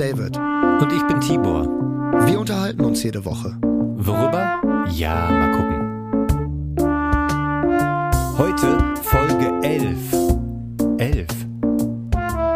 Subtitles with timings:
[0.00, 0.38] David.
[0.38, 1.66] Und ich bin Tibor.
[2.26, 3.54] Wir unterhalten uns jede Woche.
[3.60, 4.58] Worüber?
[4.94, 5.76] Ja, mal gucken.
[8.38, 9.98] Heute Folge 11.
[10.96, 11.26] 11.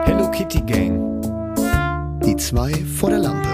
[0.05, 1.21] Hello Kitty Gang.
[2.25, 3.49] Die zwei vor der Lampe.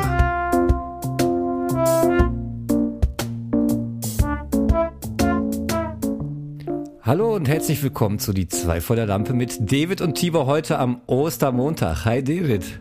[7.02, 10.78] Hallo und herzlich willkommen zu Die zwei vor der Lampe mit David und Tibor heute
[10.78, 12.04] am Ostermontag.
[12.04, 12.80] Hi David.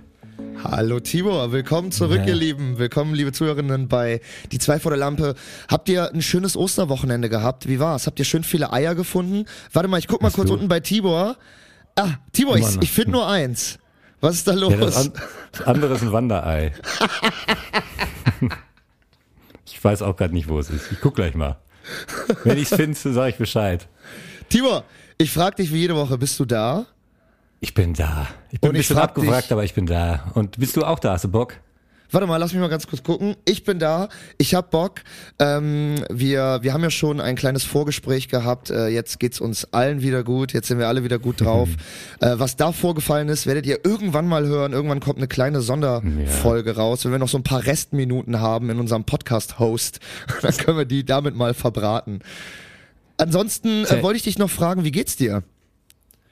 [0.64, 2.28] Hallo Tibor, willkommen zurück, Ja.
[2.28, 2.78] ihr Lieben.
[2.80, 4.20] Willkommen, liebe Zuhörerinnen, bei
[4.52, 5.36] Die zwei vor der Lampe.
[5.70, 7.68] Habt ihr ein schönes Osterwochenende gehabt?
[7.68, 8.08] Wie war's?
[8.08, 9.46] Habt ihr schön viele Eier gefunden?
[9.72, 10.54] Warte mal, ich guck mal Hast kurz du?
[10.56, 11.38] unten bei Tibor.
[11.96, 13.78] Ah, Tibor, ich, ich finde nur eins.
[14.22, 14.72] Was ist da los?
[14.74, 15.14] Ja, das, an,
[15.54, 16.74] das andere ist ein Wanderei.
[19.66, 20.92] ich weiß auch gerade nicht, wo es ist.
[20.92, 21.58] Ich guck gleich mal.
[22.44, 23.88] Wenn ich's finde, sage ich Bescheid.
[24.50, 24.84] Tibor,
[25.18, 26.86] ich frag dich wie jede Woche, bist du da?
[27.60, 28.28] Ich bin da.
[28.52, 30.32] Ich bin Und ein bisschen frag abgewrackt, dich- aber ich bin da.
[30.34, 31.14] Und bist du auch da?
[31.14, 31.56] Hast du Bock?
[32.12, 33.36] Warte mal, lass mich mal ganz kurz gucken.
[33.46, 35.02] Ich bin da, ich hab Bock.
[35.38, 38.72] Ähm, wir, wir haben ja schon ein kleines Vorgespräch gehabt.
[38.72, 40.52] Äh, jetzt geht's uns allen wieder gut.
[40.54, 41.70] Jetzt sind wir alle wieder gut drauf.
[42.20, 44.74] äh, was da vorgefallen ist, werdet ihr irgendwann mal hören.
[44.74, 48.80] Irgendwann kommt eine kleine Sonderfolge raus, wenn wir noch so ein paar Restminuten haben in
[48.80, 50.00] unserem Podcast-Host.
[50.42, 52.22] Dann können wir die damit mal verbraten.
[53.18, 55.44] Ansonsten äh, wollte ich dich noch fragen, wie geht's dir?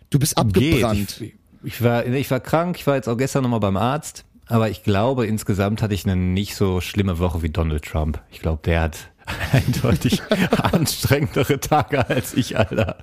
[0.09, 1.21] Du bist abgebrannt.
[1.21, 4.69] Ich, ich, war, ich war krank, ich war jetzt auch gestern nochmal beim Arzt, aber
[4.69, 8.21] ich glaube, insgesamt hatte ich eine nicht so schlimme Woche wie Donald Trump.
[8.31, 8.97] Ich glaube, der hat
[9.51, 10.21] eindeutig
[10.71, 12.97] anstrengendere Tage als ich, Alter.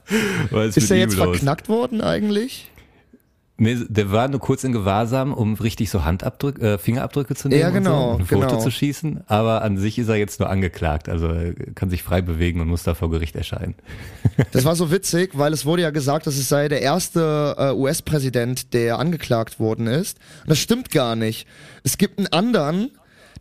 [0.50, 1.26] Ist er jetzt los?
[1.26, 2.70] verknackt worden eigentlich?
[3.56, 7.60] Nee, der war nur kurz in Gewahrsam, um richtig so Handabdrücke, äh, Fingerabdrücke zu nehmen
[7.60, 8.60] Ja, und, genau, so, und ein Foto genau.
[8.60, 9.20] zu schießen.
[9.28, 12.66] Aber an sich ist er jetzt nur angeklagt, also er kann sich frei bewegen und
[12.66, 13.74] muss da vor Gericht erscheinen.
[14.50, 17.72] Das war so witzig, weil es wurde ja gesagt, dass es sei der erste äh,
[17.72, 20.18] US-Präsident, der angeklagt worden ist.
[20.42, 21.46] Und das stimmt gar nicht.
[21.84, 22.90] Es gibt einen anderen,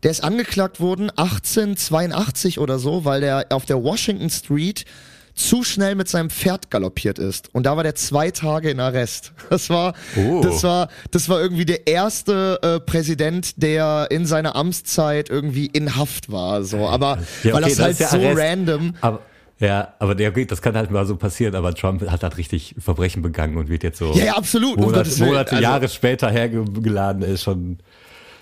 [0.03, 4.85] der ist angeklagt worden 1882 oder so, weil der auf der Washington Street
[5.35, 7.49] zu schnell mit seinem Pferd galoppiert ist.
[7.53, 9.33] Und da war der zwei Tage in Arrest.
[9.49, 10.41] Das war, Oh.
[10.41, 15.95] das war, das war irgendwie der erste äh, Präsident, der in seiner Amtszeit irgendwie in
[15.95, 16.63] Haft war.
[16.63, 18.39] So, aber Ja, weil okay, das da halt ja so Arrest.
[18.41, 18.93] random.
[19.01, 19.19] Aber
[19.59, 23.21] ja, aber der das kann halt mal so passieren, aber Trump hat halt richtig Verbrechen
[23.21, 24.75] begangen und wird jetzt so Ja, ja, absolut.
[24.77, 25.29] um Monate, Gottes Willen.
[25.29, 27.77] Monate Also- Jahre später hergeladen ist schon.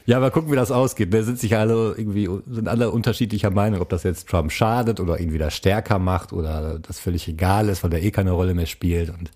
[0.05, 1.13] Ja, aber gucken, wie das ausgeht.
[1.13, 5.19] Da sind sich alle irgendwie, sind alle unterschiedlicher Meinung, ob das jetzt Trump schadet oder
[5.19, 8.65] ihn wieder stärker macht oder das völlig egal ist, weil der eh keine Rolle mehr
[8.65, 9.31] spielt und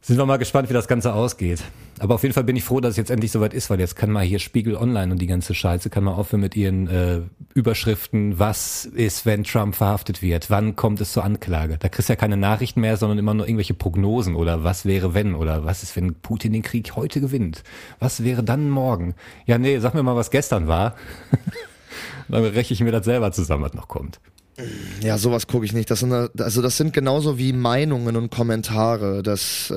[0.00, 1.62] sind wir mal gespannt, wie das Ganze ausgeht.
[1.98, 3.94] Aber auf jeden Fall bin ich froh, dass es jetzt endlich soweit ist, weil jetzt
[3.94, 7.20] kann mal hier Spiegel Online und die ganze Scheiße kann mal aufhören mit ihren äh,
[7.58, 8.38] Überschriften.
[8.38, 10.48] Was ist, wenn Trump verhaftet wird?
[10.48, 11.76] Wann kommt es zur Anklage?
[11.76, 15.12] Da kriegst du ja keine Nachrichten mehr, sondern immer nur irgendwelche Prognosen oder was wäre
[15.12, 17.64] wenn oder was ist, wenn Putin den Krieg heute gewinnt?
[17.98, 19.14] Was wäre dann morgen?
[19.44, 20.94] Ja, nee, sag mir mal, was gestern war.
[22.28, 24.20] Dann rechne ich mir das selber zusammen, was noch kommt.
[25.02, 25.90] Ja, sowas gucke ich nicht.
[25.90, 29.22] Das sind also das sind genauso wie Meinungen und Kommentare.
[29.22, 29.74] Das, äh,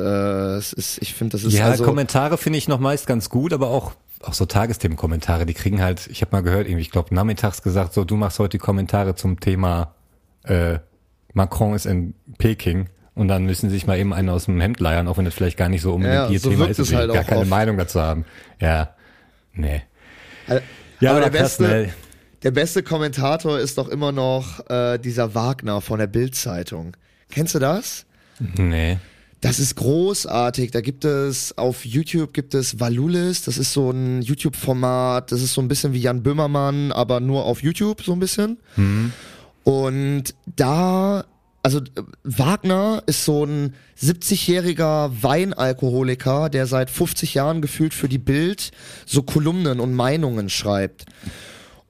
[0.58, 3.54] es ist, ich finde, das ist Ja, also Kommentare finde ich noch meist ganz gut,
[3.54, 3.94] aber auch
[4.24, 7.94] auch so Tagesthemen-Kommentare, die kriegen halt, ich habe mal gehört, irgendwie, ich glaube nachmittags gesagt,
[7.94, 9.96] so du machst heute die Kommentare zum Thema
[10.44, 10.78] äh,
[11.34, 14.80] Macron ist in Peking und dann müssen sie sich mal eben einen aus dem Hemd
[14.80, 17.12] leiern, auch wenn das vielleicht gar nicht so unbedingt Ja, ihr so Thema ist, halt
[17.12, 17.50] gar keine oft.
[17.50, 18.26] Meinung dazu haben.
[18.60, 18.94] Ja,
[19.54, 19.82] nee.
[20.48, 20.62] Äh,
[21.00, 21.90] Ja, aber aber der krass, beste, ne?
[22.44, 26.98] Der beste Kommentator ist doch immer noch äh, dieser Wagner von der Bild-Zeitung.
[27.30, 28.06] Kennst du das?
[28.58, 28.98] Nee.
[29.42, 30.70] Das ist großartig.
[30.72, 33.44] Da gibt es auf YouTube gibt es Valulis.
[33.44, 35.32] Das ist so ein YouTube-Format.
[35.32, 38.60] Das ist so ein bisschen wie Jan Böhmermann, aber nur auf YouTube so ein bisschen.
[39.64, 41.26] Und da,
[41.64, 41.82] also
[42.24, 48.72] Wagner ist so ein 70-jähriger Weinalkoholiker, der seit 50 Jahren gefühlt für die Bild
[49.08, 51.06] so Kolumnen und Meinungen schreibt.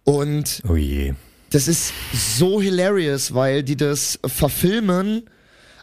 [0.04, 1.14] Und Oh je.
[1.52, 1.94] das ist
[2.38, 5.24] so hilarious, weil die das verfilmen.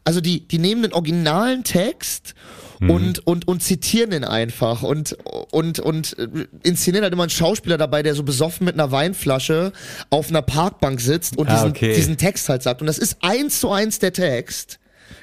[0.05, 2.35] Also die, die nehmen den originalen Text
[2.81, 5.13] und, und, und zitieren den einfach und,
[5.51, 6.17] und, und
[6.63, 9.73] inszenieren halt immer einen Schauspieler dabei, der so besoffen mit einer Weinflasche
[10.11, 11.95] auf einer Parkbank sitzt und Ah, diesen, okay.
[11.97, 12.81] diesen Text halt sagt.
[12.81, 14.79] Und das ist eins zu eins der Text.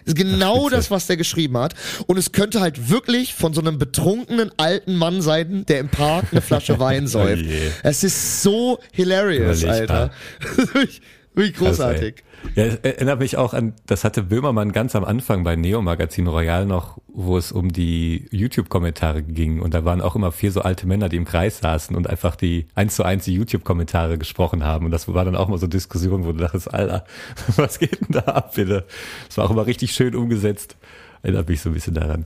[0.05, 1.73] Ist genau das, was der geschrieben hat.
[2.07, 6.27] Und es könnte halt wirklich von so einem betrunkenen alten Mann sein, der im Park
[6.31, 7.45] eine Flasche Wein säuft.
[7.47, 7.71] Oh.
[7.83, 9.63] Es ist so hilarious.
[9.63, 10.11] Alter.
[11.35, 12.23] Krass, großartig.
[12.55, 12.55] ey.
[12.55, 16.27] Ja, es erinnert mich auch an, das hatte Böhmermann ganz am Anfang bei Neo Magazin
[16.27, 19.61] Royal noch, wo es um die YouTube-Kommentare ging.
[19.61, 22.35] Und da waren auch immer vier so alte Männer, die im Kreis saßen und einfach
[22.35, 24.85] die eins zu eins die YouTube-Kommentare gesprochen haben.
[24.85, 27.05] Und das war dann auch mal so Diskussion, wo du dachtest, Alter,
[27.55, 28.85] was geht denn da ab, bitte?
[29.27, 30.77] Das war auch immer richtig schön umgesetzt.
[31.23, 32.25] Erinnert mich so ein bisschen daran.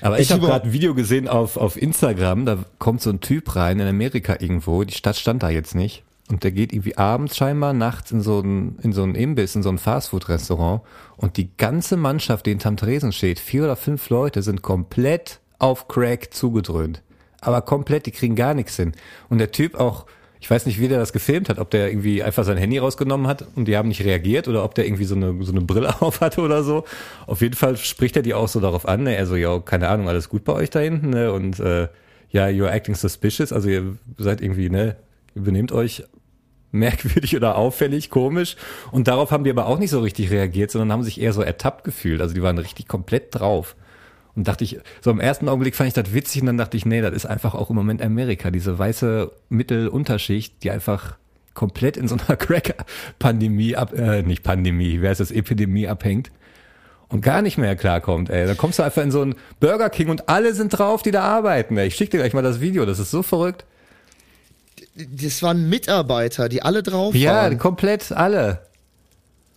[0.00, 3.54] Aber ich habe gerade ein Video gesehen auf, auf Instagram, da kommt so ein Typ
[3.54, 6.02] rein in Amerika irgendwo, die Stadt stand da jetzt nicht.
[6.30, 9.62] Und der geht irgendwie abends scheinbar nachts in so ein, in so ein Imbiss, in
[9.62, 10.80] so ein Fastfood-Restaurant.
[11.16, 15.86] Und die ganze Mannschaft, die hinterm Tresen steht, vier oder fünf Leute, sind komplett auf
[15.88, 17.02] Crack zugedröhnt.
[17.40, 18.92] Aber komplett, die kriegen gar nichts hin.
[19.28, 20.06] Und der Typ auch,
[20.40, 23.26] ich weiß nicht, wie der das gefilmt hat, ob der irgendwie einfach sein Handy rausgenommen
[23.26, 25.94] hat und die haben nicht reagiert oder ob der irgendwie so eine, so eine Brille
[26.00, 26.84] auf hatte oder so.
[27.26, 29.14] Auf jeden Fall spricht er die auch so darauf an, ne?
[29.14, 31.32] Er so, ja, keine Ahnung, alles gut bei euch da hinten, ne?
[31.32, 31.88] Und äh,
[32.30, 34.96] ja, you're acting suspicious, also ihr seid irgendwie, ne,
[35.34, 36.02] ihr benehmt euch
[36.74, 38.56] merkwürdig oder auffällig, komisch.
[38.90, 41.42] Und darauf haben die aber auch nicht so richtig reagiert, sondern haben sich eher so
[41.42, 42.20] ertappt gefühlt.
[42.20, 43.76] Also die waren richtig komplett drauf.
[44.36, 46.84] Und dachte ich, so im ersten Augenblick fand ich das witzig und dann dachte ich,
[46.84, 51.16] nee, das ist einfach auch im Moment Amerika, diese weiße Mittelunterschicht, die einfach
[51.54, 56.32] komplett in so einer Crack-Pandemie ab, äh, nicht Pandemie, wer ist das, Epidemie abhängt
[57.08, 58.44] und gar nicht mehr klarkommt, ey.
[58.44, 61.22] Da kommst du einfach in so einen Burger King und alle sind drauf, die da
[61.22, 61.86] arbeiten, ey.
[61.86, 63.64] Ich schick dir gleich mal das Video, das ist so verrückt.
[64.94, 67.52] Das waren Mitarbeiter, die alle drauf ja, waren.
[67.52, 68.60] Ja, komplett alle.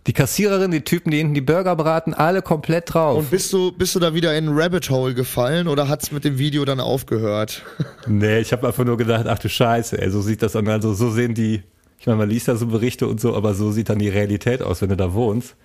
[0.08, 3.18] Die Kassiererin, die Typen, die hinten die Burger braten, alle komplett drauf.
[3.18, 6.24] Und bist du, bist du da wieder in ein Rabbit Hole gefallen oder hat's mit
[6.24, 7.64] dem Video dann aufgehört?
[8.08, 10.94] Nee, ich habe einfach nur gedacht, ach du Scheiße, ey, so sieht das dann, also
[10.94, 11.62] so sehen die,
[12.00, 14.62] ich meine, man liest da so Berichte und so, aber so sieht dann die Realität
[14.62, 15.58] aus, wenn du da wohnst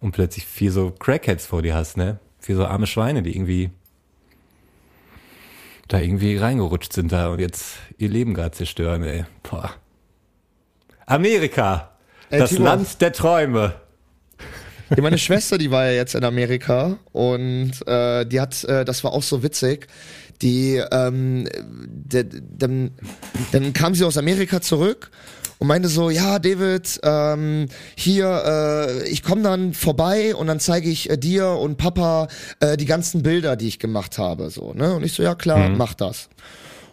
[0.00, 2.18] und plötzlich vier so Crackheads vor dir hast, ne?
[2.38, 3.68] Vier so arme Schweine, die irgendwie
[5.90, 9.24] da irgendwie reingerutscht sind da und jetzt ihr Leben gerade zerstören, ey.
[9.42, 9.74] Boah.
[11.04, 11.90] Amerika,
[12.30, 12.66] ey, das Timo.
[12.66, 13.74] Land der Träume.
[14.88, 19.02] Ja, meine Schwester, die war ja jetzt in Amerika und äh, die hat, äh, das
[19.04, 19.88] war auch so witzig.
[20.42, 21.48] Die, ähm,
[21.86, 22.24] de,
[22.56, 22.92] dann,
[23.52, 25.10] dann kam sie aus Amerika zurück
[25.60, 30.88] und meinte so, ja, David, ähm, hier, äh, ich komme dann vorbei und dann zeige
[30.88, 32.28] ich äh, dir und Papa
[32.60, 34.94] äh, die ganzen Bilder, die ich gemacht habe, so, ne?
[34.94, 35.76] Und ich so, ja klar, mhm.
[35.76, 36.30] mach das.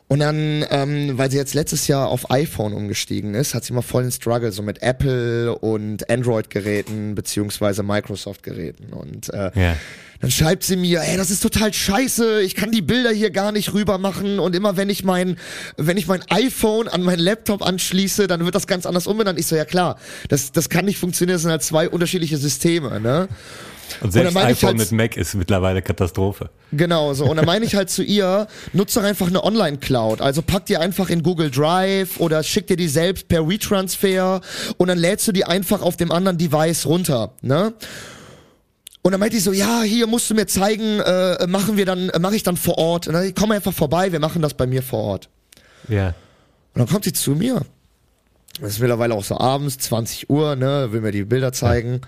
[0.10, 3.82] Und dann, ähm, weil sie jetzt letztes Jahr auf iPhone umgestiegen ist, hat sie mal
[3.82, 8.94] voll den Struggle so mit Apple und Android-Geräten beziehungsweise Microsoft-Geräten.
[8.94, 9.76] Und äh, ja.
[10.20, 13.52] Dann schreibt sie mir, ey, das ist total scheiße, ich kann die Bilder hier gar
[13.52, 14.40] nicht rüber machen.
[14.40, 15.38] Und immer wenn ich mein,
[15.78, 19.40] wenn ich mein iPhone an meinen Laptop anschließe, dann wird das ganz anders umbenannt.
[19.40, 19.98] Ich so, ja klar,
[20.30, 23.28] das, das kann nicht funktionieren, das sind halt zwei unterschiedliche Systeme, ne?
[24.02, 26.50] Und selbst und iPhone halt, mit Mac ist mittlerweile Katastrophe.
[26.72, 27.26] Genau, so.
[27.26, 30.22] Und dann meine ich halt zu ihr, nutze doch einfach eine Online-Cloud.
[30.22, 34.42] Also pack die einfach in Google Drive oder schick dir die selbst per WeTransfer
[34.78, 37.74] und dann lädst du die einfach auf dem anderen Device runter, ne?
[39.02, 42.10] Und dann meinte ich so, ja, hier musst du mir zeigen, äh, machen wir dann,
[42.10, 43.08] äh, mache ich dann vor Ort.
[43.08, 45.30] Und dann komm einfach vorbei, wir machen das bei mir vor Ort.
[45.88, 46.08] Ja.
[46.74, 47.62] Und dann kommt sie zu mir.
[48.60, 52.02] Das ist mittlerweile auch so abends, 20 Uhr, ne, will mir die Bilder zeigen.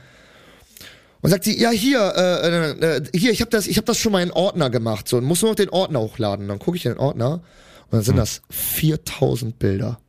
[1.22, 3.98] Und sagt sie, ja hier, äh, äh, äh, hier, ich habe das, ich habe das
[3.98, 6.48] schon mal in Ordner gemacht, so, und muss nur noch den Ordner hochladen.
[6.48, 8.20] Dann gucke ich in den Ordner und dann sind hm.
[8.20, 10.00] das 4000 Bilder.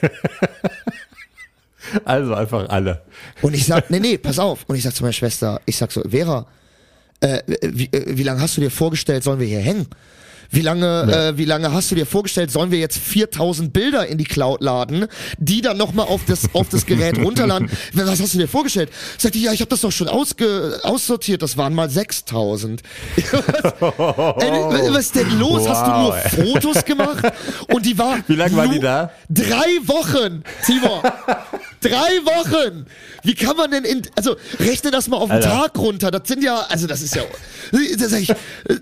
[2.04, 3.02] also einfach alle.
[3.42, 4.64] Und ich sag, nee, nee, pass auf.
[4.66, 6.46] Und ich sag zu meiner Schwester, ich sag so, Vera,
[7.20, 9.86] äh, wie, äh, wie lange hast du dir vorgestellt, sollen wir hier hängen?
[10.50, 11.28] Wie lange, ja.
[11.28, 14.60] äh, wie lange hast du dir vorgestellt, sollen wir jetzt 4000 Bilder in die Cloud
[14.60, 15.06] laden,
[15.38, 17.70] die dann nochmal auf das, auf das Gerät runterladen?
[17.92, 18.90] Was hast du dir vorgestellt?
[19.18, 22.82] Sagte ich, ja, ich habe das doch schon ausge, aussortiert, das waren mal 6000.
[23.16, 23.22] Ey,
[24.90, 25.62] was ist denn los?
[25.62, 26.52] Wow, hast du nur.
[26.52, 27.24] Fotos gemacht?
[27.68, 28.18] Und die war.
[28.26, 29.10] Wie lange waren die da?
[29.28, 31.02] Drei Wochen, Timo.
[31.80, 32.86] Drei Wochen!
[33.22, 36.10] Wie kann man denn in, also rechne das mal auf den Tag runter.
[36.10, 37.22] Das sind ja, also das ist ja,
[37.98, 38.32] das sag ich,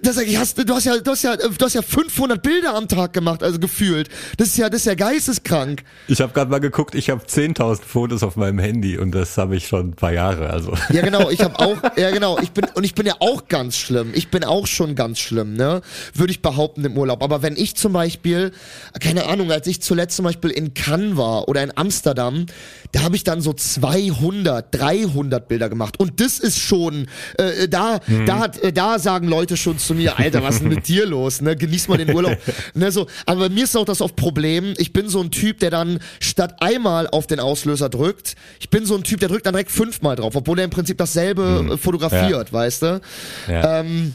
[0.03, 2.75] das sag ich, hast, du hast ja, du hast ja, du hast ja 500 Bilder
[2.75, 4.09] am Tag gemacht, also gefühlt.
[4.37, 5.83] Das ist ja, das ist ja geisteskrank.
[6.09, 9.57] Ich habe gerade mal geguckt, ich habe 10.000 Fotos auf meinem Handy und das habe
[9.57, 10.75] ich schon ein paar Jahre, also.
[10.91, 13.77] Ja genau, ich habe auch, ja genau, ich bin und ich bin ja auch ganz
[13.77, 14.13] schlimm.
[14.15, 15.81] Ich bin auch schon ganz schlimm, ne?
[16.15, 17.23] Würde ich behaupten im Urlaub.
[17.23, 18.53] Aber wenn ich zum Beispiel,
[19.01, 22.47] keine Ahnung, als ich zuletzt zum Beispiel in Cannes war oder in Amsterdam,
[22.93, 27.09] da habe ich dann so 200, 300 Bilder gemacht und das ist schon,
[27.39, 28.27] äh, da, mhm.
[28.27, 31.07] da hat, äh, da sagen Leute schon zu mir, Alter, was ist denn mit dir
[31.07, 31.41] los?
[31.45, 32.37] Ne, genieß mal den Urlaub.
[32.75, 34.75] ne, so, aber bei mir ist auch das oft Problem.
[34.79, 38.87] Ich bin so ein Typ, der dann statt einmal auf den Auslöser drückt, ich bin
[38.87, 41.79] so ein Typ, der drückt dann direkt fünfmal drauf, obwohl er im Prinzip dasselbe mhm.
[41.79, 42.53] fotografiert, ja.
[42.53, 43.01] weißt du?
[43.49, 43.81] Ja.
[43.81, 44.15] Ähm,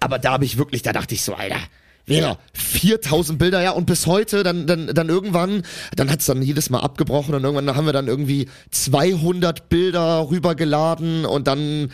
[0.00, 1.58] aber da habe ich wirklich, da dachte ich so, Alter,
[2.06, 5.62] Vera, 4000 Bilder, ja, und bis heute, dann, dann, dann irgendwann,
[5.94, 11.26] dann hat's dann jedes Mal abgebrochen und irgendwann haben wir dann irgendwie 200 Bilder rübergeladen
[11.26, 11.90] und dann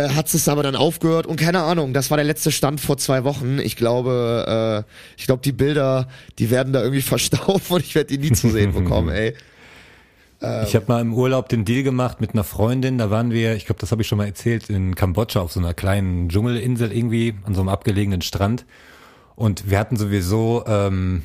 [0.00, 2.96] äh, hat es aber dann aufgehört und keine Ahnung, das war der letzte Stand vor
[2.96, 3.58] zwei Wochen.
[3.58, 8.16] Ich glaube, äh, ich glaube, die Bilder, die werden da irgendwie verstauben und ich werde
[8.16, 9.34] die nie zu sehen bekommen, ey.
[10.40, 13.66] ich habe mal im Urlaub den Deal gemacht mit einer Freundin, da waren wir, ich
[13.66, 17.34] glaube, das habe ich schon mal erzählt, in Kambodscha auf so einer kleinen Dschungelinsel irgendwie,
[17.44, 18.64] an so einem abgelegenen Strand.
[19.36, 21.22] Und wir hatten sowieso ähm,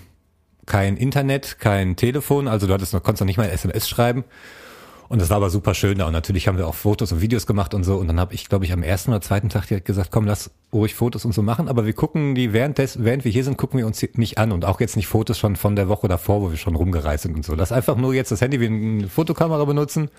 [0.65, 4.25] kein Internet, kein Telefon, also du hattest noch, konntest noch nicht mal SMS schreiben.
[5.15, 6.07] Und das war aber super schön da.
[6.07, 7.95] Und natürlich haben wir auch Fotos und Videos gemacht und so.
[7.95, 10.51] Und dann habe ich, glaube ich, am ersten oder zweiten Tag direkt gesagt, komm, lass
[10.73, 11.69] ruhig Fotos und so machen.
[11.69, 14.51] Aber wir gucken die, während, des, während wir hier sind, gucken wir uns nicht an.
[14.51, 17.33] Und auch jetzt nicht Fotos schon von der Woche davor, wo wir schon rumgereist sind
[17.33, 17.55] und so.
[17.55, 20.09] Lass einfach nur jetzt das Handy wie eine Fotokamera benutzen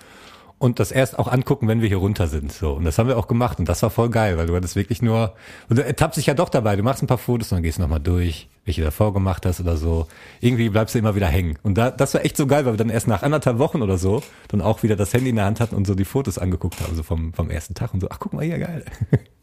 [0.56, 2.50] und das erst auch angucken, wenn wir hier runter sind.
[2.50, 2.72] So.
[2.72, 3.58] Und das haben wir auch gemacht.
[3.58, 5.34] Und das war voll geil, weil du hattest wirklich nur,
[5.68, 6.74] und du ertappst dich ja doch dabei.
[6.74, 9.76] Du machst ein paar Fotos und dann gehst nochmal durch, welche davor gemacht hast oder
[9.76, 10.06] so.
[10.40, 11.58] Irgendwie bleibst du immer wieder hängen.
[11.62, 13.96] Und da, das war echt so geil, weil wir dann erst nach anderthalb Wochen oder
[13.96, 16.80] so dann auch wieder das Handy in der Hand hatten und so die Fotos angeguckt
[16.80, 18.85] haben, so vom, vom ersten Tag und so, ach guck mal hier, geil.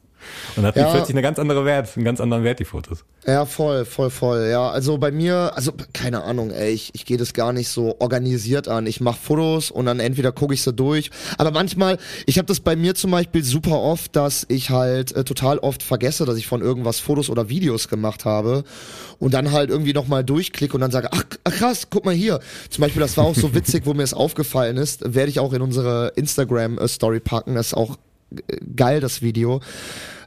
[0.56, 0.92] Und hat ja.
[0.92, 3.06] plötzlich eine ganz andere Wert, einen ganz anderen Wert, die Fotos.
[3.25, 4.48] Ja, voll, voll, voll.
[4.50, 7.96] Ja, also bei mir, also keine Ahnung, ey, ich, ich gehe das gar nicht so
[8.00, 8.86] organisiert an.
[8.86, 11.10] Ich mache Fotos und dann entweder gucke ich sie durch.
[11.38, 15.24] Aber manchmal, ich habe das bei mir zum Beispiel super oft, dass ich halt äh,
[15.24, 18.63] total oft vergesse, dass ich von irgendwas Fotos oder Videos gemacht habe
[19.20, 22.39] und dann halt irgendwie nochmal durchklicke und dann sage, ach, ach krass, guck mal hier.
[22.70, 25.53] Zum Beispiel, das war auch so witzig, wo mir es aufgefallen ist, werde ich auch
[25.53, 27.56] in unsere Instagram-Story packen.
[27.56, 27.98] Das ist auch
[28.36, 29.62] äh, geil, das Video.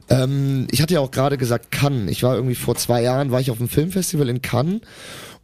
[0.09, 2.11] Ähm, ich hatte ja auch gerade gesagt Cannes.
[2.11, 4.81] Ich war irgendwie vor zwei Jahren, war ich auf einem Filmfestival in Cannes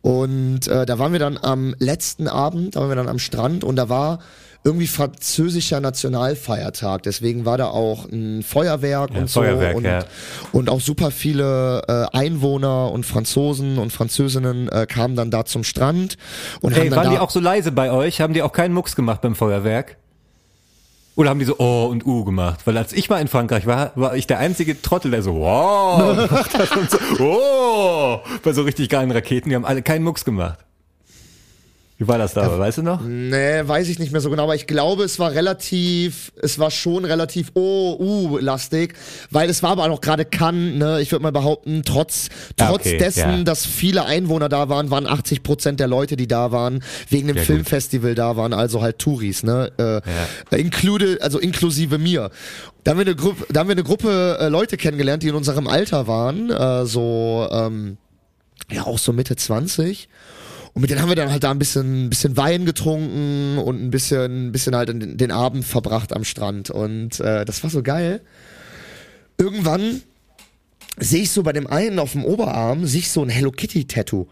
[0.01, 3.63] und äh, da waren wir dann am letzten Abend, da waren wir dann am Strand
[3.63, 4.19] und da war
[4.65, 7.03] irgendwie französischer Nationalfeiertag.
[7.03, 10.05] Deswegen war da auch ein Feuerwerk ja, und Feuerwerk, so und, ja.
[10.51, 15.63] und auch super viele äh, Einwohner und Franzosen und Französinnen äh, kamen dann da zum
[15.63, 16.17] Strand
[16.61, 18.21] und hey, haben dann waren da die auch so leise bei euch?
[18.21, 19.97] Haben die auch keinen Mucks gemacht beim Feuerwerk?
[21.15, 22.61] Oder haben die so Oh und U gemacht?
[22.65, 26.29] Weil als ich mal in Frankreich war, war ich der einzige Trottel, der so Wow
[26.75, 29.49] und so, Oh bei so richtig geilen Raketen.
[29.49, 30.59] Die haben alle keinen Mucks gemacht.
[32.03, 33.01] Wie war das da, ja, weißt du noch?
[33.01, 36.69] Nee, weiß ich nicht mehr so genau, aber ich glaube, es war relativ, es war
[36.69, 38.93] schon relativ oh-uh-lastig,
[39.31, 42.97] weil es war aber auch gerade Cannes, ne, ich würde mal behaupten, trotz, trotz okay,
[42.97, 43.43] dessen, ja.
[43.43, 47.37] dass viele Einwohner da waren, waren 80 Prozent der Leute, die da waren, wegen dem
[47.37, 48.17] ja, Filmfestival gut.
[48.17, 49.71] da waren, also halt Touris, ne,
[50.51, 52.31] äh, include, also inklusive mir.
[52.83, 55.35] Da haben wir eine Gruppe, da haben wir eine Gruppe äh, Leute kennengelernt, die in
[55.35, 57.95] unserem Alter waren, äh, so, ähm,
[58.69, 60.09] ja, auch so Mitte 20
[60.73, 63.91] und mit denen haben wir dann halt da ein bisschen, bisschen Wein getrunken und ein
[63.91, 66.71] bisschen, ein bisschen halt den, den Abend verbracht am Strand.
[66.71, 68.21] Und äh, das war so geil.
[69.37, 70.01] Irgendwann
[70.97, 74.27] sehe ich so bei dem einen auf dem Oberarm sich so ein Hello Kitty Tattoo.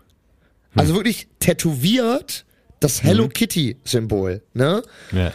[0.76, 1.00] Also hm.
[1.00, 2.46] wirklich tätowiert
[2.80, 3.34] das Hello mhm.
[3.34, 4.82] Kitty Symbol, ne?
[5.12, 5.32] Ja.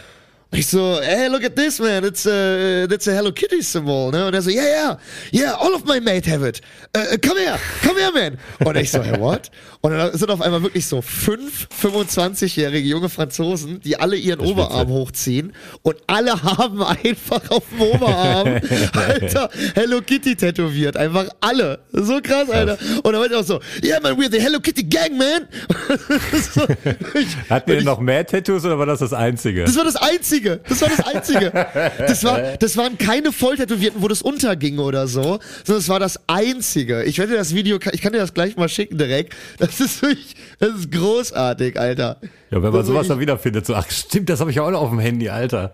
[0.51, 2.05] Ich so, hey, look at this, man.
[2.05, 4.11] It's a, that's a Hello Kitty symbol.
[4.11, 4.25] Ne?
[4.27, 4.97] Und er so, yeah, yeah,
[5.33, 6.61] yeah, all of my mate have it.
[6.95, 8.37] Uh, come here, come here, man.
[8.65, 9.51] Und ich so, hey, what?
[9.81, 14.49] Und dann sind auf einmal wirklich so fünf 25-jährige junge Franzosen, die alle ihren das
[14.49, 18.47] Oberarm hochziehen und alle haben einfach auf dem Oberarm,
[18.93, 20.95] Alter, Hello Kitty tätowiert.
[20.95, 21.79] Einfach alle.
[21.91, 22.77] So krass, Alter.
[23.03, 25.47] Und dann war ich auch so, yeah, man, we're the Hello Kitty Gang, man.
[26.53, 26.61] so,
[27.19, 29.65] ich, Hatten wir noch mehr Tattoos oder war das das einzige?
[29.65, 30.61] Das war das einzige einzige.
[30.67, 31.51] Das war das einzige.
[31.99, 36.19] Das, war, das waren keine Volltätowierten, wo das unterging oder so, sondern es war das
[36.27, 37.03] einzige.
[37.03, 39.35] Ich werde das Video, ich kann dir das gleich mal schicken direkt.
[39.59, 42.17] Das ist wirklich, das ist großartig, Alter.
[42.51, 44.89] Ja, wenn man sowas dann wiederfindet, so, ach stimmt, das habe ich auch noch auf
[44.89, 45.73] dem Handy, Alter.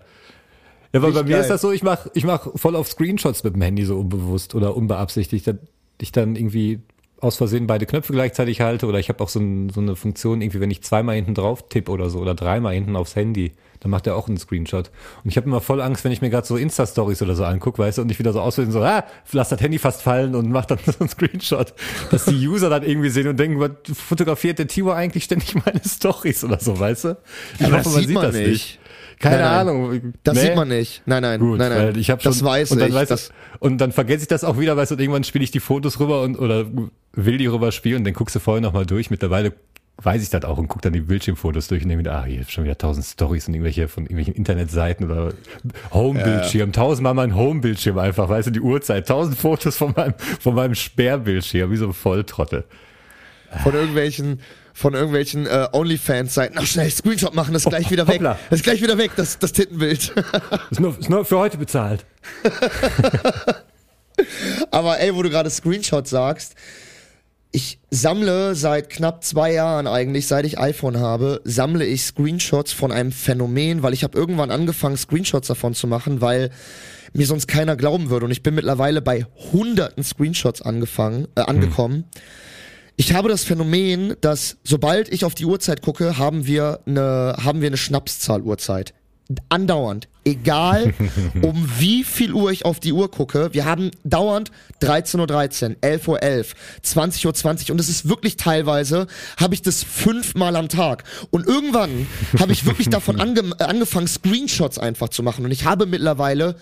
[0.92, 1.40] Ja, weil bei mir geil.
[1.40, 4.54] ist das so, ich mach, ich mach voll auf Screenshots mit dem Handy so unbewusst
[4.54, 5.56] oder unbeabsichtigt, dass
[6.00, 6.80] ich dann irgendwie
[7.20, 10.40] aus Versehen beide Knöpfe gleichzeitig halte oder ich habe auch so, ein, so, eine Funktion,
[10.40, 13.52] irgendwie, wenn ich zweimal hinten drauf tippe oder so oder dreimal hinten aufs Handy,
[13.84, 14.90] dann macht er auch einen Screenshot.
[15.22, 17.78] Und ich habe immer voll Angst, wenn ich mir gerade so Insta-Stories oder so angucke,
[17.78, 20.50] weißt du, und ich wieder so auswählen, so, ah, lass das Handy fast fallen und
[20.50, 21.74] mach dann so einen Screenshot,
[22.10, 25.82] dass die User dann irgendwie sehen und denken, was fotografiert der Timo eigentlich ständig meine
[25.86, 27.16] Stories oder so, weißt du?
[27.58, 28.48] Ich Aber hoffe, man sieht das nicht.
[28.48, 28.78] nicht.
[29.20, 29.60] Keine nein, nein.
[29.60, 30.14] Ahnung.
[30.22, 30.40] Das nee.
[30.40, 31.02] sieht man nicht.
[31.04, 31.98] Nein, nein, Gut, nein, nein.
[31.98, 32.94] ich hab schon, das weiß und dann ich.
[32.94, 35.50] Weiß das, und dann vergesse ich das auch wieder, weißt du, und irgendwann spiele ich
[35.50, 36.64] die Fotos rüber und oder
[37.12, 39.10] will die rüber spielen, und dann guckst du vorher nochmal durch.
[39.10, 39.52] Mittlerweile
[40.02, 42.44] weiß ich das auch und gucke dann die Bildschirmfotos durch und denke mir, ah, hier
[42.44, 45.32] schon wieder tausend Stories und irgendwelche von irgendwelchen Internetseiten oder
[45.92, 46.72] Homebildschirm, ja.
[46.72, 51.70] tausendmal mein Homebildschirm einfach, weißt du, die Uhrzeit, tausend Fotos von meinem, von meinem Sperrbildschirm,
[51.70, 52.64] wie so ein Volltrottel.
[53.62, 54.40] Von irgendwelchen,
[54.72, 56.58] von irgendwelchen äh, OnlyFans-Seiten.
[56.58, 58.16] Ach, schnell, Screenshot machen, das ist gleich wieder weg.
[58.16, 58.38] Hoppla.
[58.50, 60.12] Das ist gleich wieder weg, das, das Tittenbild.
[60.70, 62.04] ist, nur, ist nur für heute bezahlt.
[64.72, 66.56] Aber ey, wo du gerade Screenshot sagst,
[67.54, 72.90] ich sammle seit knapp zwei Jahren eigentlich, seit ich iPhone habe, sammle ich Screenshots von
[72.90, 76.50] einem Phänomen, weil ich habe irgendwann angefangen, Screenshots davon zu machen, weil
[77.12, 78.26] mir sonst keiner glauben würde.
[78.26, 81.94] Und ich bin mittlerweile bei hunderten Screenshots angefangen, äh, angekommen.
[81.94, 82.04] Hm
[82.96, 87.60] Ich habe das Phänomen, dass sobald ich auf die Uhrzeit gucke, haben wir eine, haben
[87.60, 88.94] wir eine Schnapszahl-Uhrzeit.
[89.48, 90.08] Andauernd.
[90.24, 90.94] Egal,
[91.42, 93.52] um wie viel Uhr ich auf die Uhr gucke.
[93.52, 94.50] Wir haben dauernd
[94.82, 96.18] 13.13 Uhr, 11.11 Uhr,
[96.82, 99.06] 20.20 Uhr 20 und es ist wirklich teilweise,
[99.38, 101.04] habe ich das fünfmal am Tag.
[101.30, 102.06] Und irgendwann
[102.38, 105.44] habe ich wirklich davon ange angefangen, Screenshots einfach zu machen.
[105.44, 106.56] Und ich habe mittlerweile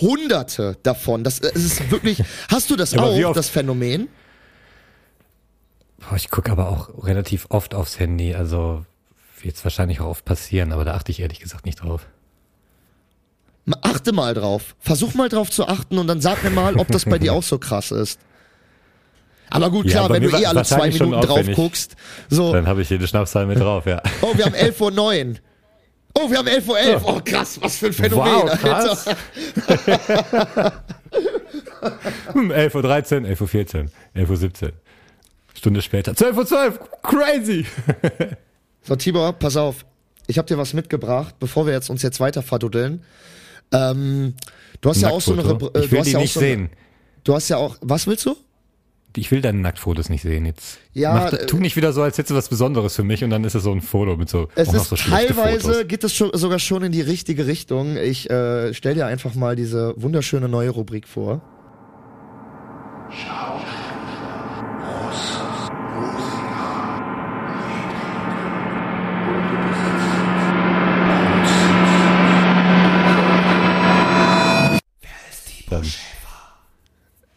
[0.00, 1.24] hunderte davon.
[1.24, 4.08] Das, das ist wirklich, hast du das Ja, auch, das Phänomen?
[6.16, 8.84] Ich gucke aber auch relativ oft aufs Handy, also
[9.44, 12.06] wird es wahrscheinlich auch oft passieren, aber da achte ich ehrlich gesagt nicht drauf.
[13.82, 14.74] Achte mal drauf.
[14.80, 17.42] Versuch mal drauf zu achten und dann sag mir mal, ob das bei dir auch
[17.44, 18.18] so krass ist.
[19.50, 21.94] Aber gut, Ja, klar, bei wenn du eh alle zwei Minuten drauf ich- guckst.
[22.28, 24.02] So, Dann habe ich jede Schnapszahl mit drauf, ja.
[24.22, 25.36] oh, wir haben 11.09 Uhr.
[26.14, 26.80] Oh, wir haben 11.11 Uhr.
[26.80, 27.00] Ja.
[27.04, 28.32] Oh, krass, was für ein Phänomen.
[28.32, 28.56] Wow, Alter.
[28.56, 29.06] krass.
[32.32, 34.72] Hm, 11.13 Uhr, 11.14 Uhr, 11.17 Uhr.
[35.54, 37.66] Stunde später, 12.12 Uhr, crazy!
[38.82, 39.84] So, Tibor, pass auf.
[40.26, 43.02] Ich habe dir was mitgebracht, bevor wir jetzt uns jetzt weiter verduddeln.
[43.72, 44.34] Ähm,
[44.80, 45.42] du hast ja auch so eine...
[45.42, 46.70] Rubri- äh, Ich du will hast die nicht so sehen.
[47.24, 47.76] Du hast ja auch...
[47.80, 48.36] Was willst du?
[49.16, 50.78] Ich will deine Nacktfotos nicht sehen jetzt.
[50.94, 53.30] Ja, Mach, äh, tu nicht wieder so, als hättest du was Besonderes für mich und
[53.30, 55.88] dann ist es so ein Foto mit so Es ist so teilweise Fotos.
[55.88, 57.96] geht es schon, sogar schon in die richtige Richtung.
[57.98, 61.42] Ich äh, stell dir einfach mal diese wunderschöne neue Rubrik vor.
[75.72, 75.86] Dann.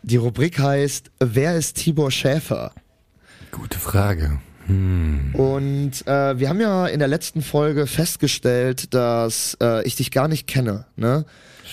[0.04, 2.72] Die Rubrik heißt Wer ist Tibor Schäfer?
[3.52, 4.40] Gute Frage.
[4.68, 10.28] Und äh, wir haben ja in der letzten Folge festgestellt, dass äh, ich dich gar
[10.28, 10.86] nicht kenne.
[10.96, 11.26] Ne?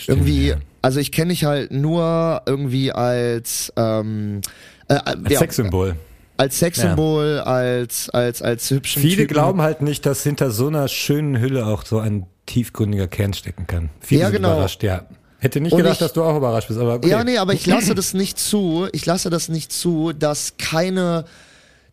[0.07, 0.57] irgendwie, ja.
[0.83, 4.41] also ich kenne dich halt nur irgendwie als ähm,
[4.89, 5.97] äh, Als ja, Sexsymbol.
[6.37, 9.35] als Sexsymbol, als als als hübschen Viele Typen.
[9.35, 13.67] glauben halt nicht, dass hinter so einer schönen Hülle auch so ein tiefgründiger Kern stecken
[13.67, 13.91] kann.
[14.01, 14.53] Viele Ja, sind genau.
[14.55, 15.07] überrascht, ja.
[15.43, 17.09] Hätte nicht Und gedacht, ich- dass du auch überrascht bist, aber okay.
[17.09, 18.87] Ja, nee, aber ich lasse das nicht zu.
[18.93, 21.25] Ich lasse das nicht zu, dass keine,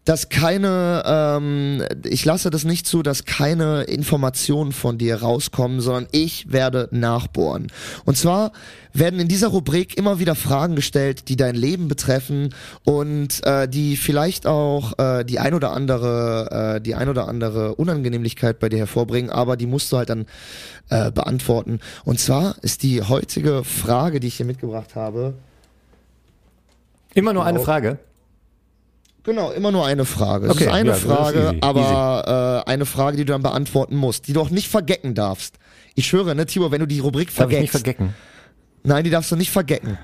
[0.05, 6.07] dass keine, ähm, ich lasse das nicht zu, dass keine Informationen von dir rauskommen, sondern
[6.11, 7.67] ich werde nachbohren.
[8.05, 8.51] Und zwar
[8.91, 13.97] werden in dieser Rubrik immer wieder Fragen gestellt, die dein Leben betreffen und äh, die
[13.97, 18.79] vielleicht auch äh, die ein oder andere, äh, die ein oder andere Unangenehmlichkeit bei dir
[18.79, 20.25] hervorbringen, aber die musst du halt dann
[20.89, 21.79] äh, beantworten.
[22.03, 25.35] Und zwar ist die heutige Frage, die ich hier mitgebracht habe,
[27.15, 27.65] Immer nur eine Genau.
[27.65, 27.97] Frage.
[29.29, 30.47] Genau, immer nur eine Frage.
[30.47, 33.31] Es Okay, ist eine ja, das ist Frage, easy, aber Äh, eine Frage, die du
[33.33, 35.55] dann beantworten musst, die du auch nicht vergecken darfst.
[35.93, 37.97] Ich schwöre, ne, Tibor, wenn du die Rubrik Darf ich nicht vergeckst.
[37.99, 38.15] vergecken.
[38.83, 39.99] Nein, die darfst du nicht vergecken.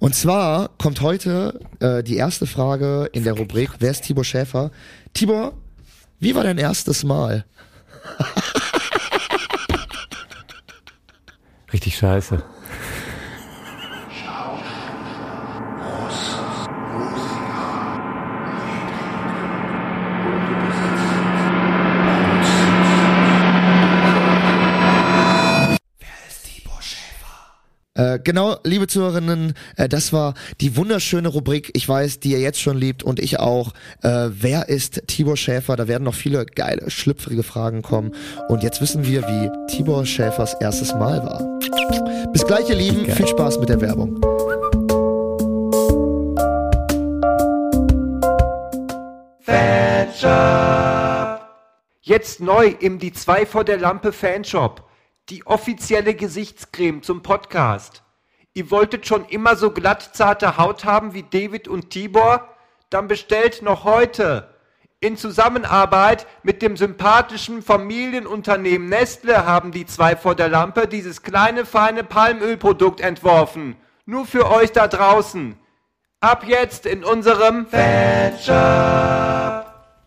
[0.00, 4.72] Und zwar kommt heute äh, die erste Frage in der Rubrik, wer ist Tibor Schäfer?
[5.14, 5.52] Tibor,
[6.18, 7.44] wie war dein erstes Mal?
[11.72, 12.42] Richtig scheiße.
[28.00, 30.32] Äh, genau, liebe Zuhörerinnen, äh, das war
[30.62, 33.72] die wunderschöne Rubrik, ich weiß, die ihr jetzt schon liebt und ich auch.
[34.02, 35.76] Äh, wer ist Tibor Schäfer?
[35.76, 38.12] Da werden noch viele geile, schlüpfrige Fragen kommen.
[38.48, 41.60] Und jetzt wissen wir, wie Tibor Schäfers erstes Mal war.
[42.32, 43.04] Bis gleich, ihr Lieben.
[43.04, 43.16] Geil.
[43.16, 44.18] Viel Spaß mit der Werbung.
[52.02, 54.89] Jetzt neu im Die 2 vor der Lampe Fanshop.
[55.30, 58.02] Die offizielle Gesichtscreme zum Podcast.
[58.52, 62.48] Ihr wolltet schon immer so glatt zarte Haut haben wie David und Tibor?
[62.90, 64.52] Dann bestellt noch heute.
[64.98, 71.64] In Zusammenarbeit mit dem sympathischen Familienunternehmen Nestle haben die zwei vor der Lampe dieses kleine
[71.64, 73.76] feine Palmölprodukt entworfen.
[74.06, 75.54] Nur für euch da draußen.
[76.18, 78.50] Ab jetzt in unserem Fanshop.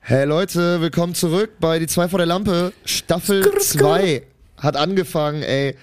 [0.02, 2.74] Hey Leute, willkommen zurück bei Die zwei vor der Lampe.
[2.84, 4.33] Staffel 2
[4.64, 5.76] hat angefangen, ey.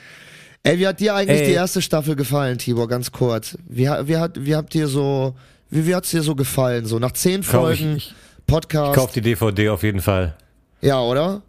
[0.62, 1.46] Ey, wie hat dir eigentlich Ey.
[1.46, 3.56] die erste Staffel gefallen, Tibor, ganz kurz?
[3.66, 5.34] Wie, wie, hat, wie habt ihr so,
[5.70, 6.84] wie, wie hat's dir so gefallen?
[6.84, 8.14] So nach zehn ich- Folgen ich-
[8.46, 8.94] Podcast.
[8.94, 10.36] Kauf die DVD auf jeden Fall.
[10.82, 11.42] Ja, oder?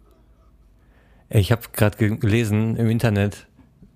[1.28, 3.46] Ich habe gerade gelesen im Internet,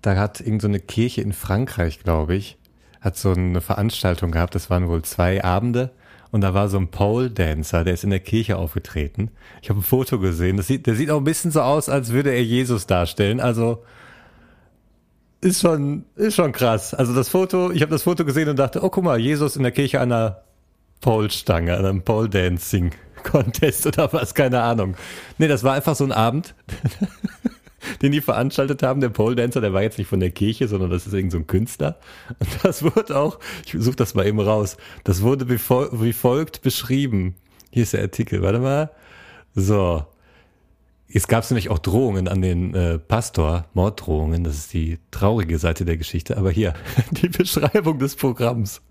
[0.01, 2.57] da hat irgend so eine Kirche in Frankreich, glaube ich,
[3.01, 4.55] hat so eine Veranstaltung gehabt.
[4.55, 5.91] Das waren wohl zwei Abende
[6.31, 9.31] und da war so ein Pole Dancer, der ist in der Kirche aufgetreten.
[9.61, 10.57] Ich habe ein Foto gesehen.
[10.57, 13.39] Das sieht, der sieht auch ein bisschen so aus, als würde er Jesus darstellen.
[13.39, 13.83] Also
[15.41, 16.93] ist schon ist schon krass.
[16.93, 19.63] Also das Foto, ich habe das Foto gesehen und dachte, oh guck mal, Jesus in
[19.63, 20.43] der Kirche einer
[21.01, 22.91] Pole-Stange, an einem Pole-Dancing.
[23.23, 24.95] Contest oder was, keine Ahnung.
[25.37, 26.55] Nee, das war einfach so ein Abend,
[28.01, 29.01] den die veranstaltet haben.
[29.01, 31.37] Der Pole Dancer, der war jetzt nicht von der Kirche, sondern das ist irgend so
[31.37, 31.97] ein Künstler.
[32.39, 36.13] Und das wurde auch, ich suche das mal eben raus, das wurde wie, fol wie
[36.13, 37.35] folgt beschrieben.
[37.71, 38.91] Hier ist der Artikel, warte mal.
[39.53, 40.05] So.
[41.09, 45.85] Es gab nämlich auch Drohungen an den äh, Pastor, Morddrohungen, das ist die traurige Seite
[45.85, 46.37] der Geschichte.
[46.37, 46.73] Aber hier,
[47.11, 48.81] die Beschreibung des Programms.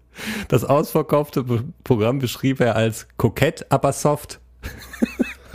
[0.48, 1.44] Das ausverkaufte
[1.84, 4.40] Programm beschrieb er als kokett, aber soft.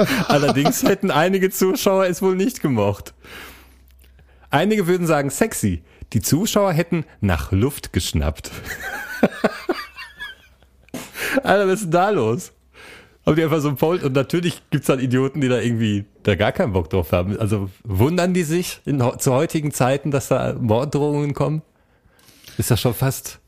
[0.27, 3.13] Allerdings hätten einige Zuschauer es wohl nicht gemocht.
[4.49, 5.83] Einige würden sagen sexy.
[6.13, 8.51] Die Zuschauer hätten nach Luft geschnappt.
[11.43, 12.51] Alter, was ist denn da los?
[13.25, 16.35] Haben die einfach so ein Poll und natürlich gibt's dann Idioten, die da irgendwie da
[16.35, 17.39] gar keinen Bock drauf haben.
[17.39, 21.61] Also wundern die sich in, zu heutigen Zeiten, dass da Morddrohungen kommen?
[22.57, 23.39] Ist das schon fast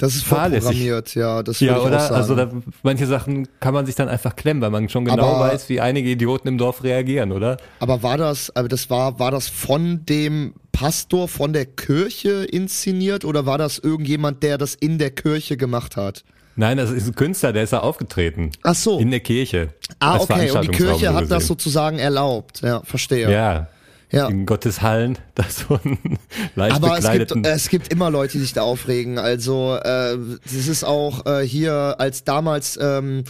[0.00, 1.42] das ist vorprogrammiert, ja.
[1.42, 2.10] Das ja, oder?
[2.10, 2.50] Also da,
[2.82, 5.78] manche Sachen kann man sich dann einfach klemmen, weil man schon genau aber, weiß, wie
[5.82, 7.58] einige Idioten im Dorf reagieren, oder?
[7.80, 13.26] Aber war das, aber das war, war das von dem Pastor von der Kirche inszeniert
[13.26, 16.24] oder war das irgendjemand, der das in der Kirche gemacht hat?
[16.56, 18.52] Nein, das ist ein Künstler, der ist da aufgetreten.
[18.62, 18.98] Ach so.
[19.00, 19.74] In der Kirche.
[19.98, 20.50] Ah, okay.
[20.50, 22.62] Und die Kirche hat das sozusagen erlaubt.
[22.62, 23.30] Ja, verstehe.
[23.30, 23.68] Ja
[24.10, 24.28] ja.
[24.28, 26.18] in Gottes Hallen, da so ein
[26.54, 29.18] leicht Aber es gibt, es gibt immer Leute, die sich da aufregen.
[29.18, 33.24] Also äh, das ist auch äh, hier als damals, ähm,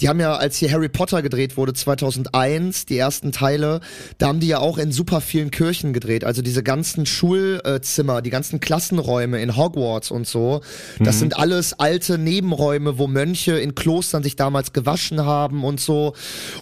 [0.00, 3.80] die haben ja, als hier Harry Potter gedreht wurde 2001, die ersten Teile,
[4.18, 6.24] da haben die ja auch in super vielen Kirchen gedreht.
[6.24, 10.60] Also diese ganzen Schulzimmer, die ganzen Klassenräume in Hogwarts und so,
[10.98, 11.20] das mhm.
[11.20, 16.08] sind alles alte Nebenräume, wo Mönche in Klostern sich damals gewaschen haben und so.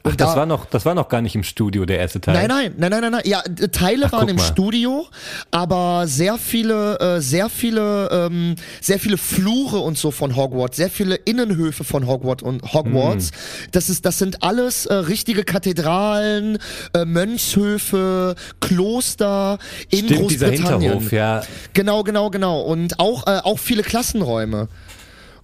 [0.02, 2.20] Und Ach, das da, war noch, das war noch gar nicht im Studio der erste
[2.20, 2.34] Teil.
[2.34, 3.22] Nein, nein, nein, nein, nein, nein.
[3.24, 4.42] Ja, Teile Ach, waren im mal.
[4.42, 5.06] Studio,
[5.50, 10.90] aber sehr viele, äh, sehr viele, ähm, sehr viele Flure und so von Hogwarts, sehr
[10.90, 13.30] viele Innenhöfe von Hogwarts und Hogwarts.
[13.30, 13.70] Mm.
[13.72, 16.58] Das ist, das sind alles äh, richtige Kathedralen,
[16.94, 19.58] äh, Mönchshöfe, Kloster
[19.90, 20.62] in Stimmt, Großbritannien.
[20.62, 21.42] Dieser Hinterhof, ja.
[21.72, 22.60] Genau, genau, genau.
[22.62, 24.68] Und auch, äh, auch viele Klassenräume.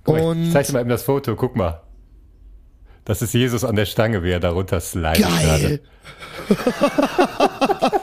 [0.04, 1.82] Guck und ich zeig dir mal eben das Foto, guck mal.
[3.04, 5.20] Das ist Jesus an der Stange, wie er darunter slidet.
[5.20, 5.80] Geil.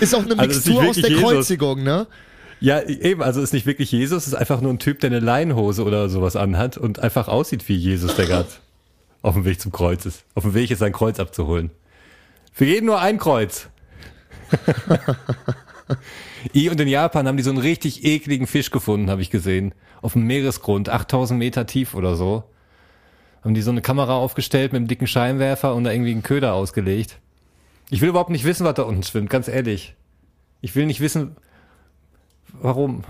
[0.00, 1.22] Ist auch eine also Mixtur aus der Jesus.
[1.22, 2.06] Kreuzigung, ne?
[2.60, 5.84] Ja, eben, also ist nicht wirklich Jesus, ist einfach nur ein Typ, der eine Leinhose
[5.84, 8.48] oder sowas anhat und einfach aussieht wie Jesus, der gerade
[9.22, 10.24] auf dem Weg zum Kreuz ist.
[10.34, 11.70] Auf dem Weg ist sein Kreuz abzuholen.
[12.52, 13.68] Für jeden nur ein Kreuz.
[16.54, 19.74] I und in Japan haben die so einen richtig ekligen Fisch gefunden, habe ich gesehen.
[20.02, 22.44] Auf dem Meeresgrund, 8000 Meter tief oder so.
[23.44, 26.54] Haben die so eine Kamera aufgestellt mit einem dicken Scheinwerfer und da irgendwie einen Köder
[26.54, 27.18] ausgelegt.
[27.90, 29.94] Ich will überhaupt nicht wissen, was da unten schwimmt, ganz ehrlich.
[30.60, 31.36] Ich will nicht wissen,
[32.60, 33.04] warum.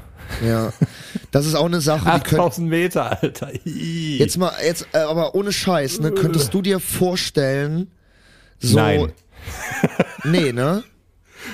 [0.44, 0.72] Ja,
[1.30, 2.06] das ist auch eine Sache.
[2.10, 3.50] 8000 Meter, Alter.
[3.64, 6.12] Jetzt mal, jetzt, äh, aber ohne Scheiß, ne?
[6.12, 7.90] Könntest du dir vorstellen,
[8.58, 8.76] so.
[8.76, 9.12] Nein.
[10.24, 10.84] nee, ne?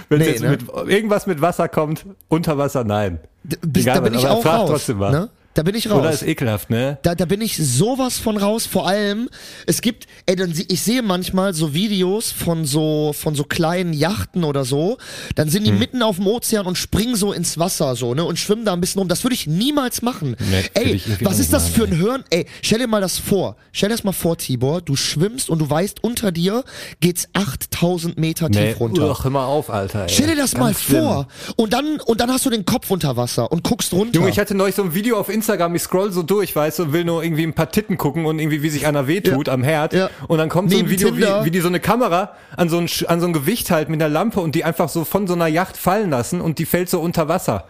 [0.08, 0.50] Wenn nee, jetzt ne?
[0.50, 3.20] mit, irgendwas mit Wasser kommt, unter Wasser, nein.
[3.44, 5.12] D Egal, da bin ich auch raus, trotzdem mal.
[5.12, 5.30] Ne?
[5.54, 6.00] Da bin ich raus.
[6.00, 6.98] Oder ist ekelhaft, ne?
[7.02, 8.66] Da, da bin ich sowas von raus.
[8.66, 9.28] Vor allem,
[9.66, 14.42] es gibt, ey, dann, ich sehe manchmal so Videos von so, von so kleinen Yachten
[14.42, 14.98] oder so.
[15.36, 15.78] Dann sind die hm.
[15.78, 18.24] mitten auf dem Ozean und springen so ins Wasser so, ne?
[18.24, 19.06] Und schwimmen da ein bisschen rum.
[19.06, 20.34] Das würde ich niemals machen.
[20.40, 22.24] Nee, ey, was ist das für ein Hören?
[22.30, 23.54] Ey, stell dir mal das vor.
[23.70, 24.82] Stell dir das mal vor, Tibor.
[24.82, 26.64] Du schwimmst und du weißt, unter dir
[26.98, 29.14] geht's 8000 Meter nee, tief runter.
[29.16, 30.02] Ach, hör mal auf, Alter.
[30.02, 30.08] Ey.
[30.08, 31.02] Stell dir das Ganz mal schlimm.
[31.04, 31.28] vor.
[31.54, 34.16] Und dann, und dann hast du den Kopf unter Wasser und guckst runter.
[34.16, 36.78] Junge, ich hatte neulich so ein Video auf Instagram Instagram, ich scroll so durch, weißt
[36.78, 39.48] du, und will nur irgendwie ein paar Titten gucken und irgendwie, wie sich einer wehtut
[39.48, 39.52] ja.
[39.52, 39.92] am Herd.
[39.92, 40.08] Ja.
[40.26, 42.78] Und dann kommt Neben so ein Video, wie, wie, die so eine Kamera an so
[42.78, 45.34] ein, an so ein Gewicht halt mit einer Lampe und die einfach so von so
[45.34, 47.68] einer Yacht fallen lassen und die fällt so unter Wasser.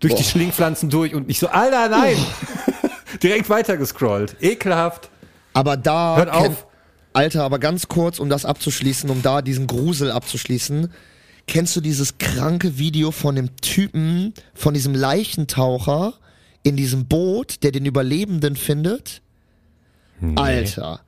[0.00, 0.18] Durch Boah.
[0.18, 2.16] die Schlingpflanzen durch und ich so, Alter, nein!
[3.22, 4.36] Direkt weiter gescrollt.
[4.40, 5.08] Ekelhaft.
[5.54, 6.16] Aber da.
[6.16, 6.66] Hört auf.
[7.14, 10.92] Alter, aber ganz kurz, um das abzuschließen, um da diesen Grusel abzuschließen.
[11.46, 16.12] Kennst du dieses kranke Video von dem Typen, von diesem Leichentaucher,
[16.66, 19.22] in diesem Boot, der den Überlebenden findet.
[20.20, 20.34] Nee.
[20.36, 21.00] Alter.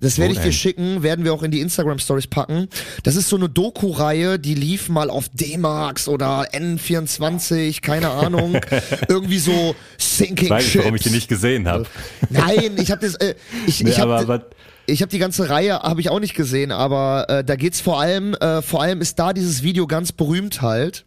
[0.00, 2.68] Das werde ich dir schicken, werden wir auch in die Instagram Stories packen.
[3.04, 8.58] Das ist so eine Doku-Reihe, die lief mal auf D-Max oder N24, keine Ahnung.
[9.08, 11.86] Irgendwie so Sinking Weiß ich, warum ich die nicht gesehen habe.
[12.28, 13.34] Nein, ich habe das, äh,
[13.66, 14.44] ich, nee, ich habe
[14.86, 18.00] ich habe die ganze Reihe habe ich auch nicht gesehen, aber äh, da geht's vor
[18.00, 21.06] allem, äh, vor allem ist da dieses Video ganz berühmt halt.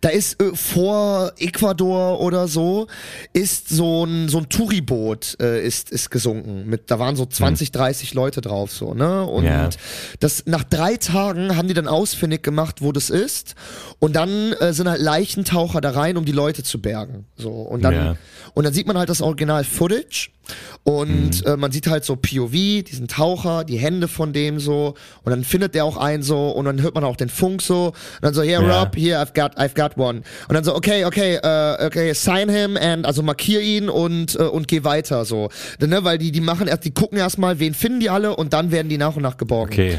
[0.00, 2.86] Da ist äh, vor Ecuador oder so
[3.32, 6.66] ist so ein so ein Touriboot äh, ist ist gesunken.
[6.66, 9.24] Mit da waren so 20 30 Leute drauf so ne?
[9.24, 9.68] Und Ja.
[10.20, 13.54] das nach drei Tagen haben die dann ausfindig gemacht wo das ist.
[13.98, 17.50] Und dann äh, sind halt Leichentaucher da rein um die Leute zu bergen so.
[17.50, 18.16] Und dann Ja.
[18.54, 20.30] und dann sieht man halt das Original Footage
[20.84, 25.30] und äh, man sieht halt so POV, diesen Taucher, die Hände von dem so und
[25.30, 27.94] dann findet der auch einen so und dann hört man auch den Funk so und
[28.22, 28.60] dann so, yeah.
[28.60, 30.22] Rob, here, I've got, I've got one.
[30.48, 34.42] Und dann so, okay, okay, äh, okay, sign him and also markier ihn und äh,
[34.42, 35.50] und geh weiter so,
[35.80, 38.52] Denn, ne, weil die die machen erst, die gucken erstmal, wen finden die alle und
[38.52, 39.72] dann werden die nach und nach geborgen.
[39.72, 39.98] Okay.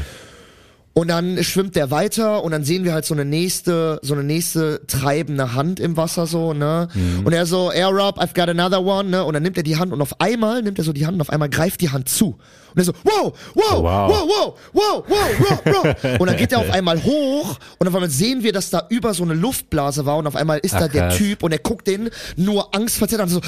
[0.96, 4.22] Und dann schwimmt der weiter und dann sehen wir halt so eine nächste, so eine
[4.22, 6.86] nächste treibende Hand im Wasser so, ne?
[7.24, 9.24] Und er so, Air Rob, I've got another one, ne?
[9.24, 11.20] Und dann nimmt er die Hand und auf einmal nimmt er so die Hand und
[11.20, 12.38] auf einmal greift die Hand zu.
[12.74, 14.10] Und er so, wow, wow, Oh, wow.
[14.10, 16.18] wow, wow, wow, wow, wow, wow.
[16.20, 19.14] Und dann geht er auf einmal hoch und auf einmal sehen wir, dass da über
[19.14, 21.16] so eine Luftblase war und auf einmal ist Ach, da der krass.
[21.16, 23.40] Typ und er guckt den nur angstverzerrt an, so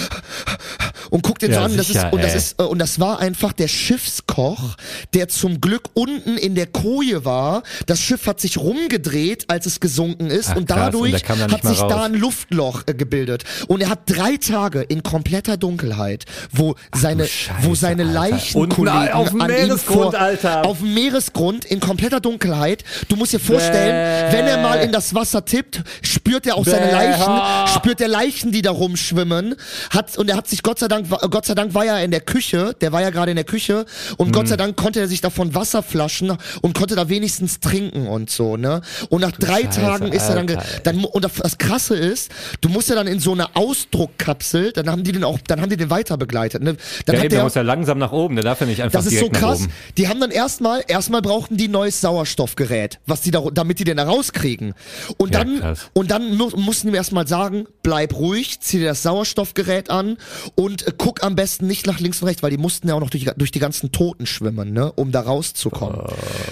[1.11, 1.77] und guckt den Ja, so an.
[1.77, 4.77] Das sicher, ist, und das ist äh, und das war einfach der Schiffskoch,
[5.15, 7.63] der zum Glück unten in der Koje war.
[7.87, 11.63] Das Schiff hat sich rumgedreht, als es gesunken ist Ach, und dadurch und da hat
[11.65, 11.89] sich raus.
[11.93, 13.45] da ein Luftloch äh, gebildet.
[13.69, 18.05] Und er hat drei Tage in kompletter Dunkelheit, wo seine, Scheiße, wo seine.
[18.07, 20.65] Leichenkollegen auf dem Meeresgrund, Alter.
[20.67, 22.85] auf dem Meeresgrund in kompletter Dunkelheit.
[23.09, 24.37] Du musst dir vorstellen, Bäh.
[24.39, 26.93] wenn er mal in das Wasser tippt, spürt er auch seine Bäh.
[26.93, 27.41] Leichen,
[27.75, 29.55] spürt er Leichen, die da rumschwimmen.
[29.91, 32.21] Hat, und er hat sich Gott sei Dank, Gott sei Dank war er in der
[32.21, 33.85] Küche, der war ja gerade in der Küche
[34.17, 34.33] und Mhm.
[34.33, 38.31] Gott sei Dank konnte er sich davon Wasser flaschen und konnte da wenigstens trinken und
[38.31, 38.81] so, ne?
[39.09, 40.81] Und nach drei Scheiße, Tagen ist er dann, Alter, ey.
[40.85, 44.91] dann, mu- und das krasse ist, du musst ja dann in so eine Ausdruckkapsel, dann
[44.91, 46.77] haben die den auch, dann haben die den weiter begleitet, ne?
[47.07, 48.83] Dann Ja, hat eben, der der, muss ja langsam nach oben, der darf ja nicht
[48.83, 49.61] einfach das ist so krass.
[49.63, 49.73] oben.
[49.97, 53.97] Die haben dann erstmal, erstmal brauchten die neues Sauerstoffgerät, was die da, damit die den
[53.97, 54.75] da rauskriegen.
[55.17, 55.91] Und Ja, dann, krass.
[55.95, 60.17] und dann mu mussten wir erstmal sagen, bleib ruhig, zieh dir das Sauerstoffgerät an
[60.55, 63.01] und äh, guck am besten nicht nach links und rechts, weil die mussten ja auch
[63.01, 66.01] noch durch, die- durch die ganzen Toten schwimmen, ne, um da rauszukommen.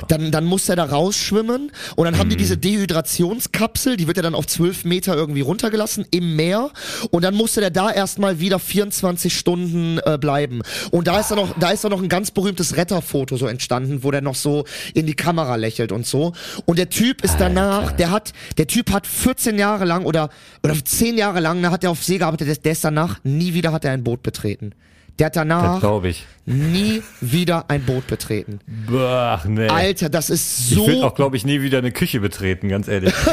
[0.09, 4.23] Dann, dann muss er da rausschwimmen und dann haben die diese Dehydrationskapsel, die wird ja
[4.23, 6.71] dann auf 12 Meter irgendwie runtergelassen im Meer
[7.11, 10.63] und dann musste der da erstmal wieder 24 Stunden äh, bleiben.
[10.91, 14.05] Und da ist dann noch, da ist dann noch ein ganz berühmtes Retterfoto so entstanden,
[14.05, 16.35] wo der noch so in die Kamera lächelt und so.
[16.67, 20.29] Und der Typ ist danach, der hat, der Typ hat 14 Jahre lang oder,
[20.63, 23.55] oder 10 Jahre lang, da hat er auf See gearbeitet, der, der ist danach, nie
[23.55, 24.73] wieder hat er ein Boot betreten.
[25.19, 26.27] Der hat danach glaube ich.
[26.45, 28.59] nie wieder ein Boot betreten.
[28.93, 29.69] Ach, nee.
[29.69, 32.89] Alter, das ist ich will so auch, glaube ich, nie wieder eine Küche betreten, ganz
[32.89, 33.15] ehrlich.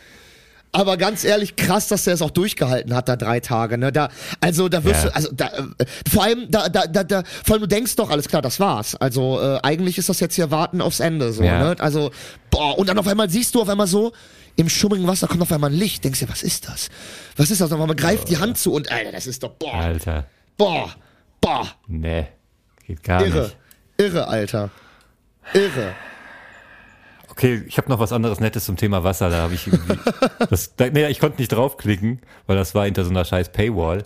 [0.76, 3.78] Aber ganz ehrlich, krass, dass er es auch durchgehalten hat, da drei Tage.
[3.78, 3.92] Ne?
[3.92, 4.10] Da,
[4.42, 5.10] also da wirst Ja.
[5.12, 5.46] du, also da,
[5.78, 8.60] äh, vor allem, da, da, da, da, vor allem du denkst doch, alles klar, das
[8.60, 8.96] war's.
[8.96, 11.32] Also äh, eigentlich ist das jetzt hier Warten aufs Ende.
[11.32, 11.60] So, Ja.
[11.64, 11.76] ne?
[11.80, 12.10] Also,
[12.50, 14.14] boah, und dann auf einmal siehst du auf einmal so,
[14.56, 16.04] im schummigen Wasser kommt auf einmal ein Licht.
[16.04, 16.90] Denkst dir, was ist das?
[17.38, 17.72] Was ist das?
[17.72, 20.26] Und man greift die Hand zu und Alter, das ist doch, boah, Alter.
[20.58, 20.90] boah,
[21.40, 22.28] boah, Nee.
[22.88, 23.44] Geht gar irre.
[23.44, 23.58] nicht.
[23.98, 24.70] Irre, Alter.
[25.54, 25.94] Irre.
[27.34, 29.32] Okay, ich habe noch was anderes Nettes zum Thema Wasser.
[29.32, 29.98] Da habe ich irgendwie.
[30.52, 34.04] das, da, nee, ich konnte nicht draufklicken, weil das war hinter so einer scheiß Paywall.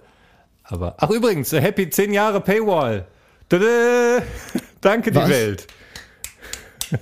[0.63, 0.95] Aber.
[0.97, 3.05] Ach, übrigens, äh, Happy 10 Jahre Paywall.
[3.49, 4.23] Tada!
[4.81, 5.29] Danke, die Was?
[5.29, 5.67] Welt.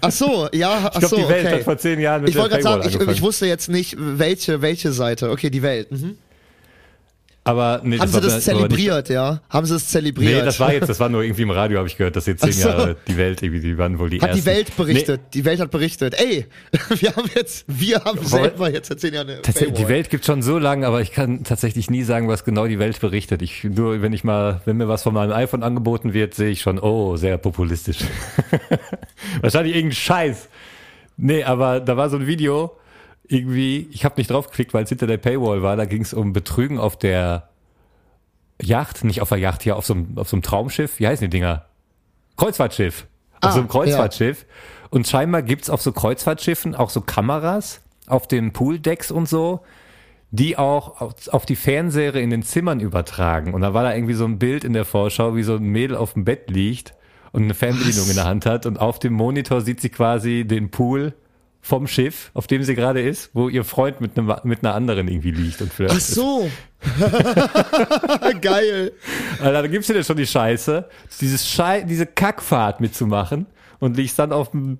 [0.01, 1.55] Ach so, ja, ach Ich glaube, so, die Welt okay.
[1.57, 3.69] hat vor zehn Jahren mit Ich der wollte gerade Paywall sagen, ich, ich wusste jetzt
[3.69, 5.29] nicht, welche, welche Seite.
[5.29, 5.91] Okay, die Welt.
[5.91, 6.17] Mhm.
[7.47, 9.39] Aber nee, Haben sie das aber nicht- zelebriert, ja?
[9.49, 10.39] Haben sie es zelebriert?
[10.39, 12.41] Nee, das war jetzt, das war nur irgendwie im Radio, habe ich gehört, dass jetzt
[12.43, 12.67] zehn so.
[12.69, 14.41] Jahre die Welt irgendwie, die waren wohl die Hat ersten.
[14.43, 15.21] die Welt berichtet.
[15.35, 16.15] Die Welt hat berichtet.
[16.19, 16.47] Ey,
[16.89, 19.87] wir haben jetzt, wir haben selber jetzt seit zehn Jahren eine Tatsächlich, die.
[19.87, 22.99] Welt gibt schon so lange, aber ich kann tatsächlich nie sagen, was genau die Welt
[22.99, 23.43] berichtet.
[23.43, 26.61] Ich nur, wenn ich mal, wenn mir was von meinem iPhone angeboten wird, sehe ich
[26.61, 27.99] schon, oh, sehr populistisch.
[29.41, 30.49] Wahrscheinlich irgendein Scheiß.
[31.17, 32.75] Nee, aber da war so ein Video,
[33.27, 36.33] irgendwie, ich habe nicht draufgeklickt, weil es hinter der Paywall war, da ging es um
[36.33, 37.49] Betrügen auf der
[38.61, 41.25] Yacht, nicht auf der Yacht, hier auf so einem, auf so einem Traumschiff, wie heißen
[41.25, 41.65] die Dinger?
[42.37, 43.07] Kreuzfahrtschiff.
[43.41, 44.45] Auf Ah, so einem Kreuzfahrtschiff.
[44.89, 49.61] Und scheinbar gibt's auf so Kreuzfahrtschiffen auch so Kameras auf den Pooldecks und so,
[50.31, 53.53] die auch auf, auf die Fernseher in den Zimmern übertragen.
[53.53, 55.97] Und da war da irgendwie so ein Bild in der Vorschau, wie so ein Mädel
[55.97, 56.93] auf dem Bett liegt
[57.31, 58.65] und eine Fernbedienung in der Hand hat.
[58.65, 61.13] Und auf dem Monitor sieht sie quasi den Pool
[61.65, 65.07] vom Schiff, auf dem sie gerade ist, wo ihr Freund mit, einem, mit einer anderen
[65.07, 65.97] irgendwie liegt und flirtet.
[65.97, 66.51] Ach so.
[68.41, 68.91] Geil.
[69.39, 70.87] Alter, da gibt's dir denn schon die Scheiße,
[71.19, 73.47] dieses Schei diese Kackfahrt mitzumachen
[73.79, 74.77] und liegst dann auf dem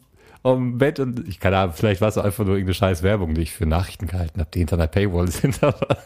[0.53, 3.41] dem Bett und ich keine Ahnung, vielleicht war es einfach nur irgendeine scheiß Werbung, die
[3.41, 5.97] ich für Nachrichten gehalten habe, die hinter einer Paywall sind, aber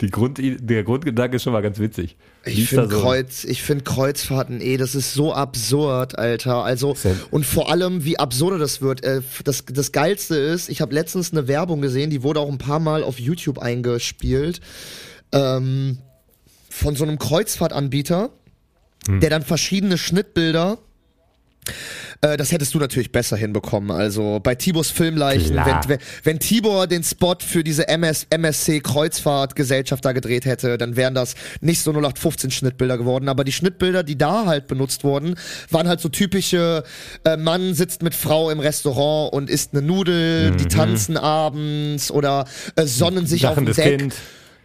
[0.00, 2.16] die Grund, der Grundgedanke ist schon mal ganz witzig.
[2.44, 6.62] Ich finde so- Kreuz, ich finde Kreuzfahrten eh, das ist so absurd, Alter.
[6.64, 6.94] Also
[7.30, 9.02] und vor allem, wie absurd das wird.
[9.04, 12.58] Äh, das, das Geilste ist, ich habe letztens eine Werbung gesehen, die wurde auch ein
[12.58, 14.60] paar Mal auf YouTube eingespielt,
[15.32, 15.98] ähm,
[16.70, 18.30] von so einem Kreuzfahrtanbieter,
[19.08, 19.18] Hm.
[19.18, 20.78] der dann verschiedene Schnittbilder
[22.20, 23.90] äh, das hättest du natürlich besser hinbekommen.
[23.90, 30.04] Also bei Tibors Filmleichen, wenn, wenn, wenn Tibor den Spot für diese MS, MSC Kreuzfahrtgesellschaft
[30.04, 33.28] da gedreht hätte, dann wären das nicht so 0815 Schnittbilder geworden.
[33.28, 35.36] Aber die Schnittbilder, die da halt benutzt wurden,
[35.70, 36.84] waren halt so typische
[37.24, 42.46] äh, Mann sitzt mit Frau im Restaurant und isst eine Nudel, die tanzen abends oder
[42.76, 43.72] äh, sonnen sich auf dem Mhm.
[43.72, 44.14] Deck Kind.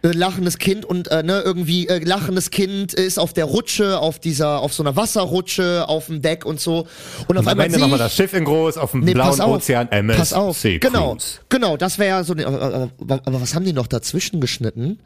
[0.02, 4.18] Äh, lachendes Kind und äh, ne irgendwie äh, lachendes Kind ist auf der Rutsche, auf
[4.18, 6.80] dieser, auf so einer Wasserrutsche, auf dem Deck und so.
[6.80, 9.00] Und auf Und am einmal Ende sehe nochmal ich, das Schiff in groß auf dem
[9.00, 11.16] nee, blauen pass auf, Ozean MS pass auf, Sea genau,
[11.48, 15.00] genau, das wäre ja so, aber, aber, was haben die noch dazwischen geschnitten?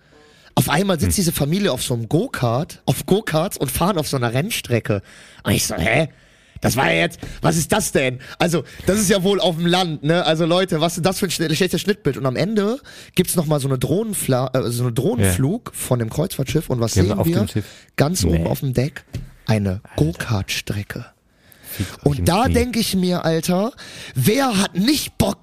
[0.55, 1.05] Auf einmal Hm.
[1.05, 5.01] sitzt diese Familie auf so einem Go-Kart, auf Go-Karts und fahren auf so einer Rennstrecke.
[5.45, 6.11] Und ich so, hä?
[6.63, 8.19] Das war ja jetzt, was ist das denn?
[8.39, 10.25] Also, das ist ja wohl auf dem Land, ne?
[10.25, 12.17] Also Leute, was ist das für ein schlechtes Schnittbild?
[12.17, 12.79] Und am Ende
[13.15, 16.97] gibt's noch mal so eine Drohnenfla äh, so eine Drohnenflug von dem Kreuzfahrtschiff und was
[16.97, 17.47] haben sehen auf wir?
[17.97, 18.47] Ganz oben Nee.
[18.49, 19.05] auf dem Deck
[19.47, 21.05] eine Go-Kart-Strecke.
[22.05, 23.73] Und da denke ich mir, Alter,
[24.15, 25.39] wer hat nicht Bock,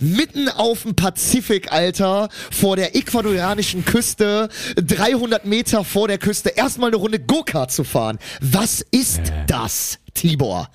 [0.00, 6.88] mitten auf dem Pazifik, Alter, vor der ecuadorianischen Küste, 300 Meter vor der Küste, erstmal
[6.88, 8.18] eine Runde Go-Kart zu fahren?
[8.40, 10.68] Was ist das, Tibor?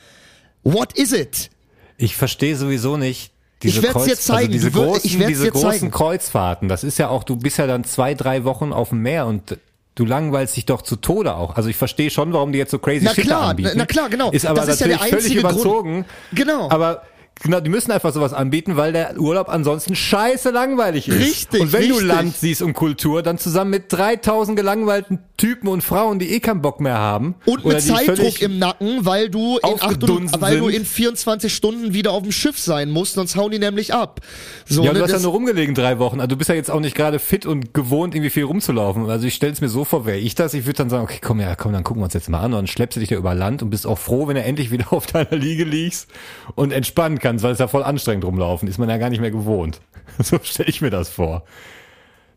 [0.64, 1.50] What is it?
[1.98, 3.32] Ich verstehe sowieso nicht.
[3.62, 4.40] Diese Ich werd's Kreuz- dir zeigen.
[4.40, 5.92] Also diese Du großen, ich diese großen zeigen.
[5.92, 6.68] Kreuzfahrten.
[6.70, 9.58] Das ist ja auch, du bist ja dann zwei, drei Wochen auf dem Meer und
[9.96, 11.56] du langweilst dich doch zu Tode auch.
[11.56, 13.70] Also ich verstehe schon, warum die jetzt so crazy Na Shit klar, anbieten.
[13.74, 14.32] na- na klar, genau.
[14.32, 15.54] Ist aber Das ist ja der natürlich völlig einzige Grund.
[15.56, 16.06] überzogen.
[16.34, 16.70] Genau.
[16.72, 17.04] Aber
[17.42, 21.20] Genau, die müssen einfach sowas anbieten, weil der Urlaub ansonsten scheiße langweilig ist.
[21.20, 22.08] Richtig, Und wenn du richtig.
[22.08, 26.62] Land siehst und Kultur, dann zusammen mit 3000 gelangweilten Typen und Frauen, die eh keinen
[26.62, 27.36] Bock mehr haben.
[27.46, 32.12] Und mit Zeitdruck im Nacken, weil du in, acht, weil du in 24 Stunden wieder
[32.12, 34.22] auf dem Schiff sein musst, sonst hauen die nämlich ab.
[34.66, 36.22] So, Ja, ne, du hast ja nur rumgelegen drei Wochen.
[36.22, 39.10] Also du bist ja jetzt auch nicht gerade fit und gewohnt, irgendwie viel rumzulaufen.
[39.10, 41.20] Also ich stelle es mir so vor, wäre ich das, ich würde dann sagen, okay,
[41.22, 42.54] komm, ja, komm, dann gucken wir uns jetzt mal an.
[42.54, 44.72] Und dann schleppst du dich da über Land und bist auch froh, wenn du endlich
[44.72, 46.08] wieder auf deiner Liege liegst
[46.56, 48.68] und entspannen kannst, weil es ja voll anstrengend rumlaufen.
[48.68, 49.82] Ist man ja gar nicht mehr gewohnt.
[50.22, 51.44] So stelle ich mir das vor.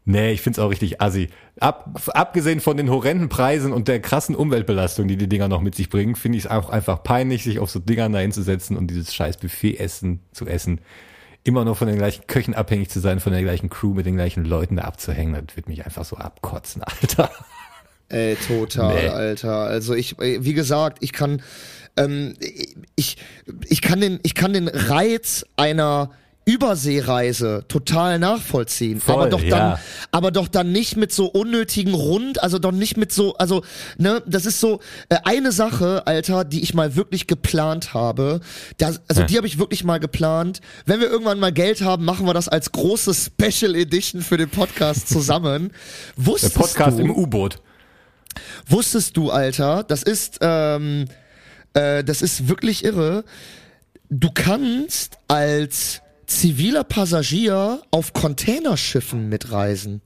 [0.07, 1.29] Nee, ich find's auch richtig assi.
[1.59, 5.75] Ab, abgesehen von den horrenden Preisen und der krassen Umweltbelastung, die die Dinger noch mit
[5.75, 8.87] sich bringen, finde ich es auch einfach peinlich, sich auf so Dingern da hinzusetzen und
[8.87, 10.81] dieses scheiß Buffet essen zu essen.
[11.43, 14.15] Immer nur von den gleichen Köchen abhängig zu sein, von der gleichen Crew mit den
[14.15, 17.31] gleichen Leuten da abzuhängen, das wird mich einfach so abkotzen, Alter.
[18.09, 19.09] Ey, total, Nee.
[19.09, 19.59] Alter.
[19.59, 21.43] Also ich, wie gesagt, ich kann,
[21.97, 22.35] ähm,
[22.97, 23.17] ich,
[23.69, 26.11] ich kann den, ich kann den Reiz einer
[26.49, 29.81] Überseereise total nachvollziehen, Voll, aber doch dann, ja.
[30.13, 33.65] aber doch dann nicht mit so unnötigen Rund, also doch nicht mit so, also
[33.99, 34.79] ne, das ist so
[35.09, 38.39] äh, eine Sache, Alter, die ich mal wirklich geplant habe.
[38.79, 39.27] Das, also Ja.
[39.27, 40.61] die habe ich wirklich mal geplant.
[40.85, 44.49] Wenn wir irgendwann mal Geld haben, machen wir das als große Special Edition für den
[44.49, 45.73] Podcast zusammen.
[46.17, 47.59] Der Wusstest Podcast du, im U-Boot.
[48.69, 51.07] Wusstest du, Alter, das ist, ähm,
[51.77, 53.25] äh, das ist wirklich irre.
[54.09, 60.01] Du kannst als ziviler Passagier auf Containerschiffen mitreisen.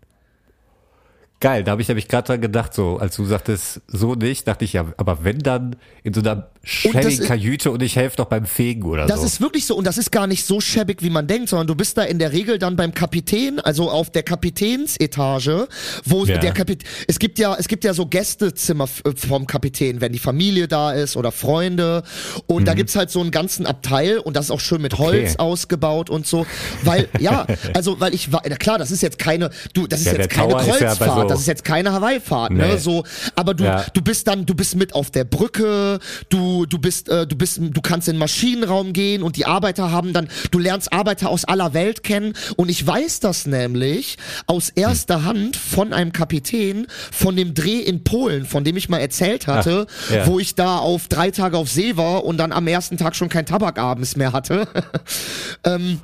[1.40, 4.66] Geil, da habe ich nämlich gerade dran gedacht, so, als du sagtest, so nicht, dachte
[4.66, 8.44] ich ja, aber wenn dann in so einer ist- Kajüte und ich helfe doch beim
[8.44, 9.26] Fegen oder Das so.
[9.26, 11.74] ist wirklich so und das ist gar nicht so schäbig, wie man denkt, sondern du
[11.74, 15.68] bist da in der Regel dann beim Kapitän, also auf der Kapitänsetage,
[16.04, 16.38] wo Ja.
[16.38, 20.18] der Kapitän, es gibt ja, es gibt ja so Gästezimmer äh, vom Kapitän, wenn die
[20.18, 22.02] Familie da ist oder Freunde
[22.46, 25.10] und da gibt's halt so einen ganzen Abteil und das ist auch schön mit Holz
[25.10, 25.34] Mhm.
[25.34, 25.36] Okay.
[25.38, 26.46] ausgebaut und so,
[26.84, 30.06] weil, ja, also, weil ich war, na klar, das ist jetzt keine, du, das ist
[30.06, 32.76] Ja, jetzt keine Tower ist Kreuzfahrt, so- das ist jetzt keine Hawaii-Fahrt, ne, Nee.
[32.78, 33.84] so, aber du, Ja.
[33.92, 37.60] du bist dann, du bist mit auf der Brücke, du, du bist, äh, du bist,
[37.60, 41.44] du kannst in den Maschinenraum gehen und die Arbeiter haben dann, du lernst Arbeiter aus
[41.44, 47.36] aller Welt kennen und ich weiß das nämlich aus erster Hand von einem Kapitän von
[47.36, 50.26] dem Dreh in Polen, von dem ich mal erzählt hatte, Ach, ja.
[50.26, 53.28] wo ich da auf drei Tage auf See war und dann am ersten Tag schon
[53.28, 54.66] kein Tabak abends mehr hatte.
[55.64, 56.00] ähm,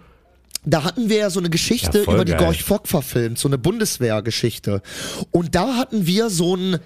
[0.69, 2.45] da hatten wir ja so eine Geschichte Ja, über die geil.
[2.45, 4.83] Gorch Fock verfilmt, so eine Bundeswehrgeschichte.
[5.31, 6.79] Und da hatten wir so einen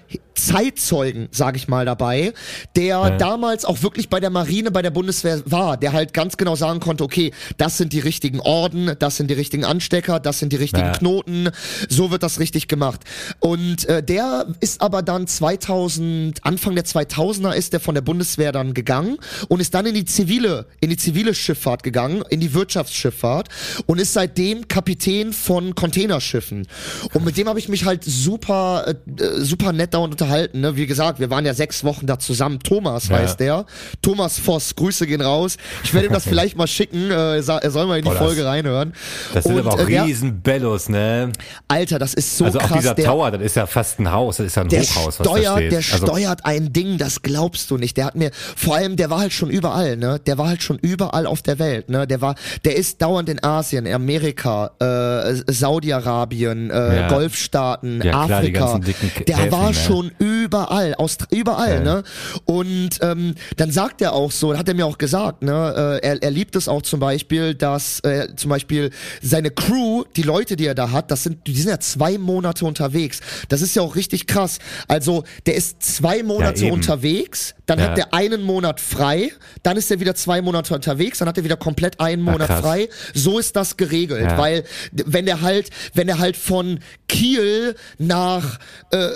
[0.47, 2.33] Zeitzeugen, sage ich mal, dabei,
[2.75, 3.09] der Ja.
[3.17, 6.79] damals auch wirklich bei der Marine, bei der Bundeswehr war, der halt ganz genau sagen
[6.79, 10.57] konnte, okay, das sind die richtigen Orden, das sind die richtigen Anstecker, das sind die
[10.57, 10.91] richtigen Ja.
[10.93, 11.49] Knoten,
[11.89, 13.01] so wird das richtig gemacht.
[13.39, 18.51] Und äh, der ist aber dann 2000, Anfang der 2000er ist der von der Bundeswehr
[18.51, 22.53] dann gegangen und ist dann in die zivile, in die zivile Schifffahrt gegangen, in die
[22.53, 23.49] Wirtschaftsschifffahrt
[23.85, 26.67] und ist seitdem Kapitän von Containerschiffen.
[27.13, 28.95] Und mit dem habe ich mich halt super, äh,
[29.39, 30.30] super nett dauernd unterhalten.
[30.53, 30.75] Ne?
[30.75, 32.59] Wie gesagt, wir waren ja sechs Wochen da zusammen.
[32.59, 33.17] Thomas Ja.
[33.17, 33.65] heißt der.
[34.01, 35.57] Thomas Voss, Grüße gehen raus.
[35.83, 37.11] Ich werde ihm das vielleicht mal schicken.
[37.11, 38.93] Äh, er soll mal in die Oh, Folge reinhören.
[39.33, 41.31] Das sind Und, aber auch äh, der- riesen Bellos, ne?
[41.67, 42.71] Alter, das ist so also krass.
[42.71, 44.81] auch dieser der, Tower, das ist ja fast ein Haus, das ist ja ein der
[44.83, 45.71] Hochhaus, was da steuert, steht.
[45.71, 47.97] der also, steuert ein Ding, das glaubst du nicht.
[47.97, 50.19] Der hat mir, vor allem, der war halt schon überall, ne?
[50.25, 52.07] Der war halt schon überall auf der Welt, ne?
[52.07, 57.07] Der war, der ist dauernd in Asien, Amerika, äh, Saudi-Arabien, äh, Ja.
[57.09, 58.59] Golfstaaten, Ja, klar, Afrika.
[58.59, 59.73] ganzen dicken K- der Häfen, war ne?
[59.73, 61.79] schon überall, aus, überall, Ja.
[61.95, 62.03] ne?
[62.45, 65.99] Und ähm, dann sagt er auch so, hat er mir auch gesagt, ne?
[66.01, 68.91] Äh, er, er liebt es auch zum Beispiel, dass äh, zum Beispiel
[69.21, 72.65] seine Crew, die Leute, die er da hat, das sind, die sind ja zwei Monate
[72.65, 73.19] unterwegs.
[73.49, 74.59] Das ist ja auch richtig krass.
[74.87, 76.73] Also der ist zwei Monate eben.
[76.73, 77.89] unterwegs, dann Ja.
[77.89, 79.31] hat er einen Monat frei,
[79.63, 82.47] dann ist er wieder zwei Monate unterwegs, dann hat er wieder komplett einen Ach, Monat
[82.47, 82.61] krass.
[82.61, 82.89] frei.
[83.15, 84.37] So ist das geregelt, Ja.
[84.37, 88.59] weil wenn der halt, wenn er halt von Kiel nach
[88.91, 89.07] äh,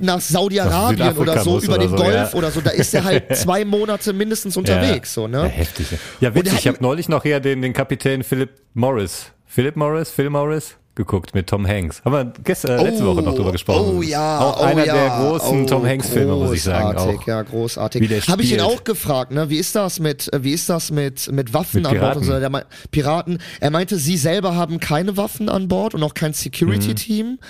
[0.00, 0.20] nach
[0.54, 2.34] Saudi-Arabien oder so über oder den so, Golf ja.
[2.34, 5.44] oder so, da ist er halt zwei Monate mindestens unterwegs, so Ja, ne?
[5.48, 5.86] heftig.
[6.20, 6.58] Ja, Und er witzig.
[6.60, 9.32] Ich habe neulich noch hier den, den Kapitän Philip Morris.
[9.46, 10.10] Philip Morris?
[10.10, 10.76] Phil Morris?
[10.96, 12.02] Geguckt mit Tom Hanks.
[12.06, 13.98] Haben wir gestern, äh, letzte Woche noch drüber gesprochen.
[13.98, 16.96] Oh ja, Auch oh einer ja, der großen oh, Tom Hanks Filme, muss ich sagen.
[16.96, 17.26] Großartig, Auch.
[17.26, 18.28] ja, großartig.
[18.28, 19.50] Habe ich ihn auch gefragt, ne?
[19.50, 22.24] Wie ist das mit, äh, wie ist das mit, mit Waffen Mit an Bord und
[22.24, 22.40] so?
[22.40, 23.38] Der Piraten.
[23.60, 27.40] Er meinte, sie selber haben keine Waffen an Bord und auch kein Security-Team.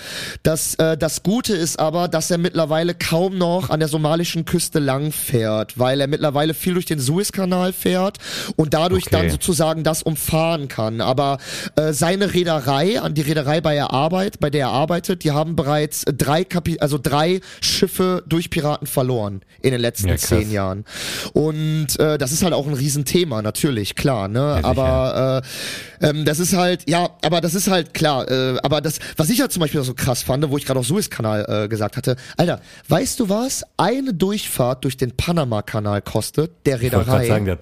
[0.43, 4.79] Das, äh, das Gute ist aber, dass er mittlerweile kaum noch an der somalischen Küste
[4.79, 8.17] lang fährt, weil er mittlerweile viel durch den Suezkanal fährt
[8.57, 9.15] und dadurch Okay.
[9.15, 10.99] dann sozusagen das umfahren kann.
[10.99, 11.37] Aber
[11.77, 15.55] äh, seine Reederei, an die Reederei bei der Arbeit, bei der er arbeitet, die haben
[15.55, 20.85] bereits drei Kapi also drei Schiffe durch Piraten verloren in den letzten Ja, zehn Jahren.
[21.33, 24.55] Und äh, das ist halt auch ein Riesenthema, natürlich, klar, ne?
[24.57, 24.67] sicher.
[24.67, 25.41] aber
[26.01, 28.29] äh, ähm, das ist halt, ja, aber das ist halt klar.
[28.29, 30.87] Äh, aber das, was ich halt zum Beispiel so krass fand, wo ich gerade auf
[30.87, 33.63] Suezkanal äh, gesagt hatte, Alter, weißt du was?
[33.77, 37.59] Eine Durchfahrt durch den Panama-Kanal kostet der Ich Reederei sagen, das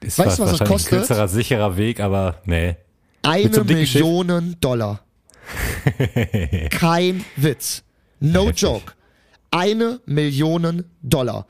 [0.00, 0.92] ist Weißt du, was das kostet?
[0.92, 2.76] ein kürzerer, sicherer Weg, aber nee.
[3.24, 4.02] Eine so Schiff?
[4.02, 5.00] Million Dollar.
[6.70, 7.82] Kein Witz.
[8.20, 8.94] No joke.
[9.50, 11.46] Eine Million Dollar.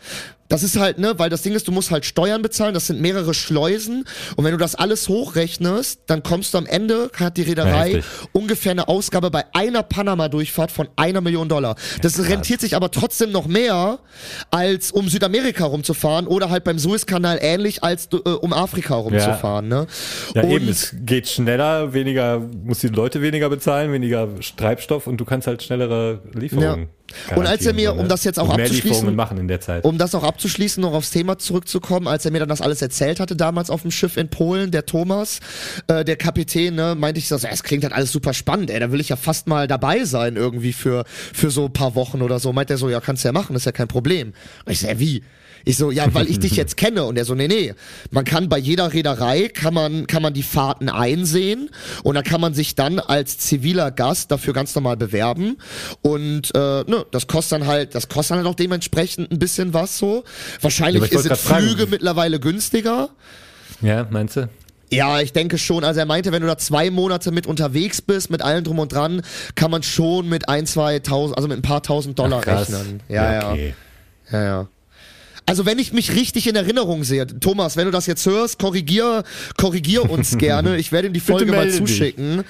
[0.48, 3.00] Das ist halt, ne, weil das Ding ist, du musst halt Steuern bezahlen, das sind
[3.00, 4.04] mehrere Schleusen
[4.36, 7.92] und wenn du das alles hochrechnest, dann kommst du am Ende, hat die Ja, Reederei
[7.94, 8.04] heftig.
[8.32, 11.76] ungefähr eine Ausgabe bei einer Panama-Durchfahrt von einer Million Dollar.
[12.02, 13.98] Das rentiert sich aber trotzdem noch mehr,
[14.50, 19.86] als um Südamerika rumzufahren oder halt beim Suezkanal ähnlich, als äh, um Afrika rumzufahren, ne?
[20.34, 25.16] Ja, und eben, es geht schneller, weniger, muss die Leute weniger bezahlen, weniger Treibstoff und
[25.16, 26.88] du kannst halt schnellere Lieferungen.
[27.34, 28.00] Und als er mir, ne?
[28.00, 29.84] um das jetzt auch abzuschließen- Lieferungen machen in der Zeit.
[29.84, 33.20] Um das auch abzuschließen, noch aufs Thema zurückzukommen, als er mir dann das alles erzählt
[33.20, 35.40] hatte, damals auf dem Schiff in Polen, der Thomas,
[35.86, 38.90] äh, der Kapitän, ne, meinte ich so, es klingt halt alles super spannend, ey, da
[38.92, 42.38] will ich ja fast mal dabei sein irgendwie für, für so ein paar Wochen oder
[42.38, 42.52] so.
[42.52, 44.32] Meint er so, ja, kannst du ja machen, ist ja kein Problem.
[44.64, 45.22] Und ich so, ja, wie?
[45.64, 47.04] Ich so, ja, weil ich dich jetzt kenne.
[47.04, 47.74] Und er so, nee, nee.
[48.10, 51.70] Man kann bei jeder Reederei, kann man, kann man die Fahrten einsehen
[52.02, 55.56] und da kann man sich dann als ziviler Gast dafür ganz normal bewerben.
[56.02, 59.74] Und äh, ne, das kostet dann halt, das kostet dann halt auch dementsprechend ein bisschen
[59.74, 60.24] was so.
[60.60, 61.66] Wahrscheinlich Ja, sind grad fragen.
[61.66, 63.10] Flüge mittlerweile günstiger.
[63.80, 64.48] Ja, meinst du?
[64.90, 65.82] Ja, ich denke schon.
[65.82, 68.92] Also er meinte, wenn du da zwei Monate mit unterwegs bist, mit allem drum und
[68.92, 69.22] dran,
[69.54, 73.00] kann man schon mit ein, zwei tausend, also mit ein paar tausend Dollar Ach, rechnen.
[73.08, 73.50] Ja, ja.
[73.50, 73.74] okay.
[74.30, 74.68] Ja, ja.
[75.46, 79.24] Also wenn ich mich richtig in Erinnerung sehe, Thomas, wenn du das jetzt hörst, korrigier,
[79.58, 80.76] korrigier uns gerne.
[80.78, 82.44] Ich werde ihm die Folge mal melde zuschicken.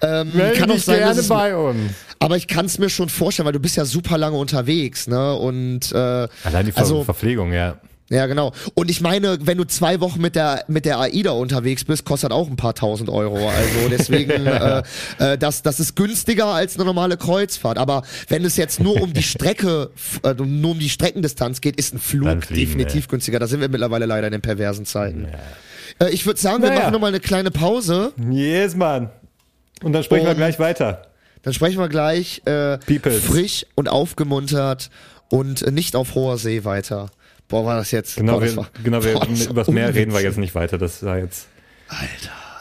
[0.00, 1.92] Ähm, kann auch sein, dass es, uns.
[2.20, 5.34] aber ich kann es mir schon vorstellen, weil du bist ja super lange unterwegs, ne?
[5.34, 7.78] Und äh, Allein die Ver also Verpflegung, ja.
[8.08, 8.52] Ja, genau.
[8.74, 12.30] Und ich meine, wenn du zwei Wochen mit der mit der AIDA unterwegs bist, kostet
[12.30, 13.48] auch ein paar tausend Euro.
[13.48, 14.82] Also deswegen, äh,
[15.18, 17.78] äh, das das ist günstiger als eine normale Kreuzfahrt.
[17.78, 19.90] Aber wenn es jetzt nur um die Strecke,
[20.22, 23.38] äh, nur um die Streckendistanz geht, ist ein Flug fliegen, definitiv günstiger.
[23.40, 25.26] Da sind wir mittlerweile leider in den perversen Zeiten.
[25.98, 26.80] Äh, ich würde sagen, wir Naja.
[26.82, 28.12] machen nochmal eine kleine Pause.
[28.30, 29.10] Yes, Mann.
[29.82, 31.02] Und dann sprechen wir Und- gleich weiter.
[31.42, 33.22] Dann sprechen wir gleich äh, Peoples.
[33.24, 34.90] frisch und aufgemuntert
[35.28, 37.10] und nicht auf hoher See weiter.
[37.48, 38.16] Boah, war das jetzt.
[38.16, 40.38] Genau, boah, das wir, war, genau wir, boah, das war übers Meer reden wir jetzt
[40.38, 40.78] nicht weiter.
[40.78, 41.46] Das war jetzt,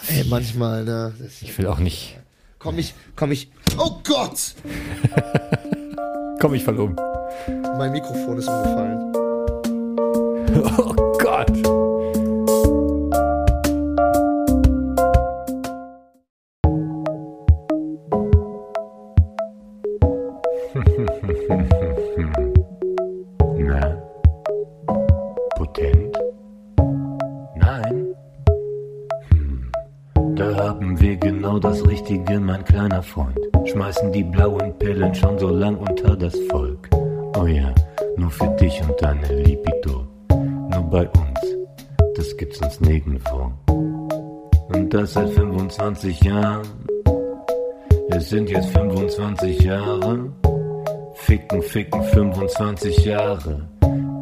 [0.08, 1.14] Ey, manchmal, ne?
[1.20, 2.18] Das, ich will auch nicht.
[2.60, 3.50] komm ich, komm ich.
[3.78, 4.54] Oh Gott!
[6.40, 6.96] Komm, ich fall um.
[7.78, 9.14] Mein Mikrofon ist umgefallen.
[10.78, 11.15] Oh
[32.56, 33.38] mein kleiner Freund.
[33.66, 36.90] Schmeißen die blauen Pillen schon so lang unter das Volk.
[37.38, 37.74] Oh ja,
[38.16, 40.08] nur für dich und deine Libido.
[40.30, 41.40] Nur bei uns,
[42.16, 43.52] das gibt's uns nirgendwo.
[43.68, 46.66] Und das seit 25 Jahren.
[48.10, 50.32] Es sind jetzt 25 Jahre.
[51.16, 53.68] Ficken, ficken, 25 Jahre.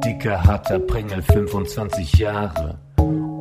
[0.03, 2.79] Dicker, harter Prängel, 25 Jahre.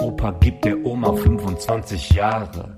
[0.03, 2.75] Opa gibt der Oma 25 Jahre.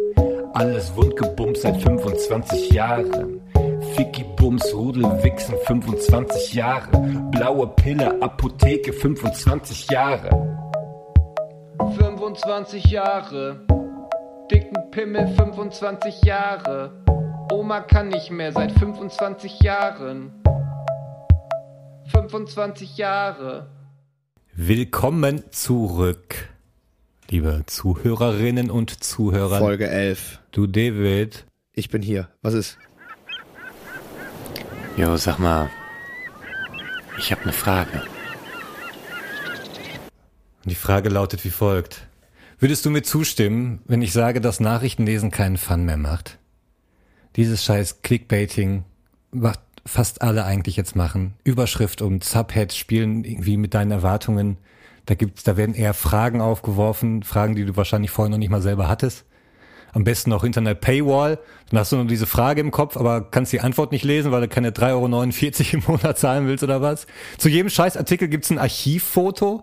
[0.55, 3.41] Alles wundgebumst seit 25 Jahren.
[3.97, 6.97] Ficky Bums, Rudel, Wichsen, 25 Jahre.
[7.33, 10.31] Blaue Pille, Apotheke, 25 Jahre.
[11.99, 13.67] 25 Jahre.
[14.49, 17.03] Dicken Pimmel 25 Jahre.
[17.51, 20.41] Oma kann nicht mehr seit 25 Jahren.
[22.13, 23.71] 25 Jahre.
[24.53, 26.54] Willkommen zurück,
[27.31, 29.59] liebe Zuhörerinnen und Zuhörer.
[29.59, 30.41] Folge 11.
[30.53, 31.47] Du, David.
[31.72, 32.29] Ich bin hier.
[32.43, 32.79] Was ist?
[34.97, 35.70] Jo, sag mal.
[37.18, 38.03] Ich hab ne Frage.
[40.64, 42.07] Und die Frage lautet wie folgt.
[42.59, 46.39] Würdest du mir zustimmen, wenn ich sage, dass Nachrichtenlesen keinen Fun mehr macht?
[47.37, 48.85] Dieses scheiß Clickbaiting,
[49.33, 51.35] was fast alle eigentlich jetzt machen.
[51.45, 54.57] Überschrift und Subheads spielen irgendwie mit deinen Erwartungen.
[55.07, 58.63] Da gibt's, da werden eher Fragen aufgeworfen, Fragen, die du wahrscheinlich vorher noch nicht mal
[58.63, 59.25] selber hattest.
[59.93, 61.39] Am besten noch hinter einer Paywall.
[61.71, 64.41] Dann hast du nur diese Frage im Kopf, aber kannst die Antwort nicht lesen, weil
[64.41, 67.07] du keine 3,49 Euro im Monat zahlen willst oder was.
[67.39, 69.63] Zu jedem Scheißartikel gibt's ein Archivfoto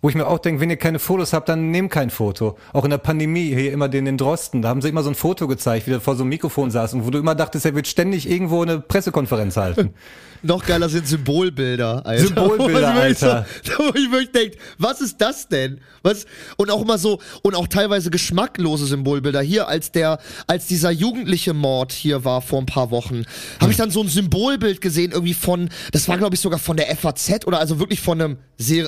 [0.00, 2.56] wo ich mir auch denke, wenn ihr keine Fotos habt, dann nehmt kein Foto.
[2.72, 5.16] Auch in der Pandemie, hier immer den in Drosten, da haben sie immer so ein
[5.16, 7.74] Foto gezeigt, wie der vor so einem Mikrofon saß und wo du immer dachtest, er
[7.74, 9.94] wird ständig irgendwo eine Pressekonferenz halten.
[10.42, 12.26] Noch geiler sind Symbolbilder, Alter.
[12.26, 13.46] Symbolbilder, Wo ich Alter.
[13.64, 15.80] So, wo ich wirklich denke, was ist das denn?
[16.02, 16.26] Was?
[16.56, 19.40] Und auch immer so, und auch teilweise geschmacklose Symbolbilder.
[19.42, 23.24] Hier, als der, als dieser jugendliche Mord hier war vor ein paar Wochen,
[23.60, 26.76] habe ich dann so ein Symbolbild gesehen, irgendwie von, das war glaube ich sogar von
[26.76, 28.38] der FAZ oder also wirklich von einem,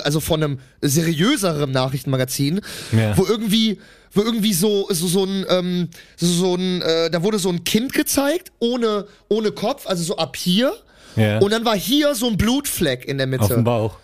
[0.03, 3.17] also von einem seriöseren Nachrichtenmagazin, Ja.
[3.17, 3.79] wo irgendwie
[4.13, 5.87] wo irgendwie so so so ein ähm,
[6.17, 10.17] so, so ein äh, da wurde so ein Kind gezeigt ohne ohne Kopf also so
[10.17, 10.73] ab hier
[11.15, 11.39] Ja.
[11.39, 13.43] und dann war hier so ein Blutfleck in der Mitte.
[13.43, 13.97] Auf dem Bauch.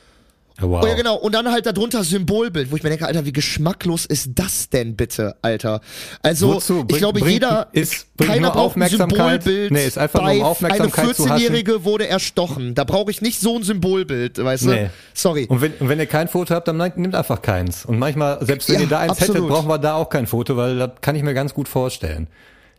[0.60, 0.82] Wow.
[0.84, 1.16] Oh ja, genau.
[1.18, 4.96] Und dann halt darunter Symbolbild, wo ich mir denke, Alter, wie geschmacklos ist das denn
[4.96, 5.82] bitte, Alter?
[6.24, 6.84] Also, Wozu?
[6.90, 8.90] ich glaube, bringt- jeder, ist- keiner braucht ein.
[8.90, 9.70] Symbolbild.
[9.72, 11.26] Nee, ist einfach nur, um Aufmerksamkeit Eine haschen.
[11.28, 12.74] 14-Jährige wurde erstochen.
[12.74, 14.70] Da brauche ich nicht so ein Symbolbild, weißt du?
[14.70, 14.90] Nee.
[15.14, 15.46] Sorry.
[15.48, 17.86] Und wenn, und wenn ihr kein Foto habt, dann nehmt einfach keins.
[17.86, 19.36] Und manchmal, selbst wenn Ja, ihr da eins absolut.
[19.36, 22.26] hättet, brauchen wir da auch kein Foto, weil das kann ich mir ganz gut vorstellen.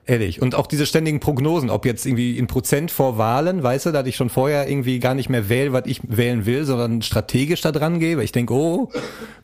[0.08, 0.40] Ehrlich.
[0.40, 4.06] Und auch diese ständigen Prognosen, ob jetzt irgendwie in Prozent vor Wahlen, weißt du, dass
[4.06, 7.72] ich schon vorher irgendwie gar nicht mehr wähle, was ich wählen will, sondern strategisch da
[7.72, 8.18] dran gehe.
[8.22, 8.90] Ich denke, oh,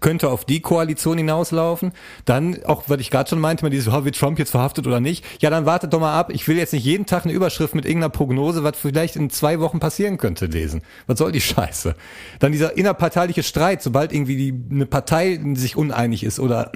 [0.01, 1.93] könnte auf die Koalition hinauslaufen.
[2.25, 5.01] Dann, auch was ich gerade schon meinte, mal dieses, oh, wird Trump jetzt verhaftet oder
[5.01, 5.23] nicht?
[5.43, 6.31] Ja, dann wartet doch mal ab.
[6.33, 9.61] Ich will jetzt nicht jeden Tag eine Überschrift mit irgendeiner Prognose, was vielleicht in zwei
[9.61, 10.81] Wochen passieren könnte, lesen.
[11.07, 11.95] Was soll die Scheiße?
[12.39, 16.73] Dann dieser innerparteiliche Streit, sobald irgendwie die, eine Partei sich uneinig ist oder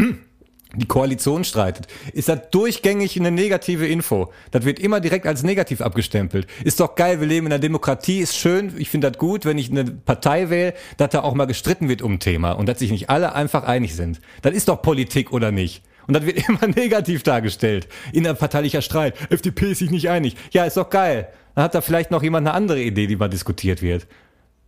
[0.74, 4.32] die Koalition streitet, ist das durchgängig eine negative Info.
[4.50, 6.46] Das wird immer direkt als negativ abgestempelt.
[6.62, 9.56] Ist doch geil, wir leben in einer Demokratie, ist schön, ich finde das gut, wenn
[9.56, 12.80] ich eine Partei wähle, dass da auch mal gestritten wird um ein Thema und dass
[12.80, 14.20] sich nicht alle einfach einig sind.
[14.42, 15.82] Das ist doch Politik oder nicht?
[16.06, 17.88] Und das wird immer negativ dargestellt.
[18.12, 19.14] Innerparteilicher Streit.
[19.30, 20.36] FDP ist sich nicht einig.
[20.52, 21.28] Ja, ist doch geil.
[21.54, 24.06] Dann hat da vielleicht noch jemand eine andere Idee, die mal diskutiert wird.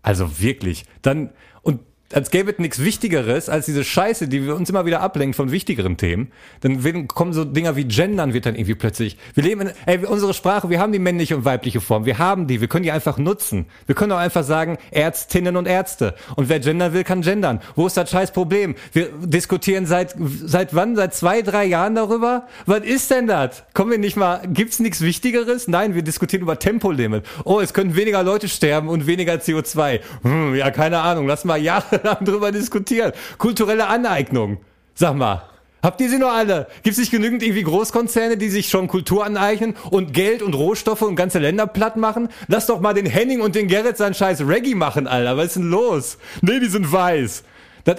[0.03, 0.85] Also wirklich.
[1.03, 1.31] Dann,
[1.63, 1.81] und
[2.13, 5.53] als gäbe es nichts Wichtigeres als diese Scheiße, die wir uns immer wieder ablenken von
[5.53, 6.33] wichtigeren Themen.
[6.61, 9.17] Dann kommen so Dinger wie Gendern wird dann irgendwie plötzlich.
[9.35, 12.07] Wir leben in, ey, unsere Sprache, wir haben die männliche und weibliche Form.
[12.07, 12.61] Wir haben die.
[12.61, 13.67] Wir können die einfach nutzen.
[13.87, 16.15] Wir können auch einfach sagen, Ärztinnen und Ärzte.
[16.37, 17.61] Und wer gendern will, kann gendern.
[17.77, 18.75] Wo ist das scheiß Problem?
[18.93, 20.97] Wir diskutieren seit, seit wann?
[20.97, 22.47] Seit zwei, drei Jahren darüber?
[22.67, 23.63] Was ist denn das?
[23.73, 25.69] Kommen wir nicht mal, gibt's nichts Wichtigeres?
[25.69, 27.25] Nein, wir diskutieren über Tempolimit.
[27.45, 30.01] Oh, es können weniger Leute sterben und weniger CO2.
[30.23, 31.27] Hm, ja, keine Ahnung.
[31.29, 31.61] Lass mal
[32.05, 33.13] jahrelang drüber diskutieren.
[33.39, 34.59] Kulturelle Aneignung.
[34.95, 35.43] Sag mal.
[35.83, 36.67] Habt ihr sie noch alle?
[36.83, 41.01] Gibt es nicht genügend irgendwie Großkonzerne, die sich schon Kultur aneignen und Geld und Rohstoffe
[41.01, 42.29] und ganze Länder platt machen?
[42.49, 45.39] Lass doch mal den Henning und den Gerrit seinen scheiß Reggae machen, Alter.
[45.39, 46.19] Was ist denn los?
[46.43, 47.45] Nee, die sind weiß.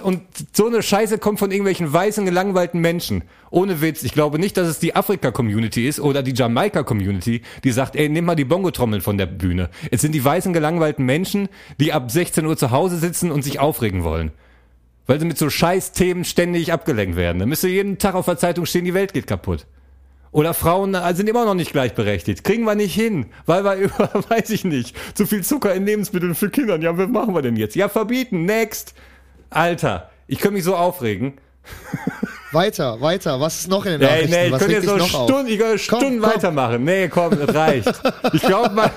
[0.00, 0.22] Und
[0.54, 3.24] so eine Scheiße kommt von irgendwelchen weißen, gelangweilten Menschen.
[3.50, 4.04] Ohne Witz.
[4.04, 8.24] Ich glaube nicht, dass es die Afrika-Community ist oder die Jamaika-Community, die sagt, ey, nimm
[8.24, 9.68] mal die Bongo-Trommeln von der Bühne.
[9.90, 11.48] Es sind die weißen, gelangweilten Menschen,
[11.80, 14.30] die ab 16 Uhr zu Hause sitzen und sich aufregen wollen.
[15.06, 17.40] Weil sie mit so scheiß Themen ständig abgelenkt werden.
[17.40, 19.66] Da müsste jeden Tag auf der Zeitung stehen, die Welt geht kaputt.
[20.32, 22.42] Oder Frauen äh, sind immer noch nicht gleichberechtigt.
[22.42, 26.34] Kriegen wir nicht hin, weil wir über, weiß ich nicht, zu viel Zucker in Lebensmitteln
[26.34, 26.78] für Kinder.
[26.80, 27.76] Ja, was machen wir denn jetzt?
[27.76, 28.94] Ja, verbieten, next.
[29.52, 31.34] Alter, ich könnte mich so aufregen.
[32.52, 33.40] Weiter, weiter.
[33.40, 34.30] Was ist noch in den Nee, Nachrichten?
[34.30, 35.08] nee, ich Was könnte jetzt auf?
[35.08, 36.30] Stunden, ich könnte Stunden komm.
[36.30, 36.84] weitermachen.
[36.84, 37.92] Nee, komm, das reicht.
[38.34, 38.90] Ich glaube,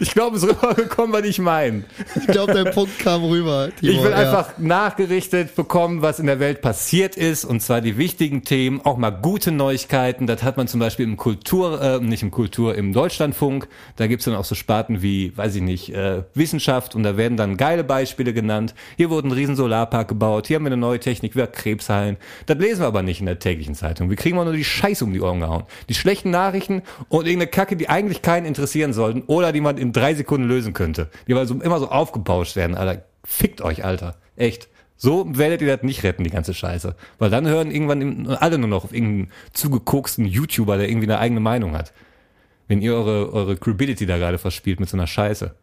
[0.00, 1.84] ich glaube, es ist rübergekommen, was ich meine.
[2.16, 3.68] Ich glaube, dein Punkt kam rüber.
[3.78, 4.16] Timo, Ich will ja.
[4.16, 8.96] einfach nachgerichtet bekommen, was in der Welt passiert ist, und zwar die wichtigen Themen, auch
[8.96, 10.26] mal gute Neuigkeiten.
[10.26, 13.68] Das hat man zum Beispiel im Kultur, äh, nicht im Kultur, im Deutschlandfunk.
[13.96, 17.36] Da gibt's dann auch so Sparten wie, weiß ich nicht, äh, Wissenschaft, und da werden
[17.36, 18.74] dann geile Beispiele genannt.
[18.96, 22.16] Hier wurde ein riesen Solarpark gebaut, hier haben wir eine neue Technik, wir Krebsheilen.
[22.46, 24.08] Das lesen wir aber nicht in der täglichen Zeitung.
[24.08, 25.64] Wir kriegen mal nur die Scheiße um die Ohren gehauen.
[25.88, 29.89] Die schlechten Nachrichten und irgendeine Kacke, die eigentlich keinen interessieren sollten oder die man in
[29.92, 31.10] drei Sekunden lösen könnte.
[31.26, 33.04] Die aber so, immer so aufgebauscht werden, Alter.
[33.24, 34.16] Fickt euch, Alter.
[34.36, 34.68] Echt.
[34.96, 36.94] So werdet ihr das nicht retten, die ganze Scheiße.
[37.18, 41.40] Weil dann hören irgendwann alle nur noch auf irgendeinen zugekoksten YouTuber, der irgendwie eine eigene
[41.40, 41.92] Meinung hat.
[42.68, 45.54] Wenn ihr eure, eure Credibility da gerade verspielt mit so einer Scheiße.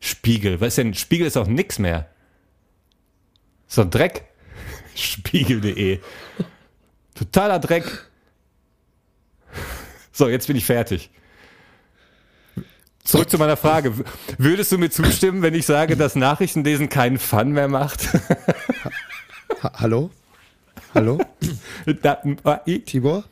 [0.00, 0.60] Spiegel.
[0.60, 0.94] Was denn?
[0.94, 2.08] Spiegel ist auch nix mehr.
[3.74, 4.24] Doch Dreck.
[4.94, 5.98] Spiegel.de.
[7.14, 7.84] Totaler Dreck.
[10.12, 11.10] So, jetzt bin ich fertig.
[13.06, 13.92] Zurück zu meiner Frage.
[14.36, 18.08] Würdest du mir zustimmen, wenn ich sage, dass Nachrichtenlesen keinen Fun mehr macht?
[19.62, 20.10] Ha Hallo?
[20.94, 21.18] Hallo?
[22.02, 23.24] Da- ah, Tibor?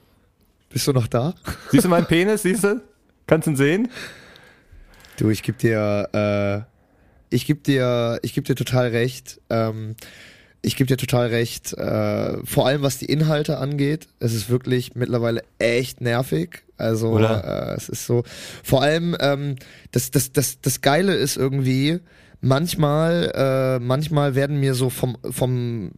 [0.70, 1.35] Bist du noch da?
[1.70, 2.43] Siehst du meinen Penis?
[2.43, 2.81] Siehst du?
[3.27, 3.89] Kannst du ihn sehen?
[5.18, 6.09] Du, ich geb dir,
[7.31, 9.41] äh, ich geb dir, ich geb dir total recht.
[9.51, 9.97] Ähm,
[10.62, 11.75] ich geb dir total recht.
[11.75, 16.64] Äh, vor allem was die Inhalte angeht, es ist wirklich mittlerweile echt nervig.
[16.77, 17.18] Also?
[17.18, 18.22] Äh, es ist so.
[18.62, 19.57] Vor allem ähm,
[19.93, 22.01] das, das, das, das Geile ist irgendwie.
[22.41, 25.93] Manchmal, äh, manchmal werden mir so vom vom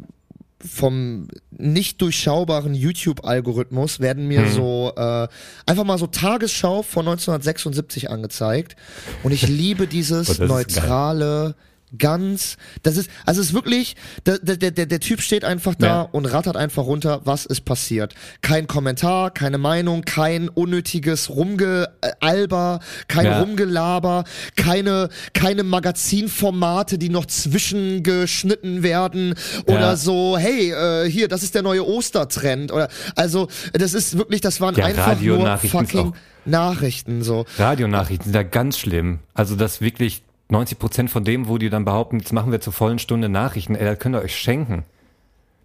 [0.65, 4.51] vom nicht durchschaubaren YouTube-Algorithmus werden mir Mhm.
[4.53, 5.29] so äh,
[5.67, 8.75] einfach mal so Tagesschau von 1976 angezeigt
[9.23, 11.57] und ich liebe dieses Oh, neutrale
[11.99, 13.95] ganz das ist also es ist wirklich
[14.27, 16.01] der, der, der, der Typ steht einfach da Ja.
[16.03, 23.27] und rattert einfach runter was ist passiert kein Kommentar keine Meinung kein unnötiges Rumgealber kein
[23.27, 23.41] Ja.
[23.41, 24.25] Rumgelaber
[24.57, 29.35] keine keine Magazinformate die noch zwischengeschnitten werden
[29.67, 29.97] oder Ja.
[29.97, 34.61] so hey äh, hier das ist der neue Ostertrend oder also das ist wirklich das
[34.61, 36.15] waren einfach nur fucking
[36.45, 39.19] Nachrichten so Radionachrichten sind da ganz schlimm.
[39.35, 42.73] Also das wirklich 90 Prozent von dem, wo die dann behaupten, jetzt machen wir zur
[42.73, 44.85] vollen Stunde Nachrichten, ey, das könnt ihr euch schenken.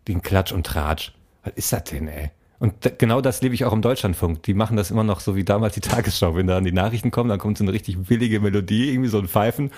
[0.07, 1.13] Den Klatsch und Tratsch.
[1.43, 2.31] Was ist das denn, ey?
[2.59, 4.43] Und genau das lebe ich auch im Deutschlandfunk.
[4.43, 6.35] Die machen das immer noch so wie damals die Tagesschau.
[6.35, 9.17] Wenn da an die Nachrichten kommen, dann kommt so eine richtig billige Melodie, irgendwie so
[9.17, 9.71] ein Pfeifen.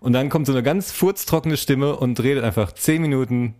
[0.00, 3.54] Und dann kommt so eine ganz furztrockene Stimme und redet einfach zehn Minuten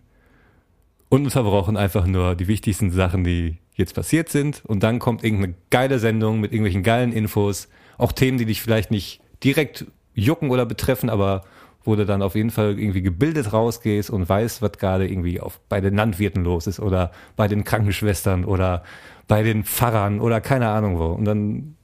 [1.08, 4.64] ununterbrochen einfach nur die wichtigsten Sachen, die jetzt passiert sind.
[4.64, 7.68] Und dann kommt irgendeine geile Sendung mit irgendwelchen geilen Infos.
[7.98, 11.44] Auch Themen, die dich vielleicht nicht direkt jucken oder betreffen, aber
[11.84, 15.60] wo du dann auf jeden Fall irgendwie gebildet rausgehst und weißt, was gerade irgendwie auf,
[15.68, 18.82] bei den Landwirten los ist oder bei den Krankenschwestern oder
[19.28, 21.06] bei den Pfarrern oder keine Ahnung wo.
[21.06, 21.76] Und dann,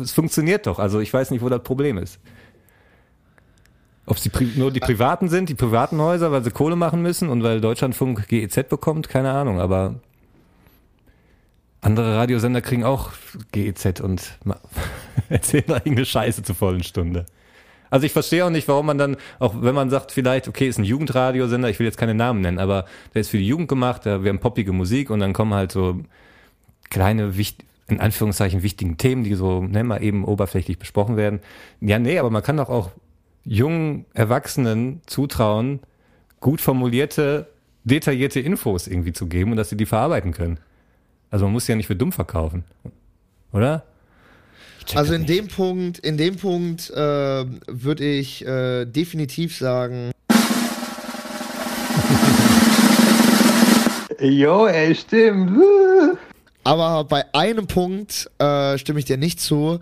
[0.00, 0.78] es funktioniert doch.
[0.78, 2.20] Also ich weiß nicht, wo das Problem ist.
[4.04, 7.42] Ob es nur die Privaten sind, die privaten Häuser, weil sie Kohle machen müssen und
[7.42, 9.96] weil Deutschlandfunk GEZ bekommt, keine Ahnung, aber
[11.80, 13.12] andere Radiosender kriegen auch
[13.52, 14.38] GEZ und
[15.28, 17.26] erzählen irgendeine Scheiße zur vollen Stunde.
[17.90, 20.78] Also ich verstehe auch nicht, warum man dann, auch wenn man sagt, vielleicht, okay, ist
[20.78, 24.04] ein Jugendradiosender, ich will jetzt keine Namen nennen, aber der ist für die Jugend gemacht,
[24.04, 26.00] da wir haben poppige Musik und dann kommen halt so
[26.90, 27.32] kleine,
[27.88, 31.40] in Anführungszeichen wichtigen Themen, die so, ne, mal eben oberflächlich besprochen werden.
[31.80, 32.90] Ja, nee, aber man kann doch auch
[33.44, 35.80] jungen Erwachsenen zutrauen,
[36.40, 37.48] gut formulierte,
[37.84, 40.58] detaillierte Infos irgendwie zu geben und dass sie die verarbeiten können.
[41.30, 42.64] Also man muss sie ja nicht für dumm verkaufen.
[43.52, 43.84] Oder?
[44.94, 45.30] Also in nicht.
[45.32, 50.12] dem Punkt, in dem Punkt äh, würde ich äh, definitiv sagen,
[54.20, 55.58] Jo, ey, stimmt.
[56.64, 59.80] aber bei einem Punkt äh, stimme ich dir nicht zu,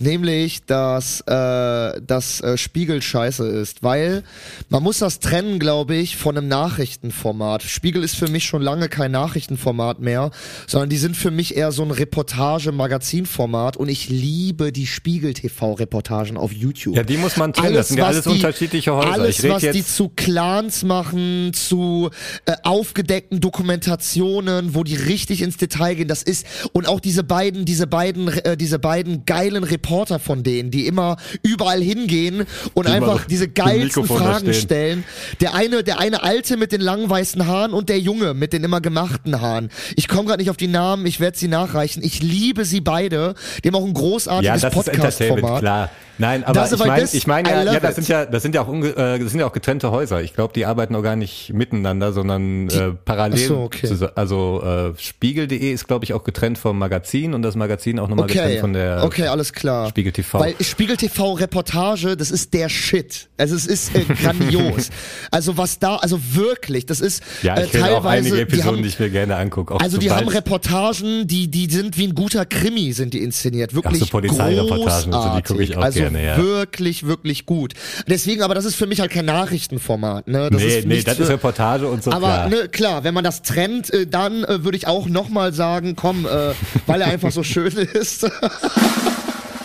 [0.00, 4.22] nämlich dass äh, das äh, Spiegel scheiße ist, weil
[4.68, 7.62] man muss das trennen, glaube ich, von einem Nachrichtenformat.
[7.62, 10.30] Spiegel ist für mich schon lange kein Nachrichtenformat mehr,
[10.66, 16.52] sondern die sind für mich eher so ein Reportage-Magazinformat und ich liebe die Spiegel-TV-Reportagen auf
[16.52, 16.96] YouTube.
[16.96, 17.74] Ja, die muss man trennen.
[17.74, 19.12] das sind ja alles unterschiedliche Häuser.
[19.12, 22.10] Alles, was jetzt die zu Clans machen, zu
[22.46, 27.64] äh, aufgedeckten Dokumentationen, wo die richtig ins Detail gehen, das ist und auch diese beiden,
[27.64, 32.92] diese beiden, äh, diese beiden geilen Reporter von denen, die immer überall hingehen und Die
[32.92, 35.04] einfach diese geilsten Fragen stellen.
[35.40, 38.64] Der eine, der eine alte mit den langen weißen Haaren und der Junge mit den
[38.64, 39.70] immer gemachten Haaren.
[39.96, 42.02] Ich komme gerade nicht auf die Namen, ich werde sie nachreichen.
[42.02, 43.34] Ich liebe sie beide.
[43.64, 45.60] Die haben auch ein ja, großartiges Entertainment, Podcast-Format.
[45.60, 45.90] klar.
[46.18, 48.54] Nein, aber Das- ich meine, ich meine I ja, ja, das sind ja, das sind
[48.54, 50.20] ja auch, unge äh, das sind ja auch getrennte Häuser.
[50.20, 53.38] Ich glaube, die arbeiten auch gar nicht miteinander, sondern äh, parallel.
[53.38, 53.88] So, okay.
[54.16, 58.26] Also äh, Spiegel.de ist, glaube ich, auch getrennt vom Magazin und das Magazin auch nochmal
[58.26, 59.77] getrennt Okay, von der okay, alles klar.
[59.88, 60.40] Spiegel TV.
[60.40, 63.28] Weil Spiegel TV Reportage, das ist der Shit.
[63.36, 64.90] Also es ist äh, grandios.
[65.30, 68.66] also was da, also wirklich, das ist Ja, äh, ich auch teilweise, einige die Episoden,
[68.66, 69.74] haben, die ich mir gerne angucke.
[69.74, 73.74] Auch also die haben Reportagen, die die sind wie ein guter Krimi, sind die inszeniert.
[73.74, 76.36] Wirklich Ach so, Polizeireportagen und so, die gucke ich auch also gerne, ja.
[76.36, 77.74] wirklich, wirklich gut.
[78.08, 80.28] Deswegen, aber das ist für mich halt kein Nachrichtenformat.
[80.28, 80.48] Ne?
[80.50, 82.48] Das nee, ist nee, das für, ist Reportage und so aber klar.
[82.48, 86.26] ne, klar, wenn man das trennt, äh, dann äh, würde ich auch nochmal sagen, komm,
[86.26, 86.54] äh,
[86.86, 88.26] weil er einfach so schön ist.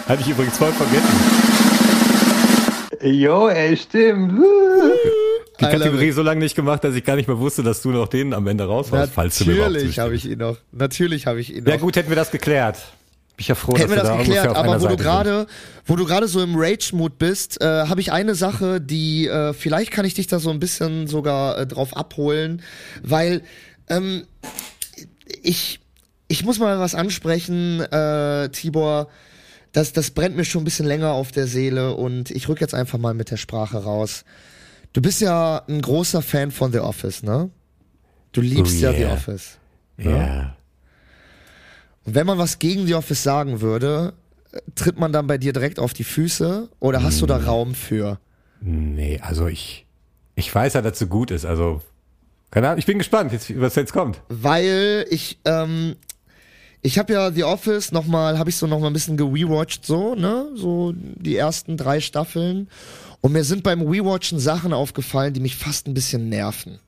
[0.07, 1.07] Hatte ich übrigens voll vergessen.
[3.01, 4.41] Jo, ey, stimmt.
[5.59, 8.07] Die Kategorie so lange nicht gemacht, dass ich gar nicht mehr wusste, dass du noch
[8.07, 10.57] den am Ende raushaust, falls du mir Natürlich habe ich ihn noch.
[10.71, 11.71] Natürlich habe ich ihn noch.
[11.71, 12.75] Ja gut, hätten wir das geklärt.
[12.75, 14.89] Bin ich ja froh, Hätten wir dass das wir da geklärt, aber wo du Seite
[14.89, 15.01] sind.
[15.01, 15.47] gerade,
[15.85, 19.91] wo du gerade so im Rage-Mood bist, äh, habe ich eine Sache, die äh, vielleicht
[19.91, 22.61] kann ich dich da so ein bisschen sogar äh, drauf abholen,
[23.01, 23.41] weil
[23.89, 24.25] ähm,
[25.41, 25.79] ich
[26.27, 29.07] ich muss mal was ansprechen, äh, Tibor.
[29.73, 32.73] Das, das brennt mir schon ein bisschen länger auf der Seele und ich rück jetzt
[32.75, 34.23] einfach mal mit der Sprache raus.
[34.93, 37.49] Du bist ja ein großer Fan von The Office, ne?
[38.31, 39.13] Du liebst Oh ja The yeah.
[39.13, 39.57] Office.
[39.97, 40.55] Ja.
[42.05, 44.13] Und wenn man was gegen The Office sagen würde,
[44.75, 47.45] tritt man dann bei dir direkt auf die Füße oder hast du da Mm.
[47.45, 48.19] Raum für?
[48.61, 49.87] Nee, also ich,
[50.35, 51.45] ich weiß ja, dass so gut ist.
[51.45, 51.81] Also,
[52.51, 54.21] keine Ahnung, ich bin gespannt, was jetzt kommt.
[54.29, 55.95] Weil ich, ähm,
[56.83, 60.49] ich habe ja The Office nochmal, habe ich so nochmal ein bisschen gerewatcht, so, ne?
[60.55, 62.67] So die ersten drei Staffeln.
[63.21, 66.79] Und mir sind beim Rewatchen Sachen aufgefallen, die mich fast ein bisschen nerven.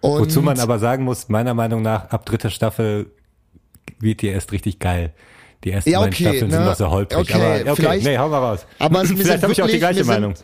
[0.00, 3.10] Und Wozu man aber sagen muss, meiner Meinung nach, ab dritter Staffel
[4.00, 5.12] wird die erst richtig geil.
[5.64, 6.66] Die ersten Ja, beiden okay, Staffeln sind ne?
[6.66, 7.18] noch so holprig.
[7.20, 8.66] Okay, aber okay, vielleicht- nee, hau mal raus.
[8.78, 10.34] Aber Vielleicht sind habe ich auch die gleiche mir sind- Meinung.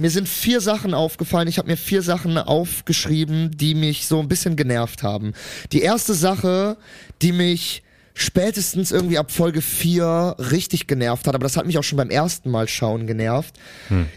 [0.00, 1.46] Mir sind vier Sachen aufgefallen.
[1.46, 5.34] Ich habe mir vier Sachen aufgeschrieben, die mich so ein bisschen genervt haben.
[5.72, 6.78] Die erste Sache,
[7.20, 7.82] die mich
[8.14, 12.10] spätestens irgendwie ab Folge 4 richtig genervt hat, aber das hat mich auch schon beim
[12.10, 13.54] ersten Mal schauen genervt,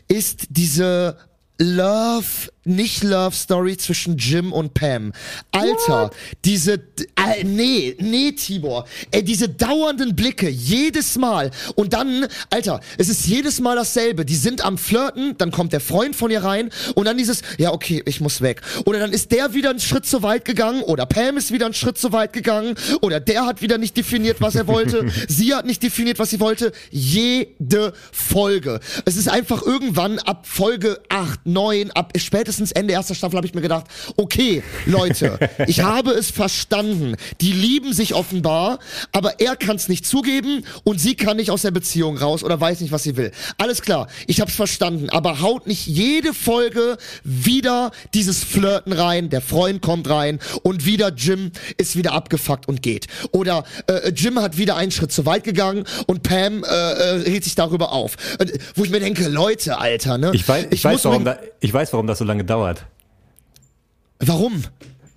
[0.07, 1.17] ist diese
[1.59, 5.11] Love, nicht Love Story zwischen Jim und Pam.
[5.51, 6.11] Alter,
[6.45, 11.51] diese, äh, nee, nee, Tibor, ey, diese dauernden Blicke, jedes Mal.
[11.76, 14.26] Und dann, Alter, es ist jedes Mal dasselbe.
[14.26, 17.72] Die sind am Flirten, dann kommt der Freund von ihr rein und dann dieses, ja,
[17.72, 18.61] okay, ich muss weg.
[18.86, 21.74] Oder dann ist der wieder einen Schritt zu weit gegangen oder Pam ist wieder einen
[21.74, 25.05] Schritt zu weit gegangen oder der hat wieder nicht definiert, was er wollte.
[25.28, 26.72] Sie hat nicht definiert, was sie wollte.
[26.91, 28.80] Jede Folge.
[29.05, 33.54] Es ist einfach irgendwann ab Folge 8, 9, ab spätestens Ende erster Staffel habe ich
[33.54, 33.86] mir gedacht,
[34.18, 35.38] okay, Leute,
[35.68, 37.16] ich habe es verstanden.
[37.41, 38.80] Die lieben sich offenbar,
[39.12, 42.60] aber er kann es nicht zugeben und sie kann nicht aus der Beziehung raus oder
[42.60, 43.32] weiß nicht, was sie will.
[43.58, 49.30] Alles klar, ich habe es verstanden, aber haut nicht jede Folge wieder dieses Flirten rein,
[49.30, 53.08] der Freund kommt rein und wieder Jim ist wieder abgefuckt und geht.
[53.32, 57.43] Oder äh, Jim hat wieder einen Schritt zu weit gegangen und Pam äh, äh, regt
[57.43, 58.16] sich darüber auf.
[58.39, 60.32] Und, wo ich mir denke, Leute, Alter, ne?
[60.34, 62.85] Ich weiß, ich, weiß, muss warum da, ich weiß, warum das so lange dauert.
[64.19, 64.63] Warum?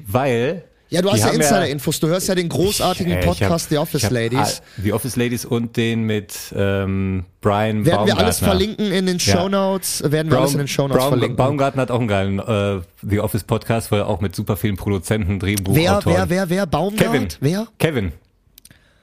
[0.06, 0.64] Weil.
[0.88, 1.98] Ja, du hast ja Insider-Infos.
[1.98, 4.38] Du hörst ja den großartigen Äh, ich hab- Podcast The ich Office hab, Ladies.
[4.62, 8.48] ah, The Office Ladies und den mit ähm, Brian Werden wir alles Baumgartner.
[8.48, 9.32] verlinken in den Ja.
[9.36, 10.02] Shownotes?
[10.12, 11.36] Werden wir alles in den Shownotes Baum, verlinken?
[11.36, 14.76] Baumgartner hat auch einen geilen äh, The Office Podcast, wo er auch mit super vielen
[14.76, 16.16] Produzenten, wer, Drehbuchautoren.
[16.18, 16.66] wer, wer, wer?
[16.66, 17.12] Baumgart?
[17.12, 17.28] Kevin.
[17.40, 17.66] Wer?
[17.78, 18.12] Kevin.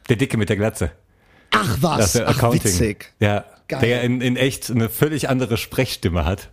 [0.08, 0.92] Der Dicke mit der Glatze.
[1.52, 2.64] Ach was, Das ist der ach Accounting.
[2.64, 3.14] witzig.
[3.20, 3.44] Ja.
[3.68, 3.82] Geil.
[3.82, 6.50] Der in, in echt eine völlig andere Sprechstimme hat.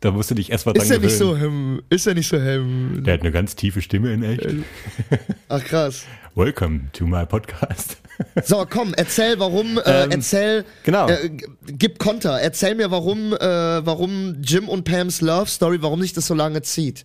[0.00, 2.36] Da musst du dich erstmal dran Ist er nicht so, hm, ist er nicht so,
[2.36, 4.46] hm, Der hat eine ganz tiefe Stimme in echt.
[5.48, 6.04] ach krass.
[6.34, 7.98] Welcome to my podcast.
[8.44, 11.08] So, komm, erzähl, warum, äh, Ähm, erzähl, genau.
[11.08, 11.30] äh,
[11.66, 16.28] gib Konter, erzähl mir, warum, äh, warum Jim und Pams Love Story, warum sich das
[16.28, 17.02] so lange zieht.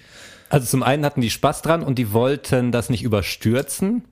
[0.49, 4.03] Also zum einen hatten die Spaß dran und die wollten das nicht überstürzen.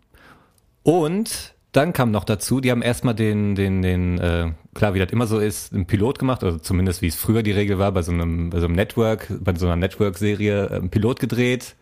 [0.81, 5.11] Und dann kam noch dazu, die haben erstmal den, den, den, äh, klar, wie das
[5.11, 8.03] immer so ist, einen Pilot gemacht, also zumindest wie es früher die Regel war, bei
[8.03, 11.75] so einem, bei so einem Network, bei so einer Network-Serie, äh, einen Pilot gedreht.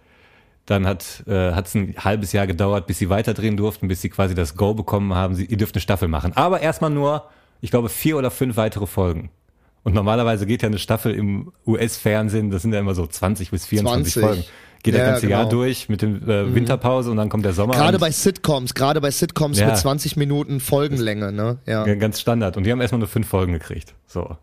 [0.66, 4.34] Dann hat äh, hat's ein halbes Jahr gedauert, bis sie weiterdrehen durften, bis sie quasi
[4.34, 6.34] das Go bekommen haben, sie, ihr dürft eine Staffel machen.
[6.34, 7.30] Aber erstmal nur,
[7.62, 9.30] ich glaube, vier oder fünf weitere Folgen.
[9.84, 13.68] Und normalerweise geht ja eine Staffel im US-Fernsehen, das sind ja immer so 20 bis
[13.68, 14.24] 24 20.
[14.24, 14.44] Folgen.
[14.86, 15.40] Geht Ja, das ganze genau.
[15.40, 17.74] Jahr durch mit dem äh, Winterpause und dann kommt der Sommer.
[17.74, 19.66] Gerade bei Sitcoms, gerade bei Sitcoms Ja.
[19.66, 21.58] mit 20 Minuten Folgenlänge, ne?
[21.66, 22.56] Ja, ganz Standard.
[22.56, 23.96] Und die haben erstmal nur fünf Folgen gekriegt.
[24.06, 24.38] So.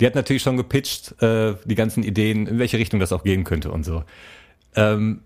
[0.00, 3.44] Die hat natürlich schon gepitcht, äh, die ganzen Ideen, in welche Richtung das auch gehen
[3.44, 4.02] könnte und so.
[4.74, 5.20] Ähm,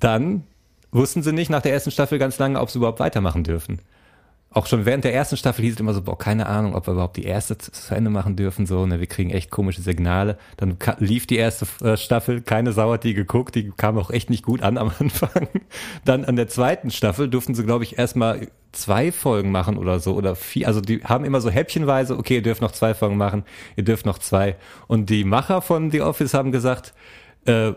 [0.00, 0.44] dann
[0.90, 3.80] wussten sie nicht nach der ersten Staffel ganz lange, ob sie überhaupt weitermachen dürfen.
[4.54, 6.92] Auch schon während der ersten Staffel hieß es immer so, boah, keine Ahnung, ob wir
[6.92, 10.38] überhaupt die erste zu Ende machen dürfen, so, ne, wir kriegen echt komische Signale.
[10.56, 14.30] Dann lief die erste äh, Staffel, keine Sau hat die geguckt, die kam auch echt
[14.30, 15.48] nicht gut an am Anfang.
[16.04, 20.14] Dann an der zweiten Staffel durften sie, glaube ich, erstmal zwei Folgen machen oder so,
[20.14, 23.44] oder vier, also die haben immer so häppchenweise, okay, ihr dürft noch zwei Folgen machen,
[23.74, 24.54] ihr dürft noch zwei.
[24.86, 26.94] Und die Macher von The Office haben gesagt,
[27.46, 27.72] äh,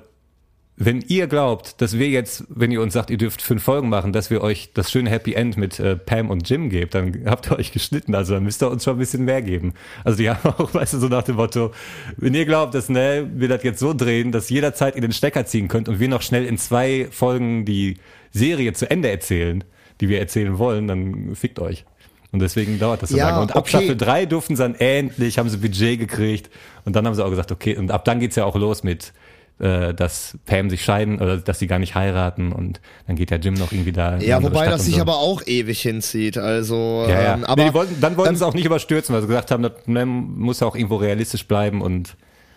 [0.79, 4.13] wenn ihr glaubt, dass wir jetzt, wenn ihr uns sagt, ihr dürft fünf Folgen machen,
[4.13, 7.49] dass wir euch das schöne Happy End mit äh, Pam und Jim gebt, dann habt
[7.49, 8.13] ihr euch geschnitten.
[8.13, 9.73] Also dann müsst ihr uns schon ein bisschen mehr geben.
[10.03, 11.71] Also die haben auch, weißt du, so nach dem Motto,
[12.17, 15.47] wenn ihr glaubt, dass ne, wir das jetzt so drehen, dass jederzeit ihr den Stecker
[15.47, 17.97] ziehen könnt und wir noch schnell in zwei Folgen die
[18.31, 19.63] Serie zu Ende erzählen,
[19.99, 21.85] die wir erzählen wollen, dann fickt euch.
[22.31, 23.41] Und deswegen dauert das so Ja, lange.
[23.41, 23.69] Und ab okay.
[23.69, 26.51] Staffel drei durften sie dann endlich, haben sie Budget gekriegt.
[26.85, 29.13] Und dann haben sie auch gesagt, okay, und ab dann geht's ja auch los mit,
[29.59, 33.37] äh, dass Pam sich scheiden oder dass sie gar nicht heiraten und dann geht ja
[33.37, 34.17] Jim noch irgendwie da.
[34.17, 35.01] Ja, wobei Stadt das sich so.
[35.01, 36.37] aber auch ewig hinzieht.
[36.37, 37.33] Also, Ja, ja.
[37.35, 39.71] ähm, aber nee, wollten, dann wollten sie auch nicht überstürzen, weil sie gesagt haben, das
[39.85, 42.15] ne, muss ja auch irgendwo realistisch bleiben und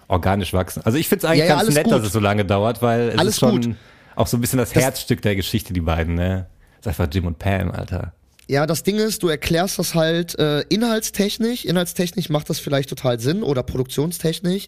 [0.08, 0.82] organisch wachsen.
[0.84, 1.92] Also ich finde es eigentlich Ja, ganz nett, gut.
[1.94, 3.74] dass es so lange dauert, weil es Alles ist schon gut.
[4.16, 6.46] auch so ein bisschen das, Herzstück der Geschichte, die beiden, ne?
[6.82, 8.12] Das ist einfach Jim und Pam, Alter.
[8.48, 11.64] Ja, das Ding ist, du erklärst das halt äh, inhaltstechnisch.
[11.64, 14.66] Inhaltstechnisch macht das vielleicht total Sinn oder produktionstechnisch.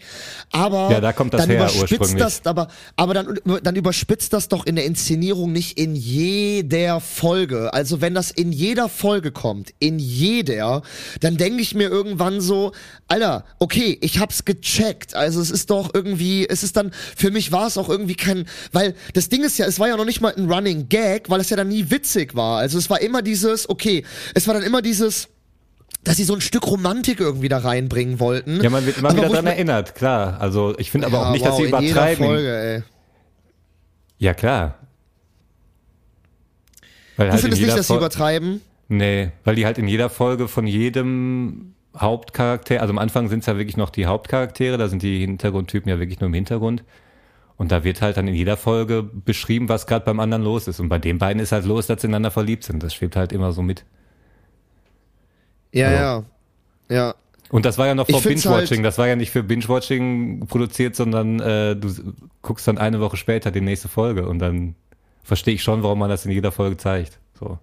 [0.53, 4.47] Aber Ja, da kommt das dann her überspitzt das, aber, aber dann, dann überspitzt das
[4.47, 7.75] doch in der Inszenierung nicht in jeder Folge.
[7.75, 10.83] Also wenn das in jeder Folge kommt, in jeder,
[11.21, 12.71] dann denke ich mir irgendwann so,
[13.09, 15.17] Alter, okay, ich hab's gecheckt.
[15.17, 18.47] Also es ist doch irgendwie, es ist dann, für mich war es auch irgendwie kein,
[18.71, 21.41] weil das Ding ist ja, es war ja noch nicht mal ein Running Gag, weil
[21.41, 22.59] es ja dann nie witzig war.
[22.59, 24.05] Also es war immer dieses, okay,
[24.35, 25.29] es war dann immer dieses,
[26.05, 28.63] dass sie so ein Stück Romantik irgendwie da reinbringen wollten.
[28.63, 30.41] Ja, man wird immer Aber wieder mir- erinnert, klar.
[30.41, 32.25] Also ich finde aber Ja, auch nicht, dass sie wow, in jeder übertreiben.
[32.27, 32.85] Folge.
[34.19, 34.79] Ja, klar.
[37.17, 38.61] Weil Du halt in findest nicht, dass sie übertreiben?
[38.89, 43.47] Nee, weil die halt in jeder Folge von jedem Hauptcharakter, also am Anfang sind es
[43.47, 46.85] ja wirklich noch die Hauptcharaktere, da sind die Hintergrundtypen ja wirklich nur im Hintergrund.
[47.57, 50.81] Und da wird halt dann in jeder Folge beschrieben, was gerade beim anderen los ist.
[50.81, 52.83] Und bei den beiden ist halt los, dass sie ineinander verliebt sind.
[52.83, 53.85] Das schwebt halt immer so mit.
[55.73, 56.01] Ja, Ja.
[56.01, 56.25] ja.
[56.89, 57.15] Ja.
[57.51, 58.79] Und das war ja noch vor Binge-Watching.
[58.79, 61.89] halt- das war ja nicht für Binge-Watching produziert, sondern äh, du
[62.41, 64.75] guckst dann eine Woche später die nächste Folge und dann
[65.23, 67.19] verstehe ich schon, warum man das in jeder Folge zeigt.
[67.39, 67.59] So.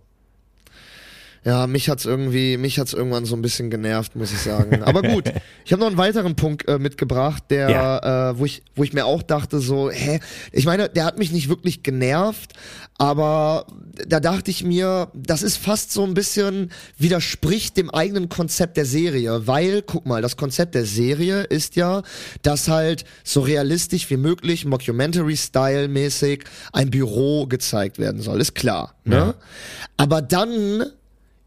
[1.45, 4.83] Ja, mich hat's irgendwie, mich hat's irgendwann so ein bisschen genervt, muss ich sagen.
[4.83, 5.31] Aber gut,
[5.65, 8.29] ich habe noch einen weiteren Punkt äh, mitgebracht, der, Ja.
[8.31, 10.19] äh, wo ich, wo ich mir auch dachte so, hä,
[10.51, 12.53] ich meine, der hat mich nicht wirklich genervt,
[12.97, 13.67] aber
[14.07, 18.85] da dachte ich mir, das ist fast so ein bisschen widerspricht dem eigenen Konzept der
[18.85, 22.03] Serie, weil, guck mal, das Konzept der Serie ist ja,
[22.41, 29.15] dass halt so realistisch wie möglich, Mockumentary-Style-mäßig ein Büro gezeigt werden soll, ist klar, ne?
[29.15, 29.33] Ja.
[29.97, 30.83] Aber dann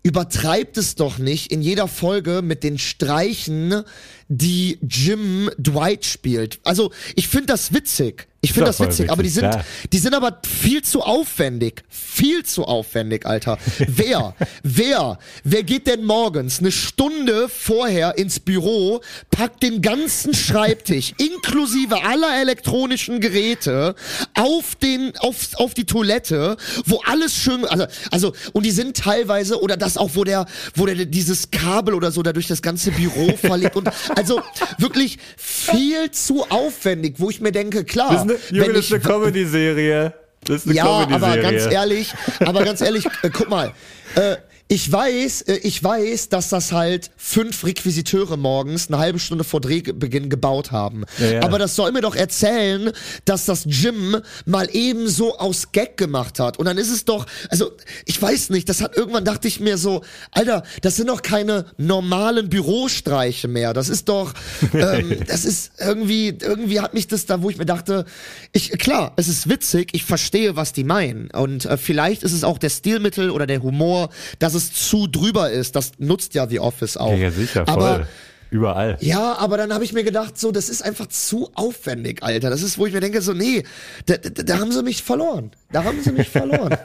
[0.02, 3.82] übertreibt es doch nicht in jeder Folge mit den Streichen,
[4.28, 6.60] die Jim Dwight spielt.
[6.64, 8.28] Also, ich finde das witzig.
[8.44, 9.64] Ich finde doch das voll witzig, aber die witzig, sind, klar.
[9.92, 11.84] die sind aber viel zu aufwendig.
[11.88, 13.56] Viel zu aufwendig, Alter.
[13.78, 19.00] wer, wer, wer geht denn morgens eine Stunde vorher ins Büro,
[19.30, 23.94] packt den ganzen Schreibtisch, inklusive aller elektronischen Geräte,
[24.34, 29.62] auf den, auf, auf die Toilette, wo alles schön, also, also, und die sind teilweise,
[29.62, 32.90] oder das auch, wo der, wo der dieses Kabel oder so da durch das ganze
[32.90, 33.88] Büro verlegt und,
[34.30, 34.42] also,
[34.78, 40.14] wirklich viel zu aufwendig, wo ich mir denke, klar, wenn ich, Comedy-Serie.
[40.44, 43.72] Das ist eine ja, aber ganz ehrlich, aber ganz ehrlich, äh, guck mal,
[44.16, 44.36] äh,
[44.72, 49.60] ich weiß, äh, ich weiß, dass das halt fünf Requisiteure morgens eine halbe Stunde vor
[49.60, 51.04] Drehbeginn gebaut haben.
[51.18, 51.42] Ja, ja.
[51.42, 52.90] Aber das soll mir doch erzählen,
[53.26, 54.16] dass das Jim
[54.46, 56.58] mal eben so aus Gag gemacht hat.
[56.58, 57.72] Und dann ist es doch, also
[58.06, 61.66] ich weiß nicht, das hat irgendwann dachte ich mir so, Alter, das sind doch keine
[61.76, 63.74] normalen Bürostreiche mehr.
[63.74, 64.32] Das ist doch,
[64.72, 68.06] ähm, das ist irgendwie, irgendwie hat mich das da, wo ich mir dachte,
[68.52, 71.30] ich klar, es ist witzig, ich verstehe, was die meinen.
[71.30, 74.08] Und äh, vielleicht ist es auch der Stilmittel oder der Humor,
[74.38, 75.76] dass es es zu drüber ist.
[75.76, 77.12] Das nutzt ja The Office auch.
[77.12, 77.74] Ja, ja sicher, voll.
[77.74, 78.06] Aber
[78.50, 78.98] Überall.
[79.00, 82.50] ja, aber dann habe ich mir gedacht, so, das ist einfach zu aufwendig, Alter.
[82.50, 83.64] Das ist, wo ich mir denke, so, nee,
[84.06, 85.52] da, da, da haben sie mich verloren.
[85.72, 86.76] Da haben sie mich verloren.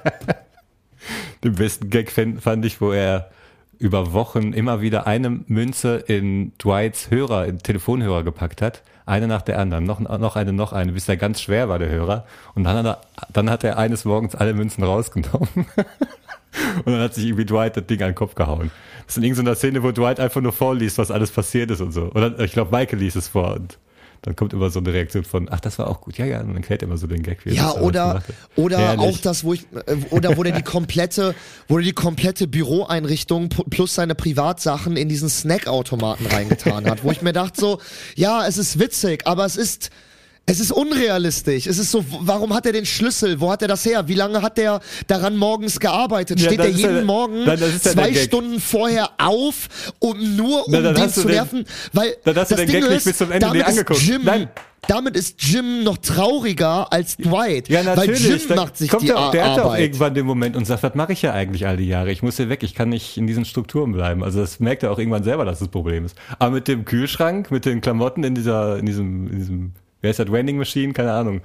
[1.44, 3.30] Den besten Gag fand, fand ich, wo er
[3.80, 8.82] über Wochen immer wieder eine Münze in Dwights Hörer, in Telefonhörer gepackt hat.
[9.06, 11.90] Eine nach der anderen, noch, noch eine, noch eine, bis er ganz schwer war, der
[11.90, 12.26] Hörer.
[12.56, 13.02] Und dann hat er,
[13.32, 15.48] dann hat er eines Morgens alle Münzen rausgenommen.
[16.86, 18.72] Und dann hat sich irgendwie Dwight das Ding an den Kopf gehauen.
[19.06, 21.92] Das ist in irgendeiner Szene, wo Dwight einfach nur vorliest, was alles passiert ist und
[21.92, 22.12] so.
[22.14, 23.78] Oder ich glaube, Michael liest es vor und
[24.24, 26.18] dann kommt immer so eine Reaktion von, ach, das war auch gut.
[26.18, 27.46] Ja, ja, und dann kennt er immer so den Gag.
[27.46, 28.22] wie er Ja, oder,
[28.56, 29.00] oder Herrlich.
[29.00, 31.36] auch das, wo ich, äh, oder wo der die komplette,
[31.68, 37.22] wo der die komplette Büroeinrichtung plus seine Privatsachen in diesen Snackautomaten reingetan hat, wo ich
[37.22, 37.80] mir dachte so,
[38.16, 39.92] ja, es ist witzig, aber es ist,
[40.50, 41.68] es ist unrealistisch.
[41.68, 43.40] Es ist so, warum hat er den Schlüssel?
[43.42, 44.08] Wo hat er das her?
[44.08, 46.40] Wie lange hat er daran morgens gearbeitet?
[46.40, 48.14] Ja, Steht er jeden ja- Morgen der zwei.
[48.14, 49.68] Stunden vorher auf,
[50.00, 51.66] um nur um Na, dann den du zu den- nerven?
[51.92, 53.66] Weil dann hast du das den Ding Gag nicht ist, bis zum Ende damit dir
[53.66, 54.02] ist angeguckt.
[54.02, 54.48] Jim, Nein.
[54.88, 57.68] damit ist Jim noch trauriger als Dwight.
[57.68, 58.24] Ja, natürlich.
[58.30, 59.82] Weil Jim macht sich kommt die auch, der hat ja auch Arbeit.
[59.82, 62.10] irgendwann den Moment und sagt, was mache ich ja eigentlich all die Jahre?
[62.12, 64.24] Ich muss hier weg, ich kann nicht in diesen Strukturen bleiben.
[64.24, 66.16] Also das merkt er auch irgendwann selber, dass das Problem ist.
[66.40, 69.72] Aber mit dem Kühlschrank, mit den Klamotten in dieser, in diesem, in diesem,
[70.02, 70.94] wer ist das, Vending Machine?
[70.94, 71.42] Keine Ahnung.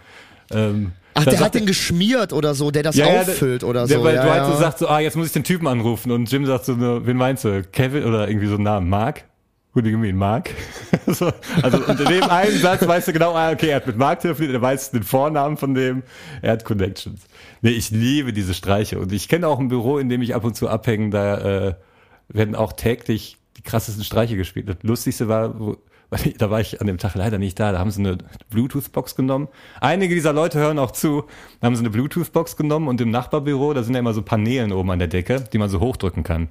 [0.50, 3.86] Ähm, Ach, der hat den geschmiert oder so, der das ja, ja, auffüllt der, oder
[3.86, 4.02] der so.
[4.02, 4.52] bei ja, Dwight ja.
[4.52, 7.02] so sagt so, ah, jetzt muss ich den Typen anrufen und Jim sagt so, ne,
[7.04, 7.62] wen meinst du?
[7.64, 8.88] Kevin oder irgendwie so einen Namen?
[8.88, 9.24] Mark?
[9.74, 10.50] Who do you mean, Mark?
[11.06, 11.32] so,
[11.62, 14.54] also in dem einen Satz weißt du genau, ah, okay, er hat mit Mark telefoniert,
[14.54, 16.02] er weiß den Vornamen von dem,
[16.42, 17.20] er hat Connections.
[17.62, 20.44] Nee, ich liebe diese Streiche und ich kenne auch ein Büro, in dem ich ab
[20.44, 21.74] und zu abhänge, da äh,
[22.28, 24.68] werden auch täglich die krassesten Streiche gespielt.
[24.68, 25.76] Das Lustigste war, wo,
[26.12, 28.18] weil da war ich an dem Tag leider nicht da, da haben sie eine
[28.50, 29.48] Bluetooth-Box genommen.
[29.80, 31.24] Einige dieser Leute hören auch zu,
[31.60, 34.72] da haben sie eine Bluetooth-Box genommen und im Nachbarbüro, da sind ja immer so Paneelen
[34.72, 36.48] oben an der Decke, die man so hochdrücken kann.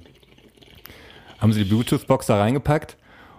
[1.38, 2.96] Haben sie die Bluetooth-Box da reingepackt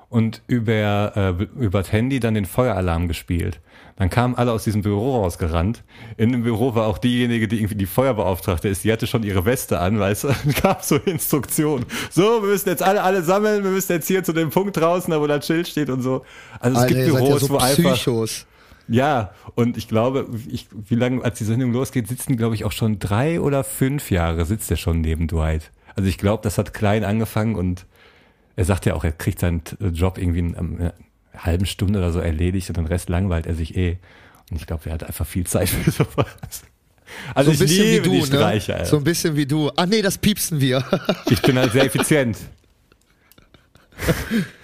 [0.09, 3.59] und über, äh, über das Handy dann den Feueralarm gespielt.
[3.95, 5.83] Dann kamen alle aus diesem Büro rausgerannt.
[6.17, 9.45] In dem Büro war auch diejenige, die irgendwie die Feuerbeauftragte ist, die hatte schon ihre
[9.45, 11.85] Weste an, weißt du, und gab so Instruktionen.
[12.09, 15.11] So, wir müssen jetzt alle, alle sammeln, wir müssen jetzt hier zu dem Punkt draußen,
[15.11, 16.23] da wo das Schild steht und so.
[16.59, 18.47] Also es Alter, gibt seid ja Büros, so wo einfach, Psychos.
[18.87, 22.71] ja, und ich glaube, ich, wie lange, als die Sendung losgeht, sitzen, glaube ich, auch
[22.71, 25.71] schon drei oder fünf Jahre sitzt er schon neben Dwight.
[25.95, 27.85] Also ich glaube, das hat klein angefangen und
[28.55, 30.55] er sagt ja auch, er kriegt seinen Job irgendwie
[31.37, 33.97] halben Stunde oder so erledigt und den Rest langweilt er sich eh.
[34.51, 36.63] Und ich glaube, er hat einfach viel Zeit für sowas.
[37.35, 38.25] Also So ein ich bisschen wie liebe du, die ne?
[38.25, 38.85] Streiche, Alter.
[38.85, 39.71] So ein bisschen wie du.
[39.75, 40.83] Ach nee, das piepsen wir.
[41.29, 42.37] Ich bin halt sehr effizient.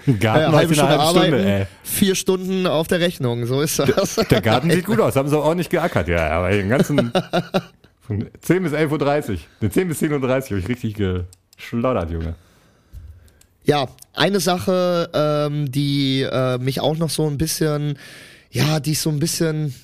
[0.08, 1.66] Ein Garten Ja, halbe Stunde halben arbeiten, Stunde, ey.
[1.84, 3.46] vier Stunden auf der Rechnung.
[3.46, 4.16] So ist das.
[4.16, 7.12] Der Garten sieht gut aus, haben sie auch ordentlich geackert, ja, aber den ganzen
[8.02, 9.38] von 10 bis 11.30 Uhr.
[9.62, 12.34] Den 10 bis 10.30 Uhr habe ich richtig geschloddert, Junge.
[13.64, 17.98] Ja, eine Sache, ähm, die äh, mich auch noch so ein bisschen,
[18.52, 19.76] ja, die ich so ein bisschen,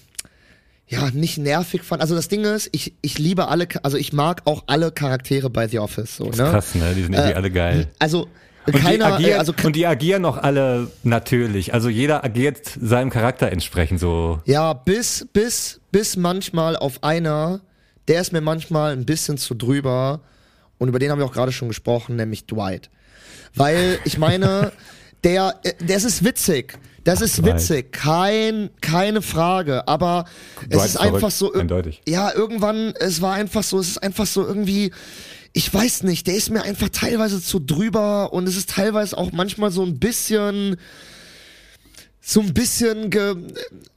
[0.87, 2.01] ja, nicht nervig fand.
[2.01, 5.67] Also das Ding ist, ich, ich liebe alle, also ich mag auch alle Charaktere bei
[5.67, 6.17] The Office.
[6.17, 6.31] So, ne?
[6.31, 6.93] Krass, ne?
[6.95, 7.87] Die sind irgendwie Äh, alle geil.
[7.99, 8.27] Also
[8.65, 11.73] Und, keiner, die agieren, äh, also und die agieren auch alle natürlich.
[11.73, 14.41] Also jeder agiert seinem Charakter entsprechend so.
[14.45, 17.61] Ja, bis, bis, bis manchmal auf einer,
[18.07, 20.21] der ist mir manchmal ein bisschen zu drüber
[20.79, 22.89] und über den haben wir auch gerade schon gesprochen, nämlich Dwight.
[23.55, 24.71] Weil ich meine,
[25.23, 26.77] der, äh, das ist witzig.
[27.05, 29.87] Das ist witzig, kein, keine Frage.
[29.87, 30.25] Aber
[30.69, 32.01] es ist einfach so, eindeutig.
[32.07, 34.91] ja, irgendwann, es war einfach so, es ist einfach so irgendwie,
[35.53, 39.31] ich weiß nicht, der ist mir einfach teilweise zu drüber und es ist teilweise auch
[39.31, 40.77] manchmal so ein bisschen,
[42.21, 43.35] so ein bisschen, ge,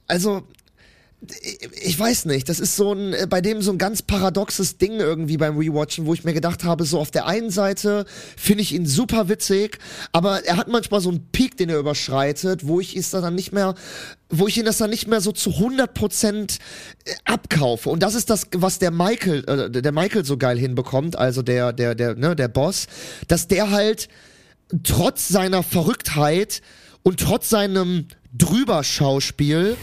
[0.07, 0.43] also,
[1.81, 4.99] ich weiß nicht, das ist so ein, äh, bei dem so ein ganz paradoxes Ding
[4.99, 8.05] irgendwie beim Rewatchen, wo ich mir gedacht habe, so auf der einen Seite
[8.37, 9.79] finde ich ihn super witzig,
[10.13, 13.51] aber er hat manchmal so einen Peak, den er überschreitet, wo ich es dann nicht
[13.51, 13.75] mehr,
[14.29, 16.59] wo ich ihn das dann nicht mehr so zu 100%
[17.05, 17.89] äh, abkaufe.
[17.89, 21.73] Und das ist das, was der Michael, äh, der Michael so geil hinbekommt, also der,
[21.73, 22.87] der, der, ne, der Boss,
[23.27, 24.07] dass der halt
[24.83, 26.61] trotz seiner Verrücktheit
[27.03, 29.75] und trotz seinem Drüberschauspiel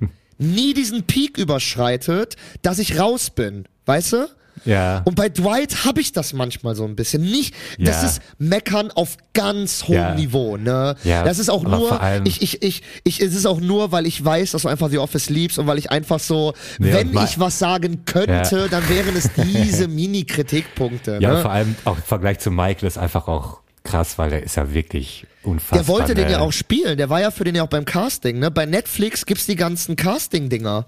[0.38, 3.64] nie diesen Peak überschreitet, dass ich raus bin.
[3.86, 4.26] Weißt du?
[4.64, 5.02] Ja.
[5.04, 7.20] Und bei Dwight habe ich das manchmal so ein bisschen.
[7.22, 8.08] Nicht, das Ja.
[8.08, 10.14] ist Meckern auf ganz hohem Ja.
[10.14, 10.94] Niveau, ne?
[11.04, 14.24] Ja, Das ist auch nur, ich, ich, ich, ich, es ist auch nur, weil ich
[14.24, 17.38] weiß, dass du einfach The Office liebst und weil ich einfach so, Nee, wenn ich
[17.38, 18.68] was sagen könnte, Ja.
[18.68, 19.86] dann wären es diese
[20.38, 21.18] Mini-Kritikpunkte.
[21.20, 21.42] Ja, ne?
[21.42, 24.72] vor allem auch im Vergleich zu Michael ist einfach auch krass, weil der ist ja
[24.72, 25.78] wirklich unfassbar.
[25.78, 26.96] Der wollte den ja auch spielen.
[26.96, 28.38] Der war ja für den ja auch beim Casting.
[28.38, 28.50] Ne?
[28.50, 30.86] Bei Netflix gibt's die ganzen Casting-Dinger.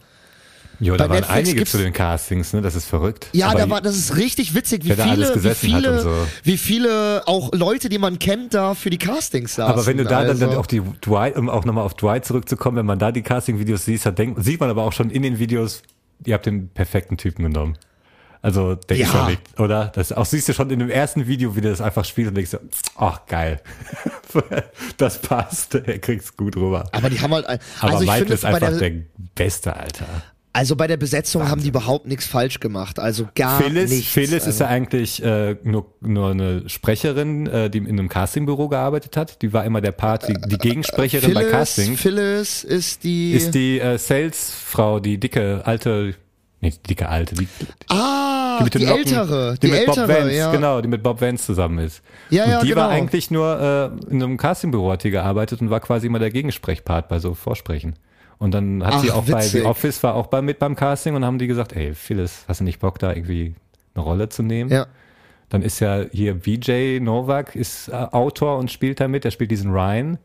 [0.78, 2.60] Jo, da waren Netflix einige gibt's- zu den Castings, ne?
[2.60, 3.28] Das ist verrückt.
[3.32, 6.14] Ja, Aber da war, das ist richtig witzig, wie viele, wie viele, so.
[6.42, 9.72] wie viele auch Leute, die man kennt, da für die Castings saßen.
[9.72, 12.26] Aber wenn du da dann, dann Also- auf die Dwight, um auch nochmal auf Dwight
[12.26, 15.22] zurückzukommen, wenn man da die Casting-Videos sieht, dann denkt, sieht man aber auch schon in
[15.22, 15.80] den Videos,
[16.26, 17.78] ihr habt den perfekten Typen genommen.
[18.46, 19.24] Also der ist Ja.
[19.24, 19.90] ja nicht, oder?
[19.92, 22.34] Das auch siehst du schon in dem ersten Video, wie der das einfach spielt und
[22.36, 22.58] denkst so,
[22.96, 23.60] ach geil.
[24.98, 26.88] das passt, er kriegt's gut rüber.
[26.92, 29.02] aber die haben halt, ein- Aber also ich Michael finde, ist bei einfach der, der
[29.34, 30.06] beste, Alter.
[30.52, 33.00] also bei der Besetzung haben die überhaupt nichts falsch gemacht.
[33.00, 34.12] Also gar Phyllis, nichts.
[34.12, 34.50] Phyllis also.
[34.50, 39.42] ist ja eigentlich äh, nur, nur eine Sprecherin, äh, die in einem Castingbüro gearbeitet hat.
[39.42, 42.00] Die war immer der Part, die, die Gegensprecherin bei Phyllis, Castings.
[42.00, 46.14] Phyllis ist die, ist die äh, Salesfrau, die dicke, alte,
[46.66, 47.48] nee, die dicke alte, die,
[47.88, 50.52] ah, die mit den die Locken, ältere, die, die, mit ältere, Bob Vance, ja.
[50.52, 52.02] genau, die mit Bob Vance zusammen ist.
[52.30, 52.96] Ja, und ja, die war genau.
[52.96, 57.08] eigentlich nur äh, in einem Castingbüro hat die gearbeitet und war quasi immer der Gegensprechpart
[57.08, 57.94] bei so Vorsprechen.
[58.38, 59.62] Und dann hat sie Ach, auch bei witzig.
[59.62, 62.60] The Office war auch bei, mit beim Casting und haben die gesagt, ey, Phyllis, hast
[62.60, 63.54] du nicht Bock da irgendwie
[63.94, 64.70] eine Rolle zu nehmen?
[64.70, 64.86] Ja.
[65.48, 69.24] Dann ist ja hier BJ Novak ist äh, Autor und spielt damit.
[69.24, 70.18] Der spielt diesen Ryan.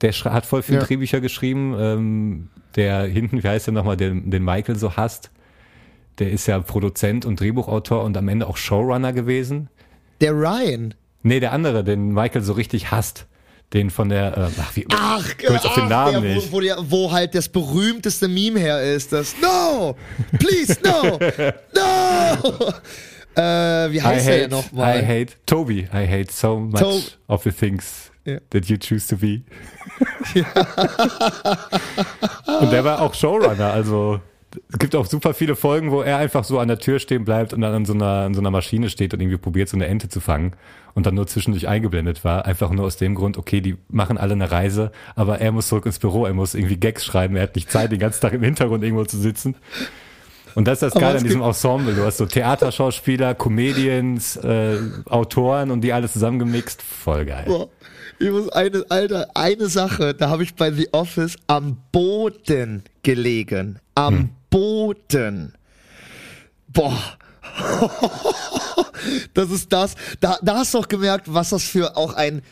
[0.00, 0.84] Der hat voll viele Ja.
[0.84, 1.76] Drehbücher geschrieben.
[1.78, 5.30] Ähm, der hinten, wie heißt der nochmal, den, den Michael so hasst.
[6.20, 9.68] Der ist ja Produzent und Drehbuchautor und am Ende auch Showrunner gewesen.
[10.20, 10.94] Der Ryan.
[11.22, 13.26] Nee, der andere, den Michael so richtig hasst.
[13.72, 16.50] Den von der, äh, ach, wie, Ach, jetzt auf den ach, Namen der, nicht.
[16.52, 19.96] Wo, wo, der, wo halt das berühmteste Meme her ist, das No!
[20.38, 21.18] Please, no!
[21.74, 22.50] No!
[23.40, 25.00] äh, wie I heißt der hate, denn nochmal?
[25.00, 28.38] I hate, Toby, I hate so much To- of the things Ja.
[28.50, 29.42] that you choose to be.
[32.60, 34.20] Und der war auch Showrunner, also
[34.72, 37.52] es gibt auch super viele Folgen, wo er einfach so an der Tür stehen bleibt
[37.52, 39.86] und dann an so einer, an so einer Maschine steht und irgendwie probiert, so eine
[39.86, 40.52] Ente zu fangen
[40.94, 42.46] und dann nur zwischendurch eingeblendet war.
[42.46, 45.86] Einfach nur aus dem Grund, okay, die machen alle eine Reise, aber er muss zurück
[45.86, 48.42] ins Büro, er muss irgendwie Gags schreiben, er hat nicht Zeit, den ganzen Tag im
[48.42, 49.54] Hintergrund irgendwo zu sitzen.
[50.56, 51.94] Und das ist das Aber Geile an diesem Ensemble.
[51.94, 54.78] Du hast so Theaterschauspieler, Comedians, äh,
[55.08, 56.82] Autoren und die alle zusammengemixt.
[56.82, 57.44] Voll geil.
[57.46, 57.68] Boah,
[58.18, 63.78] ich muss eine, Alter, eine Sache, da habe ich bei The Office am Boden gelegen.
[63.94, 64.30] Am Hm.
[64.90, 65.54] Boden.
[66.68, 66.98] Boah.
[69.34, 69.94] das ist das.
[70.20, 72.42] Da, da hast du auch gemerkt, was das für auch ein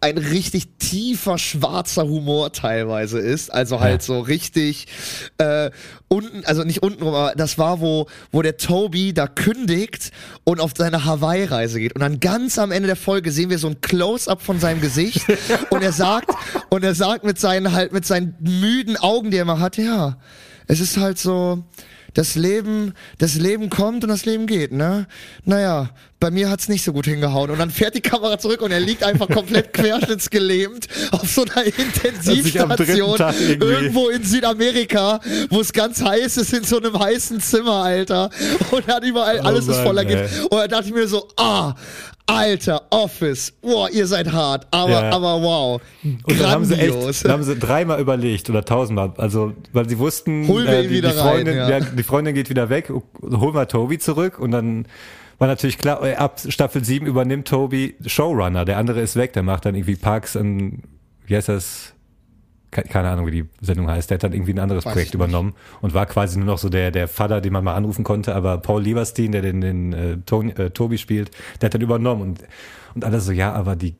[0.00, 4.86] ein richtig tiefer schwarzer Humor teilweise ist, also halt so richtig
[5.38, 5.72] äh,
[6.06, 10.12] unten, also nicht unten rum, aber das war wo wo der Toby da kündigt
[10.44, 13.66] und auf seine Hawaii-Reise geht und dann ganz am Ende der Folge sehen wir so
[13.66, 15.26] ein Close-up von seinem Gesicht
[15.70, 16.30] und er sagt
[16.68, 20.16] und er sagt mit seinen halt mit seinen müden Augen, die er immer hat, ja,
[20.68, 21.64] es ist halt so
[22.14, 25.06] das Leben, das Leben kommt und das Leben geht, ne?
[25.44, 27.50] Naja, bei mir hat's nicht so gut hingehauen.
[27.50, 31.64] Und dann fährt die Kamera zurück und er liegt einfach komplett querschnittsgelähmt auf so einer
[31.66, 33.18] Intensivstation
[33.60, 38.30] irgendwo in Südamerika, wo es ganz heiß ist, in so einem heißen Zimmer, Alter.
[38.70, 40.16] Und er hat überall, Oh alles ist Mann, voller ey.
[40.22, 40.44] Gift.
[40.44, 41.74] Und da dachte ich mir so, ah,
[42.28, 45.10] Alter, Office, boah, ihr seid hart, aber, Ja.
[45.10, 49.54] aber wow, Und dann haben sie echt, dann haben sie dreimal überlegt oder tausendmal, also
[49.72, 51.80] weil sie wussten, ihn die, die Freundin, rein, ja.
[51.80, 54.86] die Freundin geht wieder weg, holen wir Toby zurück und dann
[55.38, 59.42] war natürlich klar, äh, ab Staffel 7 übernimmt Toby Showrunner, der andere ist weg, der
[59.42, 60.82] macht dann irgendwie Parks in,
[61.26, 61.94] wie heißt das?
[62.70, 64.10] Ke- Keine Ahnung, wie die Sendung heißt.
[64.10, 66.68] Der hat dann irgendwie ein anderes Weiß Projekt übernommen und war quasi nur noch so
[66.68, 68.34] der, der Vater, den man mal anrufen konnte.
[68.34, 72.20] Aber Paul Lieberstein, der den, den äh, Tony, äh, Toby spielt, der hat dann übernommen.
[72.22, 72.40] Und,
[72.94, 73.94] und alle so, ja, aber die,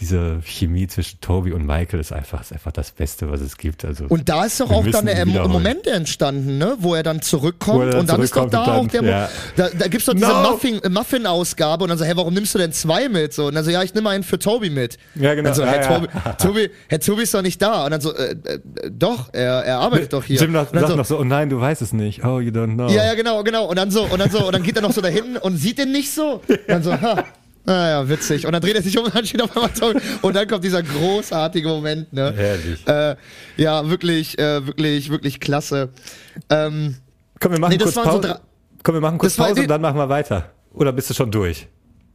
[0.00, 3.84] diese Chemie zwischen Toby und Michael ist einfach, ist einfach das Beste, was es gibt.
[3.84, 5.24] Also, Und da ist doch auch dann der.
[5.24, 6.76] Moment entstanden, ne?
[6.80, 9.28] wo er dann zurückkommt dann und dann ist doch da auch der dann- Mo ja.
[9.56, 10.58] da, da gibt's doch diese No!
[10.82, 13.32] Äh, Muffin-Ausgabe und dann so, hey, warum nimmst du denn zwei mit?
[13.32, 14.98] So, und dann so, ja, ich nehme einen für Toby mit.
[15.14, 15.50] Ja, genau.
[15.50, 15.98] Und so, Ja, Herr, ja.
[15.98, 17.84] Toby, Toby, Herr Toby ist doch nicht da.
[17.84, 20.40] Und dann so, äh, äh, doch, er, er arbeitet doch hier.
[20.40, 22.24] Jim noch, und dann sagt so, noch so, oh nein, du weißt es nicht.
[22.24, 22.88] Oh, you don't know.
[22.88, 23.66] ja, ja, genau, genau.
[23.66, 25.78] Und dann so, und dann so, und dann geht er noch so dahin und sieht
[25.78, 26.40] den nicht so.
[26.48, 27.24] Und dann so, ha.
[27.66, 28.46] Naja, witzig.
[28.46, 29.98] Und dann dreht er sich um und dann steht auf einmal Toby.
[30.22, 32.32] Und dann kommt dieser großartige Moment, ne?
[32.36, 32.86] Herrlich.
[32.86, 33.16] Äh,
[33.56, 35.88] ja, wirklich, äh, wirklich, wirklich klasse.
[36.50, 36.96] Ähm,
[37.40, 38.20] Komm, wir machen Nee, kurz so Pause.
[38.28, 38.38] drei-
[38.82, 40.50] Komm, wir machen kurz Pause und dann machen wir weiter.
[40.72, 41.66] Oder bist du schon durch?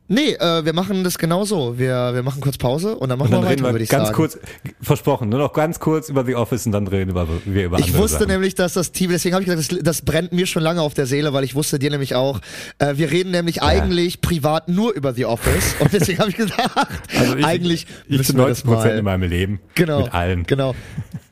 [0.09, 1.79] Nee, äh, wir machen das genauso.
[1.79, 3.89] Wir, wir machen kurz Pause und dann machen Und dann wir weiter, wir würde ich
[3.89, 4.15] ganz sagen.
[4.17, 4.37] kurz,
[4.81, 7.95] versprochen, nur noch ganz kurz über The Office und dann reden wir, wir über Ich
[7.95, 8.27] wusste Sachen.
[8.31, 10.93] nämlich, dass das Team, deswegen habe ich gesagt, das, das brennt mir schon lange auf
[10.93, 12.41] der Seele, weil ich wusste dir nämlich auch,
[12.79, 16.69] äh, wir reden nämlich eigentlich privat nur über The Office und deswegen habe ich gesagt,
[17.17, 18.75] also ich, eigentlich ich müssen zu wir 90 das mal.
[18.75, 19.59] Prozent in meinem Leben.
[19.75, 20.01] Genau.
[20.03, 20.43] Mit allen.
[20.43, 20.75] Genau.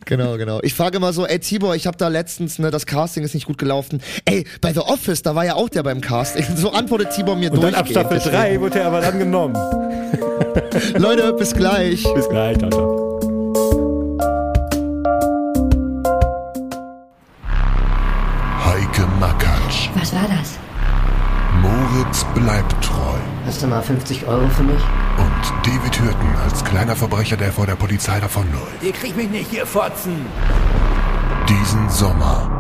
[0.07, 0.59] Genau, genau.
[0.63, 3.45] Ich frage immer so, ey Tibor, ich habe da letztens, ne, das Casting ist nicht
[3.45, 4.01] gut gelaufen.
[4.25, 6.45] Ey, bei The Office, da war ja auch der beim Casting.
[6.57, 7.87] So antwortet Tibor mir Und dann ab.
[7.87, 9.55] Staffel 3 wurde er aber dann genommen.
[10.97, 12.03] Leute, bis gleich.
[12.15, 13.07] Bis gleich, ciao, ciao.
[20.13, 20.66] war das?
[21.61, 23.17] Moritz bleibt treu.
[23.45, 24.81] Hast du mal 50 Euro für mich?
[25.17, 28.83] Und David Hürten als kleiner Verbrecher, der vor der Polizei davonläuft.
[28.83, 30.25] Ihr kriegt mich nicht, ihr Fotzen!
[31.49, 32.51] Diesen Sommer.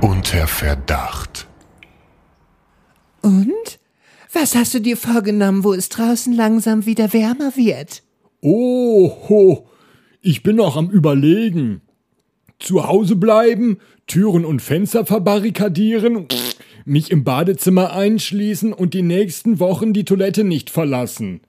[0.00, 1.46] Unter Verdacht.
[3.22, 3.78] Und?
[4.32, 8.02] Was hast du dir vorgenommen, wo es draußen langsam wieder wärmer wird?
[8.40, 9.68] Oh, ho,
[10.22, 11.82] ich bin noch am Überlegen.
[12.58, 16.26] Zu Hause bleiben, Türen und Fenster verbarrikadieren,
[16.84, 21.40] mich im Badezimmer einschließen und die nächsten Wochen die Toilette nicht verlassen.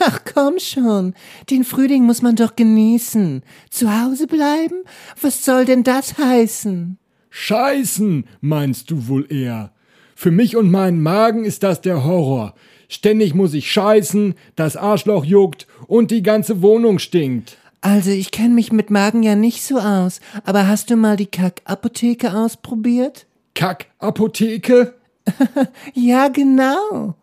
[0.00, 1.14] Ach komm schon,
[1.50, 3.42] den Frühling muss man doch genießen.
[3.70, 4.82] Zu Hause bleiben?
[5.20, 6.98] Was soll denn das heißen?
[7.30, 9.72] Scheißen, meinst du wohl eher?
[10.14, 12.54] Für mich und meinen Magen ist das der Horror.
[12.88, 17.58] Ständig muss ich scheißen, das Arschloch juckt und die ganze Wohnung stinkt.
[17.80, 21.26] Also ich kenne mich mit Magen ja nicht so aus, aber hast du mal die
[21.26, 23.26] Kackapotheke ausprobiert?
[23.54, 24.94] Kackapotheke?
[25.94, 27.14] Ja, genau.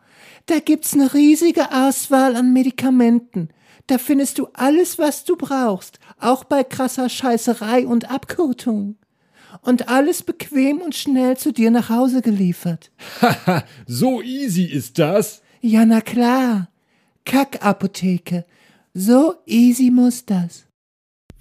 [0.47, 3.49] Da gibt's eine riesige Auswahl an Medikamenten.
[3.87, 8.95] Da findest du alles, was du brauchst, auch bei krasser Scheißerei und Abkotung.
[9.61, 12.91] Und alles bequem und schnell zu dir nach Hause geliefert.
[13.21, 15.41] Haha, so easy ist das.
[15.59, 16.69] Ja, na klar.
[17.25, 18.45] Kackapotheke.
[18.93, 20.65] So easy muss das.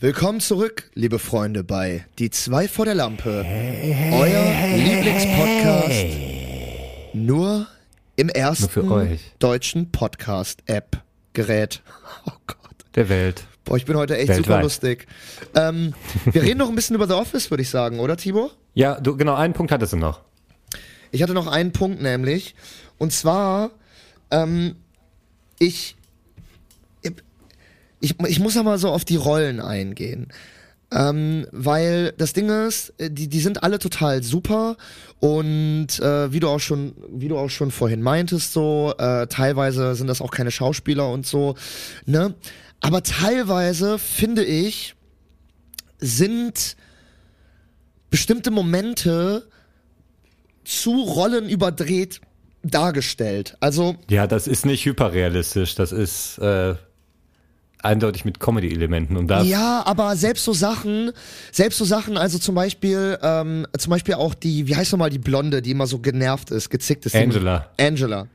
[0.03, 3.45] Willkommen zurück, liebe Freunde, bei Die zwei vor der Lampe.
[4.13, 6.17] Euer Lieblingspodcast.
[7.13, 7.67] Nur
[8.17, 9.21] im ersten euch.
[9.39, 11.83] deutschen Podcast-App-Gerät.
[12.27, 12.57] Oh Gott.
[12.95, 13.45] Der Welt.
[13.65, 14.63] Boah, ich bin heute echt super Weltweit.
[14.63, 15.07] lustig.
[15.55, 15.93] Ähm,
[16.33, 18.53] wir reden noch ein bisschen über The Office, würde ich sagen, oder Tibor?
[18.73, 20.23] Ja, du, genau, einen Punkt hattest du noch.
[21.11, 22.55] Ich hatte noch einen Punkt nämlich.
[22.97, 23.71] Und zwar,
[24.31, 24.77] ähm,
[25.59, 25.97] ich,
[28.01, 30.29] ich, ich muss mal so auf die Rollen eingehen.
[30.93, 34.77] Ähm, weil das Ding ist, äh, die, die sind alle total super
[35.21, 39.95] und äh, wie du auch schon, wie du auch schon vorhin meintest, so, äh, teilweise
[39.95, 41.55] sind das auch keine Schauspieler und so,
[42.07, 42.35] ne?
[42.81, 44.97] Aber teilweise finde ich,
[45.99, 46.77] sind
[48.11, 49.47] bestimmte Momente
[50.65, 52.21] zu Rollen überdreht
[52.63, 53.57] dargestellt.
[53.61, 56.75] Also, Ja, das ist nicht hyperrealistisch, das ist äh,
[57.83, 61.13] eindeutig mit Comedy-Elementen und da ja, aber selbst so Sachen,
[61.53, 65.19] selbst so Sachen, also zum Beispiel, ähm, zum Beispiel auch die, wie heißt nochmal die
[65.19, 67.15] Blonde, die immer so genervt ist, gezickt ist.
[67.15, 67.71] die mit- Angela.
[67.79, 68.27] Angela.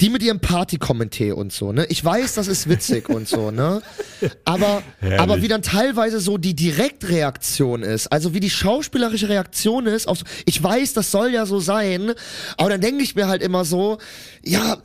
[0.00, 1.84] Die mit ihrem Party-Kommentier und so, ne?
[1.88, 3.82] Ich weiß, das ist witzig und so, ne?
[4.44, 4.82] Aber,
[5.18, 10.18] aber wie dann teilweise so die Direktreaktion ist, also wie die schauspielerische Reaktion ist auf,
[10.18, 12.12] so- ich weiß, das soll ja so sein,
[12.56, 13.98] aber dann denke ich mir halt immer so,
[14.44, 14.78] ja,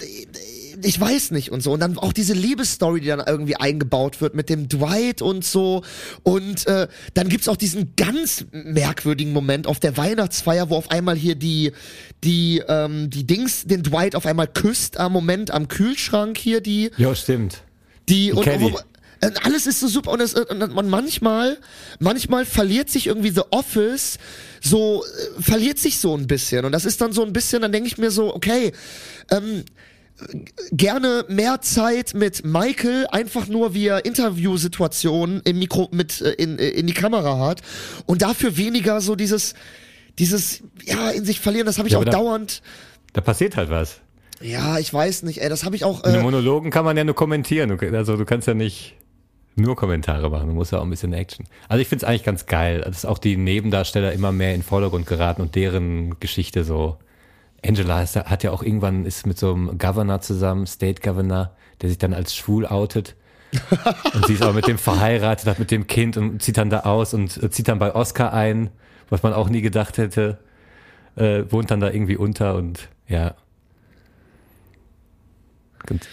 [0.84, 1.72] ich weiß nicht und so.
[1.74, 5.84] Und dann auch diese Liebesstory, die dann irgendwie eingebaut wird mit dem Dwight und so.
[6.24, 11.16] Und äh, dann gibt's auch diesen ganz merkwürdigen Moment auf der Weihnachtsfeier, wo auf einmal
[11.16, 11.72] hier die,
[12.24, 16.92] die, ähm, die Dings den Dwight auf einmal küsst am Moment am Kühlschrank hier, die,
[16.98, 17.64] Ja, stimmt.
[18.10, 18.72] die und, Kenny.
[18.72, 18.80] wo,
[19.26, 21.58] und alles ist so super und, es, und man manchmal,
[22.00, 24.20] manchmal verliert sich irgendwie The Office
[24.62, 27.72] so, äh, verliert sich so ein bisschen und das ist dann so ein bisschen, dann
[27.72, 28.72] denke ich mir so, okay,
[29.32, 29.64] ähm,
[30.72, 36.58] gerne mehr Zeit mit Michael, einfach nur wie er Interviewsituationen im Mikro mit äh, in,
[36.60, 37.62] äh, in die Kamera hat
[38.06, 39.54] und dafür weniger so dieses
[40.20, 42.62] dieses ja in sich verlieren, das habe ich Ja, auch da- dauernd.
[43.14, 44.00] Da passiert halt was.
[44.42, 47.04] Ja, ich weiß nicht, ey, das habe ich auch In äh, Monologen kann man ja
[47.04, 47.72] nur kommentieren.
[47.96, 48.96] Also du kannst ja nicht
[49.56, 51.48] nur Kommentare machen, du musst ja auch ein bisschen Action.
[51.68, 54.64] Also ich finde es eigentlich ganz geil, dass auch die Nebendarsteller immer mehr in den
[54.64, 56.98] Vordergrund geraten und deren Geschichte so.
[57.66, 61.52] Angela ist, hat ja auch irgendwann ist mit so einem Governor zusammen, State Governor,
[61.82, 63.16] der sich dann als schwul outet.
[64.14, 66.82] und sie ist auch mit dem verheiratet, hat mit dem Kind und zieht dann da
[66.82, 68.70] aus und äh, zieht dann bei Oscar ein,
[69.10, 70.38] was man auch nie gedacht hätte.
[71.16, 73.36] Äh, wohnt dann da irgendwie unter und ja,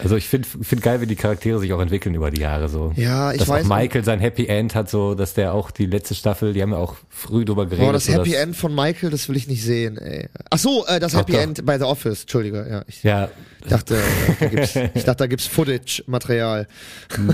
[0.02, 2.92] Also ich finde find geil, wie die Charaktere sich auch entwickeln über die Jahre so.
[2.96, 5.86] Ja, ich dass weiß- auch Michael sein Happy End hat, so dass der auch die
[5.86, 7.84] letzte Staffel, die haben ja auch früh drüber geredet.
[7.86, 10.28] Boah, das so Happy dass, End von Michael, das will ich nicht sehen, ey.
[10.50, 11.40] Ach so, äh, das Happy doch.
[11.40, 12.84] End bei The Office, Entschuldige, ja.
[12.86, 13.28] Ich Ja,
[13.68, 13.96] dachte,
[14.40, 16.66] da gibt's, ich dachte, da gibt's Footage-Material.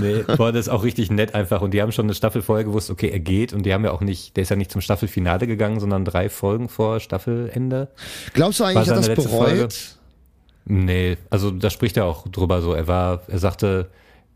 [0.01, 1.61] nee, boah, das ist auch richtig nett einfach.
[1.61, 3.53] Und die haben schon eine Staffel vorher gewusst, okay, er geht.
[3.53, 6.29] Und die haben ja auch nicht, der ist ja nicht zum Staffelfinale gegangen, sondern drei
[6.29, 7.89] Folgen vor Staffelende.
[8.33, 9.67] Glaubst du eigentlich, er seine das letzte Folge?
[10.65, 12.73] Nee, also da spricht er auch drüber so.
[12.73, 13.89] Er war, er sagte,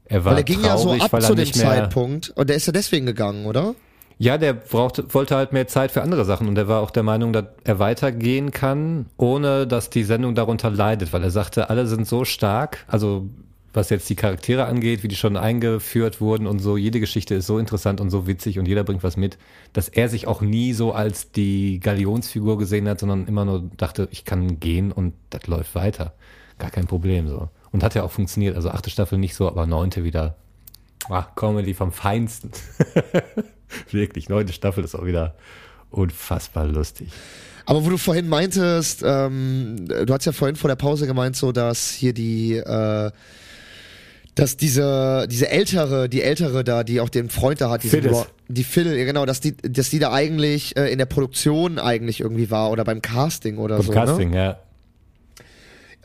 [0.05, 2.65] er war Weil er ging ja so traurig, ab zu dem Zeitpunkt und der ist
[2.67, 3.75] ja deswegen gegangen, oder?
[4.17, 7.03] Ja, der brauchte, wollte halt mehr Zeit für andere Sachen und er war auch der
[7.03, 11.85] Meinung, dass er weitergehen kann, ohne dass die Sendung darunter leidet, weil er sagte, alle
[11.85, 13.27] sind so stark, also
[13.75, 17.47] was jetzt die Charaktere angeht, wie die schon eingeführt wurden und so, jede Geschichte ist
[17.47, 19.37] so interessant und so witzig und jeder bringt was mit,
[19.73, 24.07] dass er sich auch nie so als die Galionsfigur gesehen hat, sondern immer nur dachte,
[24.11, 26.13] ich kann gehen und das läuft weiter.
[26.57, 27.49] Gar kein Problem so.
[27.71, 28.55] Und hat ja auch funktioniert.
[28.55, 30.35] Also achte Staffel nicht so, aber neunte wieder.
[31.09, 32.51] Ah, Comedy vom Feinsten.
[33.91, 35.35] Wirklich, neunte Staffel ist auch wieder
[35.91, 37.09] unfassbar lustig.
[37.65, 41.51] Aber wo du vorhin meintest, ähm, du hast ja vorhin vor der Pause gemeint, so
[41.51, 43.11] dass hier die, äh,
[44.35, 47.97] dass diese, diese ältere, die ältere da, die auch den Freund da hat, diese
[48.47, 52.51] die Phil, genau, dass die, dass die da eigentlich äh, in der Produktion eigentlich irgendwie
[52.51, 53.91] war oder beim Casting oder Vom so.
[53.91, 54.37] Casting, Ne?
[54.37, 54.59] ja.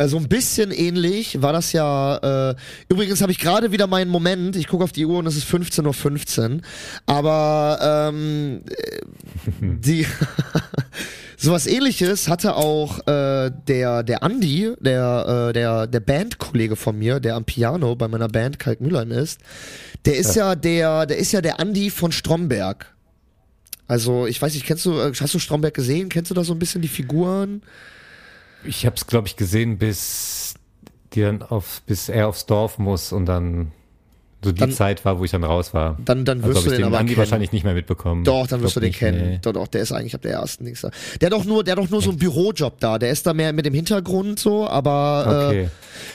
[0.00, 2.50] Äh, So ein bisschen ähnlich war das ja.
[2.50, 2.54] Äh,
[2.88, 4.56] übrigens habe ich gerade wieder meinen Moment.
[4.56, 6.60] Ich gucke auf die Uhr und es ist 15.15 Uhr.
[7.06, 9.00] Aber ähm, äh,
[9.60, 10.06] die
[11.36, 17.20] sowas ähnliches hatte auch äh, der, der Andi, der, äh, der, der Bandkollege von mir,
[17.20, 19.40] der am Piano bei meiner Band Kalkmühlheim ist.
[20.06, 22.94] Der ist ja, der, der ist ja der Andi von Stromberg.
[23.86, 26.08] Also, ich weiß nicht, kennst du, äh, hast du Stromberg gesehen?
[26.08, 27.62] Kennst du da so ein bisschen die Figuren?
[28.64, 30.54] Ich habe es, glaube ich, gesehen, bis
[31.12, 33.72] die dann auf, bis er aufs Dorf muss und dann
[34.42, 35.96] so die Dann- Zeit war, wo ich dann raus war.
[36.04, 37.18] Dann, dann Also wirst habe du den den aber Andi kennen.
[37.18, 38.24] wahrscheinlich nicht mehr mitbekommen.
[38.24, 39.28] Doch, dann wirst du den nicht, kennen.
[39.32, 39.38] nee.
[39.42, 40.90] Doch, doch, der ist eigentlich ab der ersten Dings da.
[41.20, 42.98] Der hat doch nur, der hat doch nur so einen Bürojob da.
[42.98, 45.62] Der ist da mehr mit dem Hintergrund so, aber Okay.
[45.64, 45.68] äh,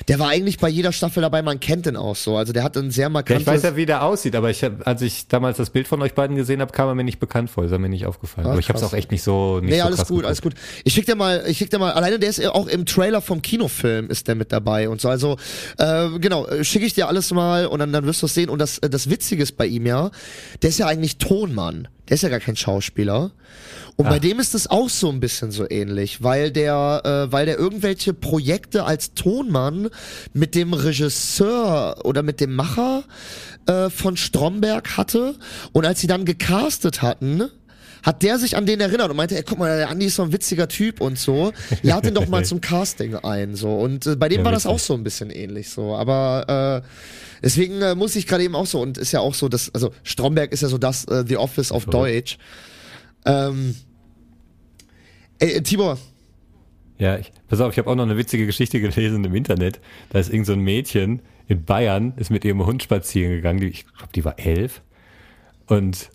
[0.08, 1.42] der war eigentlich bei jeder Staffel dabei.
[1.44, 2.36] Man kennt den auch so.
[2.38, 3.42] Also der hat ein sehr Ja, markantes.
[3.44, 6.02] ich weiß ja, wie der aussieht, aber ich hab, als ich damals das Bild von
[6.02, 7.64] euch beiden gesehen habe, kam er mir nicht bekannt vor.
[7.66, 8.48] Ist er mir nicht aufgefallen.
[8.48, 10.26] Ach, aber ich habe es auch echt nicht so nicht nee, so alles gut, geguckt.
[10.26, 10.54] alles gut.
[10.84, 13.22] Ich schick dir mal, ich schick dir mal, alleine der ist ja auch im Trailer
[13.22, 15.10] vom Kinofilm ist der mit dabei und so.
[15.10, 15.38] Also,
[15.78, 18.50] äh, genau, äh, schicke ich dir alles mal und dann, dann wirst du es sehen.
[18.50, 20.12] Und das, äh, das Witzige ist bei ihm ja,
[20.62, 21.88] der ist ja eigentlich Tonmann.
[22.08, 23.32] Der ist ja gar kein Schauspieler.
[23.98, 27.46] Und bei dem ist es auch so ein bisschen so ähnlich, weil der, äh, weil
[27.46, 29.90] der irgendwelche Projekte als Tonmann
[30.34, 33.06] mit dem Regisseur oder mit dem Macher
[33.68, 35.36] äh, von Stromberg hatte.
[35.72, 37.50] Und als sie dann gecastet hatten,
[38.06, 40.24] hat der sich an den erinnert und meinte, ey, guck mal, der Andi ist so
[40.24, 41.52] ein witziger Typ und so.
[41.82, 43.76] Lad den doch mal zum Casting ein, so.
[43.76, 45.96] Und äh, bei dem Ja, war das auch so ein bisschen ähnlich, so.
[45.96, 46.88] Aber äh,
[47.42, 49.92] deswegen äh, muss ich gerade eben auch so und ist ja auch so, dass also
[50.04, 52.38] Stromberg ist ja so das äh, The Office auf Deutsch.
[53.26, 53.76] Ähm,
[55.40, 55.98] ey, äh, Tibor,
[57.00, 59.80] Ja, ich, pass auf, ich habe auch noch eine witzige Geschichte gelesen im Internet.
[60.10, 63.62] Da ist irgend so ein Mädchen in Bayern, ist mit ihrem Hund spazieren gegangen.
[63.62, 64.84] Die, ich glaube, die war elf.
[65.66, 66.12] Und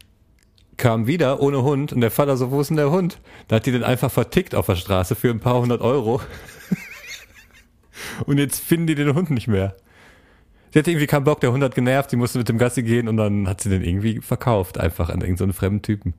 [0.81, 3.19] kam wieder ohne Hund und der Vater so, wo ist denn der Hund?
[3.49, 6.21] Da hat die den einfach vertickt auf der Straße für ein paar hundert Euro.
[8.27, 9.77] und jetzt finden die den Hund nicht mehr.
[10.73, 13.09] Sie hatte irgendwie keinen Bock, der Hund hat genervt, sie musste mit dem Gassi gehen
[13.09, 16.15] und dann hat sie den irgendwie verkauft, einfach an irgendeinen fremden Typen.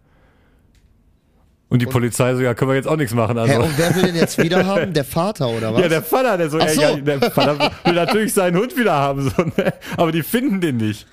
[1.70, 3.38] Und die Polizei so, ja, können wir jetzt auch nichts machen.
[3.38, 3.54] Also.
[3.54, 4.94] hä, und wer will den jetzt wieder haben?
[4.94, 5.82] Der Vater oder was?
[5.82, 6.82] Ja, der Vater, der so, Ach ey, so.
[6.82, 9.74] ja, der Vater will natürlich seinen Hund wieder haben, so, ne?
[9.96, 11.08] aber die finden den nicht.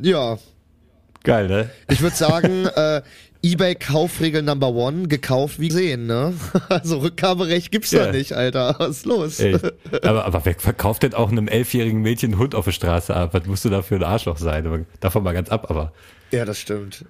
[0.00, 0.38] ja.
[1.24, 1.70] Geil, ne?
[1.90, 3.02] Ich würde sagen, äh,
[3.42, 6.34] eBay Kaufregel Number One, gekauft wie gesehen, ne?
[6.68, 8.06] Also Rückgaberecht gibt's Ja.
[8.06, 8.76] da nicht, Alter.
[8.78, 9.40] Was ist los?
[9.40, 9.56] Ey,
[10.02, 13.30] aber, aber wer verkauft denn auch einem elfjährigen Mädchen einen Hund auf der Straße ab?
[13.32, 14.86] Was musst du da für ein Arschloch sein?
[15.00, 15.92] Davon mal ganz ab, aber
[16.30, 17.04] Ja, das stimmt.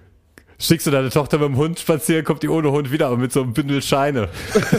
[0.61, 3.33] Schickst du deine Tochter mit dem Hund spazieren, kommt die ohne Hund wieder, aber mit
[3.33, 4.29] so einem Bündel Scheine.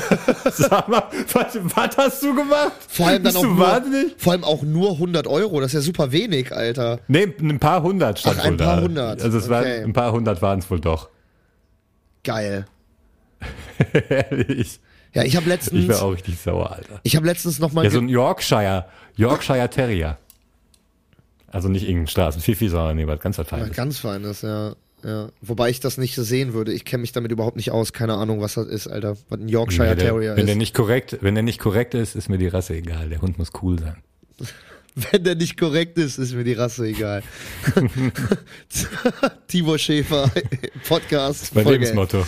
[0.52, 2.72] Sag mal, was, was hast du gemacht?
[2.88, 4.14] Vor allem dann Bist auch du nur, wahnsinnig?
[4.18, 7.00] vor allem auch nur 100 Euro, das ist ja super wenig, Alter.
[7.09, 8.82] Nee, ein paar hundert stand Ach, ein wohl paar da.
[8.82, 9.22] hundert.
[9.22, 9.52] Also es Okay.
[9.52, 11.09] waren, ein paar hundert waren es wohl doch.
[12.24, 12.66] Geil.
[14.09, 14.80] Ehrlich.
[15.14, 17.00] Ja, ich habe Ich letztens, wäre auch richtig sauer, Alter.
[17.02, 18.86] ich habe letztens noch mal, Ja, so ein Yorkshire,
[19.16, 20.16] Yorkshire Terrier.
[21.48, 23.76] Also nicht irgendein Straßenfifi, sondern nee, was ganz was Ja, Feines.
[23.76, 24.74] ganz feines, ja.
[25.04, 26.72] Ja, wobei ich das nicht sehen würde.
[26.72, 27.92] Ich kenne mich damit überhaupt nicht aus.
[27.92, 29.16] Keine Ahnung, was das ist, Alter.
[29.28, 30.58] Was ein Yorkshire Nee, der, Terrier wenn der ist.
[30.58, 33.08] nicht korrekt, wenn der nicht korrekt ist, ist mir die Rasse egal.
[33.08, 33.96] Der Hund muss cool sein.
[34.94, 37.22] Wenn der nicht korrekt ist, ist mir die Rasse egal.
[39.48, 40.30] Tibor Schäfer,
[40.86, 41.54] Podcast.
[41.54, 42.26] Mein Folge Lebensmotto.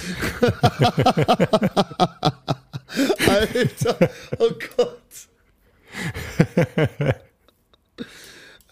[3.28, 5.01] Alter, oh Gott.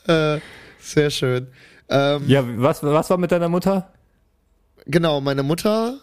[0.07, 0.41] äh,
[0.81, 1.49] sehr schön.
[1.93, 3.91] Ähm, Ja, was, was war mit deiner Mutter?
[4.87, 5.99] Genau, meine Mutter.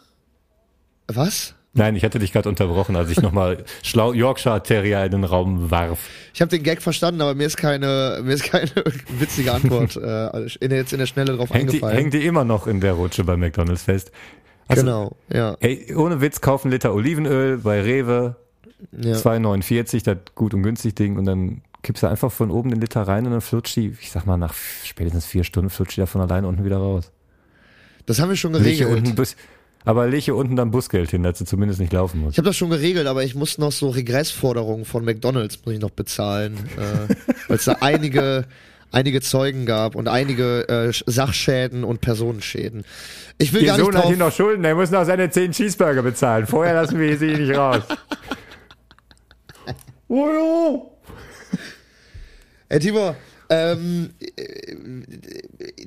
[1.07, 1.55] Was?
[1.73, 5.69] Nein, ich hatte dich gerade unterbrochen, als ich nochmal schlau Yorkshire Terrier in den Raum
[5.69, 5.99] warf.
[6.33, 8.71] Ich habe den Gag verstanden, aber mir ist keine, mir ist keine
[9.19, 11.97] witzige Antwort äh, in, jetzt in der Schnelle drauf Hängt die, eingefallen.
[11.97, 14.11] hängt die immer noch in der Rutsche bei McDonalds fest.
[14.67, 15.57] Also, genau, ja.
[15.59, 18.35] Ey, ohne Witz, kauf einen Liter Olivenöl bei Rewe,
[18.91, 19.13] ja.
[19.13, 23.01] 2,49, das gut und günstig Ding und dann kippst du einfach von oben den Liter
[23.03, 24.53] rein und dann flutscht die, ich sag mal, nach
[24.83, 27.11] spätestens vier Stunden flutscht die da von alleine unten wieder raus.
[28.05, 28.89] Das haben wir schon geregelt.
[28.89, 29.35] unten bis,
[29.85, 32.33] Aber leg hier unten dann Busgeld hin, dass du zumindest nicht laufen musst.
[32.33, 35.79] Ich habe das schon geregelt, aber ich muss noch so Regressforderungen von McDonalds muss ich
[35.79, 37.13] noch bezahlen, äh,
[37.47, 38.45] weil es da einige
[38.91, 42.83] einige Zeugen gab und einige äh, Sachschäden und Personenschäden.
[43.37, 44.09] Ich will Ihr gar nicht Sohn hat drauf.
[44.09, 46.47] hier noch Schulden, der muss noch seine 10 Cheeseburger bezahlen.
[46.47, 47.83] Vorher lassen wir sie nicht raus.
[50.11, 50.98] Oh
[52.71, 53.15] Hey Tibor,
[53.49, 54.75] ähm, äh,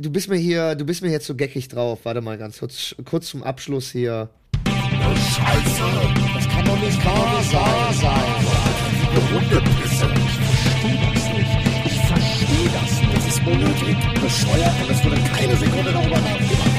[0.00, 2.00] du bist mir hier, du bist mir jetzt so geckig drauf.
[2.02, 4.30] Warte mal ganz kurz, kurz zum Abschluss hier.
[4.66, 5.84] Scheiße,
[6.34, 7.94] das kann doch nicht wahr sein.
[8.00, 8.42] sein.
[9.30, 10.06] Hundepisse.
[10.16, 11.54] Ich verstehe das nicht.
[11.86, 13.16] Ich verstehe das nicht.
[13.16, 16.70] Das ist unnötig, bescheuert und es wurde keine Sekunde darüber nachgedacht.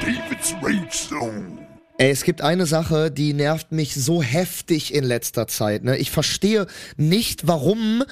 [0.00, 1.63] David's Rage Zone.
[1.96, 5.84] Ey, es gibt eine Sache, die nervt mich so heftig in letzter Zeit.
[5.84, 5.96] Ne?
[5.96, 6.66] Ich verstehe
[6.96, 8.02] nicht, warum.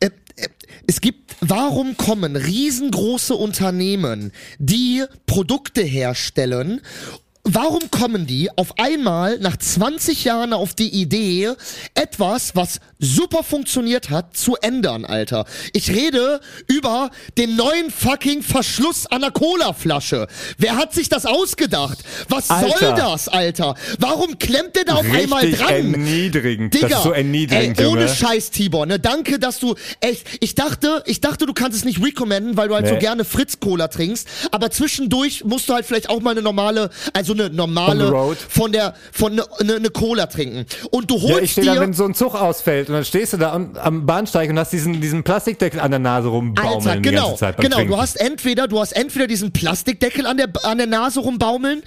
[0.00, 0.06] Äh,
[0.36, 0.48] äh,
[0.86, 6.80] es gibt, warum kommen riesengroße Unternehmen, die Produkte herstellen
[7.44, 11.52] Warum kommen die auf einmal nach 20 Jahren auf die Idee,
[11.94, 15.46] etwas, was super funktioniert hat, zu ändern, Alter?
[15.72, 20.26] Ich rede über den neuen fucking Verschluss an der Cola-Flasche.
[20.58, 21.98] Wer hat sich das ausgedacht?
[22.28, 22.92] Was soll Alter.
[22.92, 23.74] das, Alter?
[23.98, 25.94] Warum klemmt der da auf einmal Richtig dran?
[25.94, 26.74] erniedrigend.
[26.74, 28.14] Digga, das ist so erniedrigend, ey, ohne Junge.
[28.14, 28.98] Scheiß, Tibor, ne?
[28.98, 32.74] Danke, dass du echt, ich dachte, ich dachte, du kannst es nicht recommenden, weil du
[32.74, 33.00] halt so Nee.
[33.00, 37.50] gerne Fritz-Cola trinkst, aber zwischendurch musst du halt vielleicht auch mal eine normale, also eine
[37.50, 40.66] normale von der, von ne, ne, ne Cola trinken.
[40.90, 43.04] Und du Ja, holst ich stehe da, dir, wenn so ein Zug ausfällt und dann
[43.04, 46.88] stehst du da am, am Bahnsteig und hast diesen, diesen Plastikdeckel an der Nase rumbaumeln
[46.88, 47.76] Alter, die genau, ganze Zeit beim genau.
[47.76, 47.92] Trinken.
[47.92, 51.82] Du hast entweder, du hast entweder diesen Plastikdeckel an der, an der Nase rumbaumeln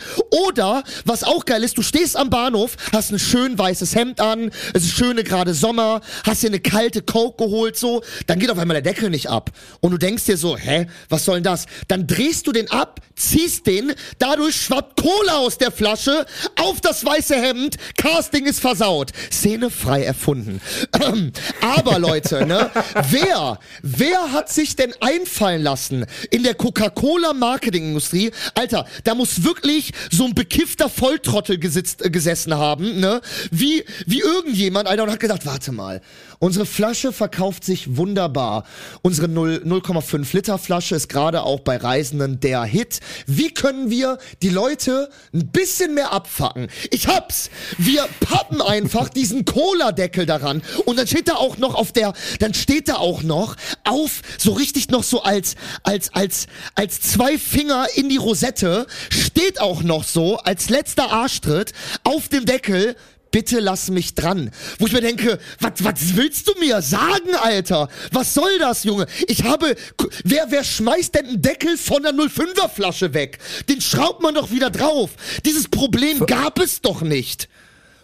[0.50, 4.52] oder, was auch geil ist, du stehst am Bahnhof, hast ein schön weißes Hemd an,
[4.74, 8.58] es ist schöne gerade Sommer, hast dir eine kalte Coke geholt, so, dann geht auf
[8.58, 9.52] einmal der Deckel nicht ab.
[9.80, 11.66] Und du denkst dir so, hä, was soll denn das?
[11.88, 16.26] Dann drehst du den ab, ziehst den, dadurch schwappt Cola aus der Flasche
[16.56, 19.12] auf das weiße Hemd, Casting ist versaut.
[19.32, 20.62] Szene frei erfunden.
[21.62, 22.72] Aber Leute, ne,
[23.10, 28.32] wer, wer hat sich denn einfallen lassen in der Coca-Cola Marketingindustrie?
[28.56, 33.22] Alter, da muss wirklich so ein bekiffter Volltrottel gesitzt, gesessen haben, ne,
[33.52, 36.02] wie, wie irgendjemand, Alter, und hat gesagt, warte mal,
[36.44, 38.66] unsere Flasche verkauft sich wunderbar.
[39.02, 43.00] Unsere 0 0,5 Liter Flasche ist gerade auch bei Reisenden der Hit.
[43.28, 46.68] Wie können wir die Leute ein bisschen mehr abfacken?
[46.92, 47.50] Ich hab's!
[47.78, 52.54] Wir pappen einfach diesen Cola-Deckel daran und dann steht da auch noch auf der, dann
[52.54, 53.56] steht da auch noch
[53.86, 59.62] auf, so richtig noch so als, als, als, als zwei Finger in die Rosette, steht
[59.62, 61.72] auch noch so als letzter Arschtritt
[62.04, 62.98] auf dem Deckel,
[63.34, 64.52] bitte lass mich dran.
[64.80, 67.90] Wo ich mir denke, was was willst du mir sagen, Alter?
[68.14, 69.08] Was soll das, Junge?
[69.28, 69.76] Ich habe,
[70.24, 73.40] wer, wer schmeißt denn einen Deckel von der 05er Flasche weg?
[73.68, 75.12] Den schraubt man doch wieder drauf.
[75.44, 77.50] Dieses Problem gab es doch nicht.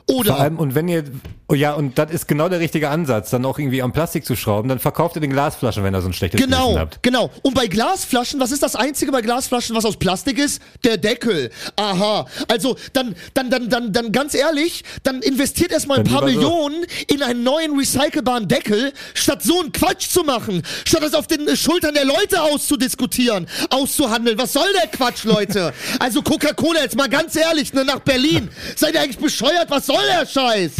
[0.10, 0.34] Oder?
[0.34, 1.04] Vor allem, und wenn ihr,
[1.48, 4.36] oh ja, und das ist genau der richtige Ansatz, dann auch irgendwie am Plastik zu
[4.36, 7.04] schrauben, dann verkauft ihr den Glasflaschen, wenn ihr so ein schlechtes Genau, Gewissen habt.
[7.04, 7.30] genau.
[7.44, 10.62] Und bei Glasflaschen, was ist das einzige bei Glasflaschen, was aus Plastik ist?
[10.84, 11.52] Der Deckel.
[11.76, 12.26] Aha.
[12.48, 16.42] Also dann, dann, dann, dann, dann ganz ehrlich, dann investiert erstmal ein Dann paar lieber
[16.42, 16.48] so.
[16.50, 21.28] Millionen in einen neuen recycelbaren Deckel, statt so einen Quatsch zu machen, statt das auf
[21.28, 24.38] den Schultern der Leute auszudiskutieren, auszuhandeln.
[24.38, 25.74] Was soll der Quatsch, Leute?
[26.00, 28.50] also Coca-Cola, jetzt mal ganz ehrlich, ne, nach Berlin.
[28.76, 29.70] Seid ihr eigentlich bescheuert?
[29.70, 30.72] Was soll der Scheiß?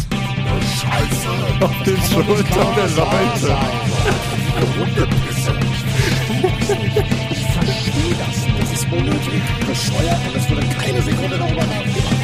[1.60, 3.56] Auf den Schultern der Leute.
[7.30, 8.60] Ich verstehe das nicht.
[8.60, 12.16] Das ist unnötig, bescheuert und es wurde keine Sekunde darüber nachgedacht.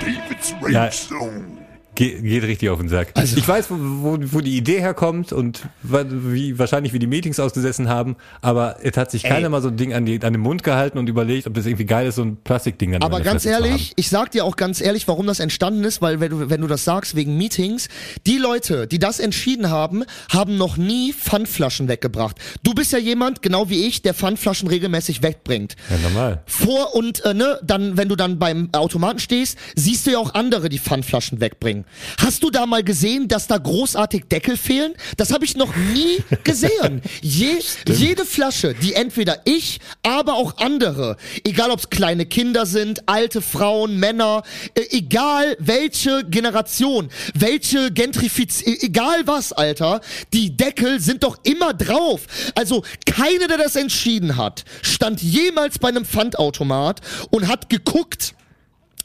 [0.00, 0.90] David's Rage Ja.
[0.90, 1.55] Zone.
[1.96, 3.08] Ge geht richtig auf den Sack.
[3.14, 7.40] Also- ich weiß, wo, wo, wo die Idee herkommt und wie wahrscheinlich wie die Meetings
[7.40, 10.42] ausgesessen haben, aber es hat sich keiner mal so ein Ding an, die, an den
[10.42, 13.42] Mund gehalten und überlegt, ob das irgendwie geil ist, so ein Plastikding dann Aber ganz
[13.44, 16.50] Fresse ehrlich, ich sag dir auch ganz ehrlich, warum das entstanden ist, weil wenn du,
[16.50, 17.88] wenn du das sagst wegen Meetings,
[18.26, 22.36] die Leute, die das entschieden haben, haben noch nie Pfandflaschen weggebracht.
[22.62, 25.76] Du bist ja jemand, genau wie ich, der Pfandflaschen regelmäßig wegbringt.
[25.90, 26.42] Ja, normal.
[26.46, 30.34] Vor und äh, ne, dann, wenn du dann beim Automaten stehst, siehst du ja auch
[30.34, 31.85] andere, die Pfandflaschen wegbringen.
[32.18, 34.94] Hast du da mal gesehen, dass da großartig Deckel fehlen?
[35.16, 37.02] Das habe ich noch nie gesehen.
[37.22, 37.58] Je,
[37.88, 43.40] jede Flasche, die entweder ich, aber auch andere, egal ob es kleine Kinder sind, alte
[43.42, 44.42] Frauen, Männer,
[44.74, 50.00] äh, egal welche Generation, welche Gentrifiz, e- egal was, Alter,
[50.32, 52.22] die Deckel sind doch immer drauf.
[52.54, 57.00] Also keiner, der das entschieden hat, stand jemals bei einem Pfandautomat
[57.30, 58.34] und hat geguckt,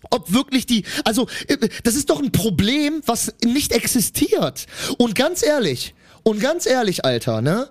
[0.09, 4.65] ob wirklich die, also äh, das ist doch ein Problem, was nicht existiert.
[4.97, 7.67] Und ganz ehrlich, und ganz ehrlich, Alter, ne?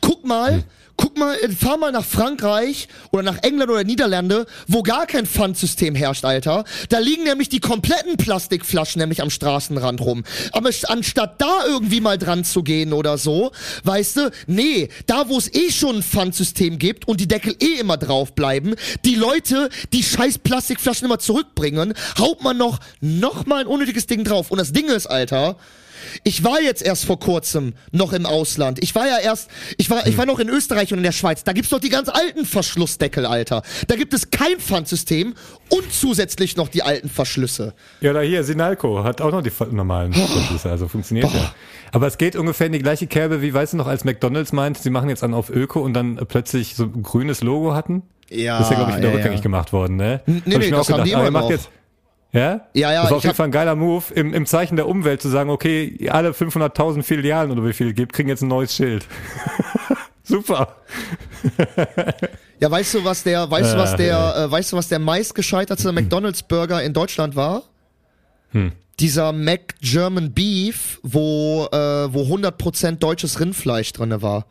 [0.00, 0.64] Guck mal,
[1.00, 5.24] Guck mal, äh, fahr mal nach Frankreich oder nach England oder Niederlande, wo gar kein
[5.24, 6.64] Pfandsystem herrscht, Alter.
[6.90, 10.24] Da liegen nämlich die kompletten Plastikflaschen nämlich am Straßenrand rum.
[10.52, 13.50] Aber st- anstatt da irgendwie mal dran zu gehen oder so,
[13.84, 17.80] weißt du, nee, da wo es eh schon ein Pfandsystem gibt und die Deckel eh
[17.80, 18.74] immer drauf bleiben,
[19.06, 24.22] die Leute, die scheiß Plastikflaschen immer zurückbringen, haut man noch, noch mal ein unnötiges Ding
[24.24, 24.50] drauf.
[24.50, 25.56] Und das Ding ist, Alter,
[26.24, 28.82] ich war jetzt erst vor kurzem noch im Ausland.
[28.82, 31.44] Ich war ja erst, ich war, ich war noch in Österreich und in der Schweiz.
[31.44, 33.62] Da gibt's doch die ganz alten Verschlussdeckel, Alter.
[33.88, 35.34] Da gibt es kein Pfandsystem
[35.68, 37.74] und zusätzlich noch die alten Verschlüsse.
[38.00, 41.54] Ja, oder hier, Sinalco hat auch noch die normalen Verschlüsse, also funktioniert ja.
[41.92, 44.78] Aber es geht ungefähr in die gleiche Kerbe, wie, weißt du noch, als McDonalds meint,
[44.78, 48.02] sie machen jetzt an auf Öko und dann plötzlich so ein grünes Logo hatten?
[48.28, 49.42] Ja, Das ist ja, glaube ich, wieder ja, rückgängig ja.
[49.42, 50.20] gemacht worden, ne?
[50.26, 51.50] Nee, Hab nee, das auch haben die gedacht, ah, immer macht noch.
[51.50, 51.68] jetzt,
[52.32, 52.60] ja?
[52.74, 55.20] Ja, ja, Das ich auf jeden Fall ein geiler Move, im, im Zeichen der Umwelt
[55.22, 58.74] zu sagen, okay, alle 500.000 Filialen oder wie viel es gibt, kriegen jetzt ein neues
[58.74, 59.06] Schild.
[60.22, 60.76] Super.
[62.60, 64.98] Ja, weißt du, was der, weißt du, was Ach, der, äh, weißt du, was der
[64.98, 67.64] meistgescheiterte McDonalds Burger in Deutschland war?
[68.52, 68.72] Hm.
[69.00, 74.46] Dieser Mac German Beef, wo, äh, wo 100% deutsches Rindfleisch drinne war.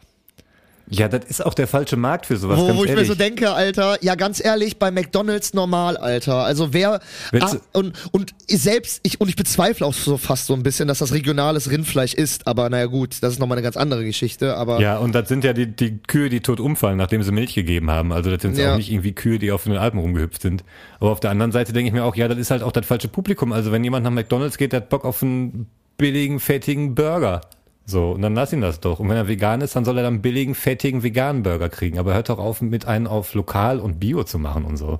[0.92, 3.52] Ja, das ist auch der falsche Markt für sowas, Wo, wo ich mir so denke,
[3.52, 6.44] Alter, ja ganz ehrlich, bei McDonalds normal, Alter.
[6.44, 7.00] Also wer
[7.40, 10.98] ah, und und selbst ich und ich bezweifle auch so fast so ein bisschen, dass
[10.98, 14.80] das regionales Rindfleisch ist, aber naja gut, das ist nochmal eine ganz andere Geschichte, aber
[14.82, 17.92] Ja, und das sind ja die, die Kühe, die tot umfallen, nachdem sie Milch gegeben
[17.92, 18.12] haben.
[18.12, 18.74] Also das sind Ja.
[18.74, 20.64] auch nicht irgendwie Kühe, die auf den Alpen rumgehüpft sind.
[21.00, 22.86] Aber auf der anderen Seite denke ich mir auch, ja, das ist halt auch das
[22.86, 23.52] falsche Publikum.
[23.52, 25.68] Also wenn jemand nach McDonalds geht, der hat Bock auf einen
[25.98, 27.42] billigen, fettigen Burger.
[27.90, 29.00] So, und dann lass ihn das doch.
[29.00, 31.98] Und wenn er vegan ist, dann soll er dann einen billigen, fettigen, veganen Burger kriegen.
[31.98, 35.00] Aber hört doch auf, mit einen auf lokal und bio zu machen und so.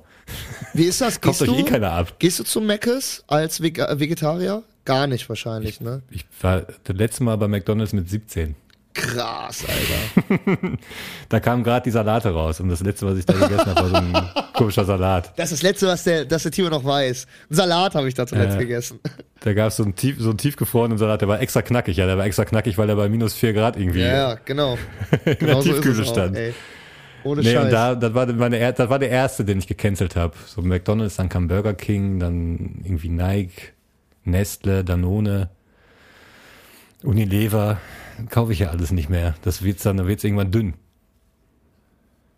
[0.74, 1.20] wie ist das?
[1.20, 2.18] Gehst euch eh keiner ab.
[2.18, 4.64] gehst du zu Mc's als Vegetarier?
[4.84, 6.02] Gar nicht wahrscheinlich, ne?
[6.10, 8.56] Ich war das letzte Mal bei McDonalds mit 17.
[8.92, 10.72] Krass, Alter.
[11.28, 12.58] Da kamen gerade die Salate raus.
[12.58, 15.32] Und das letzte, was ich da gegessen habe, war so ein komischer Salat.
[15.36, 17.26] Das ist das Letzte, was der, dass der Timo noch weiß.
[17.50, 18.58] Ein Salat habe ich da zuletzt Ja.
[18.60, 18.98] gegessen.
[19.40, 21.96] Da gab es so einen, tief, so einen tiefgefrorenen Salat, der war extra knackig.
[21.98, 24.74] Ja, der war extra knackig, weil er bei minus 4 Grad irgendwie Ja, ja, genau.
[25.12, 26.36] in der Genau so ist Tiefkühle es auch, stand.
[26.36, 26.52] ey.
[27.22, 27.64] Ohne Nee, Scheiß.
[27.64, 30.34] und da, das war, meine, das war der erste, den ich gecancelt habe.
[30.46, 33.72] So McDonalds, dann kam Burger King, dann irgendwie Nike,
[34.24, 35.50] Nestle, Danone,
[37.02, 37.78] Unilever.
[38.28, 39.34] Kaufe ich ja alles nicht mehr.
[39.42, 40.74] Das wird's dann, dann wird's irgendwann dünn.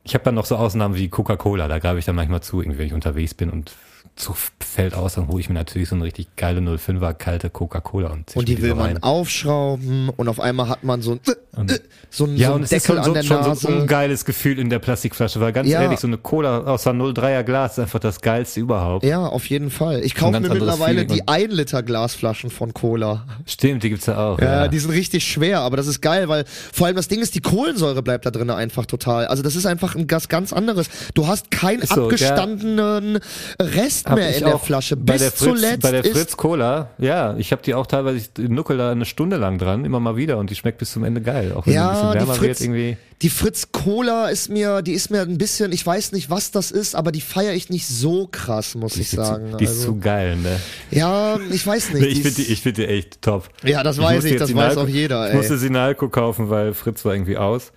[0.04, 2.78] Ich habe dann noch so Ausnahmen wie Coca-Cola, da greife ich dann manchmal zu, irgendwie,
[2.78, 3.72] wenn ich unterwegs bin und
[4.16, 4.34] so
[4.72, 8.34] fällt aus, dann hole ich mir natürlich so eine richtig geile 05er kalte Coca-Cola und
[8.36, 11.78] und die will so man aufschrauben und auf einmal hat man so ein, äh,
[12.10, 13.60] so ein, Ja, so und Deckel schon, so, an der schon Nase.
[13.60, 15.82] so ein ungeiles Gefühl in der Plastikflasche, weil ganz Ja.
[15.82, 19.04] ehrlich, so eine Cola aus einer 03er Glas ist einfach das geilste überhaupt.
[19.04, 20.02] ja, auf jeden Fall.
[20.04, 23.26] Ich kaufe mir mittlerweile die und- 1 Liter Glasflaschen von Cola.
[23.46, 24.38] Stimmt, die gibt's ja auch.
[24.40, 27.20] Ja, Ja, die sind richtig schwer, aber das ist geil, weil vor allem das Ding
[27.20, 29.26] ist, die Kohlensäure bleibt da drin einfach total.
[29.26, 30.88] Also das ist einfach ein ganz, ganz anderes.
[31.14, 33.18] Du hast keinen so, abgestandenen
[33.60, 34.96] Rest mehr in der auch Flasche.
[34.96, 37.86] bei Bis der Fritz, zuletzt bei der ist Fritz Cola, ja, ich habe die auch
[37.86, 40.92] teilweise, ich nuckel da eine Stunde lang dran, immer mal wieder und die schmeckt bis
[40.92, 41.52] zum Ende geil.
[41.54, 42.96] Auch wenn die ein Ja, bisschen die wärmer wird Fritz, irgendwie.
[43.22, 46.70] die Fritz Cola ist mir, die ist mir ein bisschen, ich weiß nicht, was das
[46.70, 49.50] ist, aber die feiere ich nicht so krass, muss ich Die, ist sagen.
[49.52, 50.58] zu, die ist also, zu geil, ne?
[50.90, 52.06] ja, ich weiß nicht.
[52.06, 53.48] Ich die finde die, ist- ich find die echt top.
[53.64, 55.36] Ja, das weiß musste ich, das weiß auch jeder, Ich ey.
[55.36, 57.72] musste Sinalco kaufen, weil Fritz war irgendwie aus.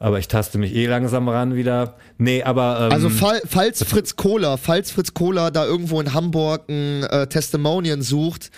[0.00, 1.96] Aber ich taste mich eh langsam ran wieder.
[2.18, 6.68] Nee, aber ähm, Also fall, falls Fritz Cola, falls Fritz Cola da irgendwo in Hamburg
[6.68, 8.50] ein äh, Testimonial sucht,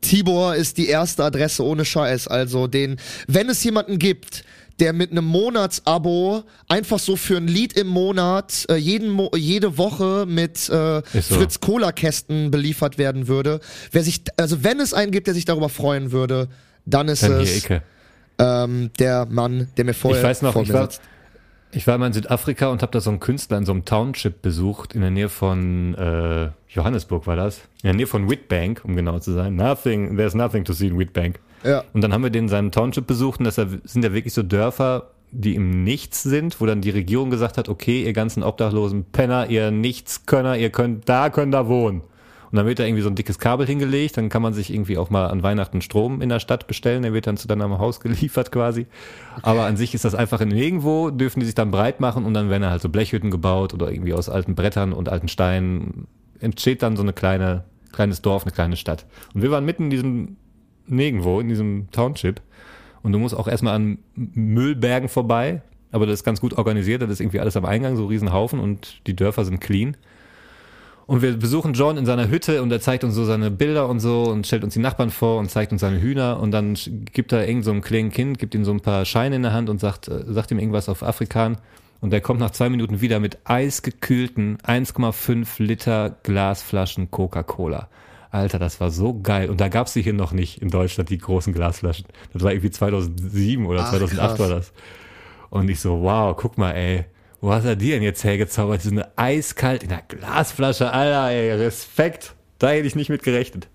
[0.00, 2.28] Tibor ist die erste Adresse ohne Scheiß.
[2.28, 2.96] Also den,
[3.26, 4.44] wenn es jemanden gibt,
[4.78, 9.78] der mit einem Monatsabo einfach so für ein Lied im Monat äh, jeden Mo jede
[9.78, 11.34] Woche mit äh, so.
[11.34, 13.60] Fritz Cola Kästen beliefert werden würde,
[13.92, 16.48] wer sich, also wenn es einen gibt, der sich darüber freuen würde,
[16.84, 17.66] dann ist dann es.
[18.38, 20.88] Ähm, der Mann, der mir vorher Ich weiß noch, ich war,
[21.72, 24.42] ich war mal in Südafrika und habe da so einen Künstler in so einem Township
[24.42, 27.58] besucht, in der Nähe von äh, Johannesburg war das.
[27.82, 29.56] In der Nähe von Witbank, um genau zu sein.
[29.56, 31.38] Nothing, there's nothing to see in Witbank.
[31.64, 31.84] Ja.
[31.92, 34.42] Und dann haben wir den in seinem Township besucht und das sind ja wirklich so
[34.42, 39.04] Dörfer, die im Nichts sind, wo dann die Regierung gesagt hat, okay, ihr ganzen obdachlosen
[39.04, 42.02] Penner, ihr Nichtskönner, ihr könnt da, könnt da wohnen.
[42.50, 44.98] Und dann wird da irgendwie so ein dickes Kabel hingelegt, dann kann man sich irgendwie
[44.98, 48.00] auch mal an Weihnachten Strom in der Stadt bestellen, der wird dann zu deinem Haus
[48.00, 48.86] geliefert quasi.
[49.42, 52.34] Aber an sich ist das einfach in irgendwo, dürfen die sich dann breit machen und
[52.34, 56.06] dann werden da halt so Blechhütten gebaut oder irgendwie aus alten Brettern und alten Steinen
[56.40, 59.06] entsteht dann so eine kleine, kleines Dorf, eine kleine Stadt.
[59.34, 60.36] Und wir waren mitten in diesem
[60.86, 62.40] Nirgendwo, in diesem Township.
[63.02, 65.62] Und du musst auch erstmal an Müllbergen vorbei,
[65.92, 69.06] aber das ist ganz gut organisiert, das ist irgendwie alles am Eingang, so Riesenhaufen und
[69.06, 69.96] die Dörfer sind clean.
[71.06, 74.00] Und wir besuchen John in seiner Hütte und er zeigt uns so seine Bilder und
[74.00, 76.76] so und stellt uns die Nachbarn vor und zeigt uns seine Hühner und dann
[77.12, 79.52] gibt er irgend so einem kleinen Kind, gibt ihm so ein paar Scheine in der
[79.52, 81.58] Hand und sagt, äh, sagt ihm irgendwas auf Afrikan.
[82.00, 87.88] Und der kommt nach zwei Minuten wieder mit eisgekühlten 1,5 Liter Glasflaschen Coca-Cola.
[88.30, 89.48] Alter, das war so geil.
[89.48, 92.06] Und da gab's die hier noch nicht in Deutschland, die großen Glasflaschen.
[92.32, 94.38] Das war irgendwie 2007 oder Ach, 2008 krass.
[94.38, 94.72] war das.
[95.50, 97.06] Und ich so, wow, guck mal, ey,
[97.46, 98.82] wo hast er die denn jetzt hergezaubert?
[98.82, 102.34] So eine eiskalt in der Glasflasche, Alter, ey, Respekt.
[102.58, 103.68] Da hätte ich nicht mit gerechnet.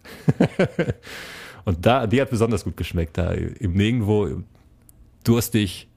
[1.66, 4.44] Und da, die hat besonders gut geschmeckt, da im Nirgendwo,
[5.24, 5.88] durstig,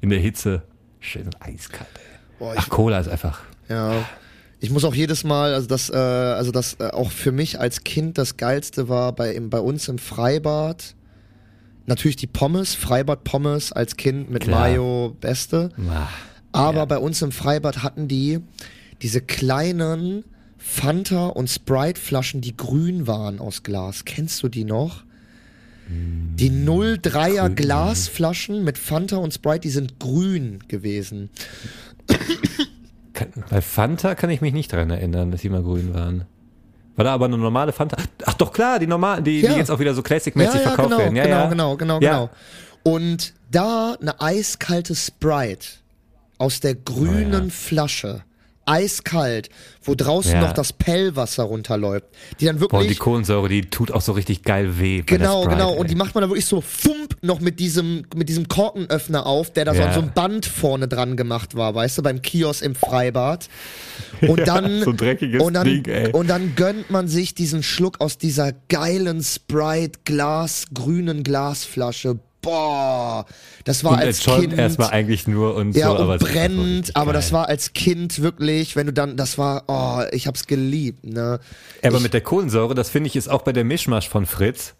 [0.00, 0.62] in der Hitze,
[1.00, 2.18] schön eiskalt, ey.
[2.38, 4.04] Boah, Ach, Cola ist einfach, ja.
[4.60, 7.82] Ich muss auch jedes Mal, also das, äh, also das äh, auch für mich als
[7.82, 10.94] Kind das geilste war bei, im, bei uns im Freibad.
[11.86, 14.60] Natürlich die Pommes, Freibad Pommes als Kind mit Klar.
[14.60, 15.70] Mayo, beste.
[15.88, 16.08] ah,
[16.56, 16.84] Aber Ja.
[16.86, 18.40] bei uns im Freibad hatten die
[19.02, 20.24] diese kleinen
[20.58, 24.04] Fanta und Sprite Flaschen, die grün waren aus Glas.
[24.06, 25.04] Kennst du die noch?
[25.88, 31.30] Die 03er grün, Glasflaschen mit Fanta und Sprite, die sind grün gewesen.
[33.12, 36.24] Kann, bei Fanta kann ich mich nicht dran erinnern, dass die mal grün waren.
[36.96, 37.96] War da aber eine normale Fanta?
[38.24, 39.52] Ach doch klar, die normalen, die, Ja.
[39.52, 41.16] die jetzt auch wieder so classic-mäßig verkauft genau, werden.
[41.16, 41.48] Ja, genau, ja.
[41.48, 42.10] genau, genau, Ja.
[42.12, 42.30] genau.
[42.82, 45.66] Und da eine eiskalte Sprite
[46.38, 47.50] aus der grünen Oh ja.
[47.50, 48.22] Flasche.
[48.68, 49.48] Eiskalt,
[49.84, 50.40] wo draußen Ja.
[50.40, 52.06] noch das Pellwasser runterläuft.
[52.40, 52.80] Die dann Boah, wirklich.
[52.80, 55.02] und die Kohlensäure, die tut auch so richtig geil weh.
[55.02, 55.72] der Genau, Sprite, genau.
[55.74, 55.78] ey.
[55.78, 59.52] Und die macht man dann wirklich so fump noch mit diesem, mit diesem Korkenöffner auf,
[59.52, 59.86] der da so Ja.
[59.86, 63.48] an so ein Band vorne dran gemacht war, weißt du, beim Kiosk im Freibad.
[64.22, 66.10] Und dann, so ein dreckiges und dann, Ding, ey.
[66.10, 72.18] und dann gönnt man sich diesen Schluck aus dieser geilen Sprite Glas, grünen Glasflasche.
[72.46, 73.26] Boah,
[73.64, 74.56] das war und als Kind.
[74.56, 78.22] erstmal eigentlich nur und ja, so, aber und so brennt, aber das war als Kind
[78.22, 81.40] wirklich, wenn du dann, das war, oh, ich hab's geliebt, ne?
[81.82, 84.74] Aber ich, mit der Kohlensäure, das finde ich ist auch bei der Mischmasch von Fritz.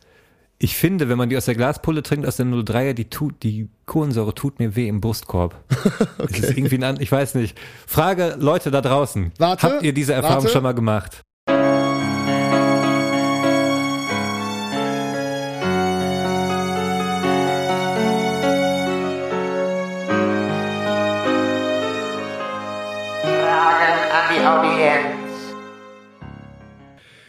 [0.59, 3.69] Ich finde, wenn man die aus der Glaspulle trinkt, aus der 03er, die tut, die
[3.85, 5.57] Kohlensäure tut mir weh im Brustkorb.
[6.19, 6.41] okay.
[6.41, 7.59] Das ist irgendwie ein, ich weiß nicht.
[7.87, 9.33] Frage Leute da draußen.
[9.39, 10.53] Warte, Habt ihr diese Erfahrung warte.
[10.53, 11.26] schon mal gemacht?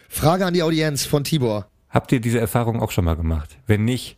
[0.09, 1.67] Frage an die Audienz von Tibor.
[1.89, 3.57] Habt ihr diese Erfahrung auch schon mal gemacht?
[3.67, 4.17] Wenn nicht,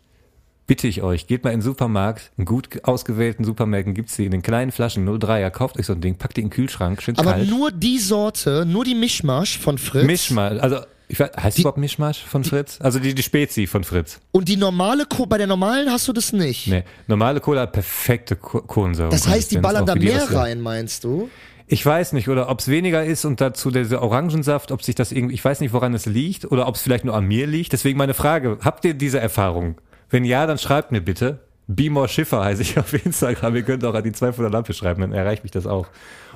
[0.68, 4.32] bitte ich euch, geht mal in den Supermarkt, in gut ausgewählten Supermärkten gibt's die in
[4.32, 7.18] den kleinen Flaschen 03er, kauft euch so ein Ding, packt die in den Kühlschrank, schön
[7.18, 7.50] Aber kalt.
[7.50, 10.06] nur die Sorte, nur die Mischmasch von Fritz.
[10.06, 12.80] Mischmasch, also ich weiß, heißt Die- überhaupt Mischmasch von Fritz?
[12.82, 14.20] Also die, die Spezi von Fritz.
[14.32, 16.68] Und die normale, Co bei der normalen hast du das nicht.
[16.68, 19.10] Nee, normale Cola hat perfekte Ko Kohlensäure.
[19.10, 21.30] Das heißt, die ballern da mehr rein, meinst du?
[21.72, 25.12] Ich weiß nicht, oder ob es weniger ist und dazu dieser Orangensaft, ob sich das
[25.12, 27.74] irgendwie, ich weiß nicht, woran es liegt, oder ob es vielleicht nur an mir liegt.
[27.74, 29.76] Deswegen meine Frage, habt ihr diese Erfahrung?
[30.10, 31.42] Wenn ja, dann schreibt mir bitte.
[31.68, 33.56] Bimor Schiffer heiße ich auf Instagram.
[33.56, 35.86] Ihr könnt auch an die 2 von der Lampe schreiben, dann erreicht mich das auch.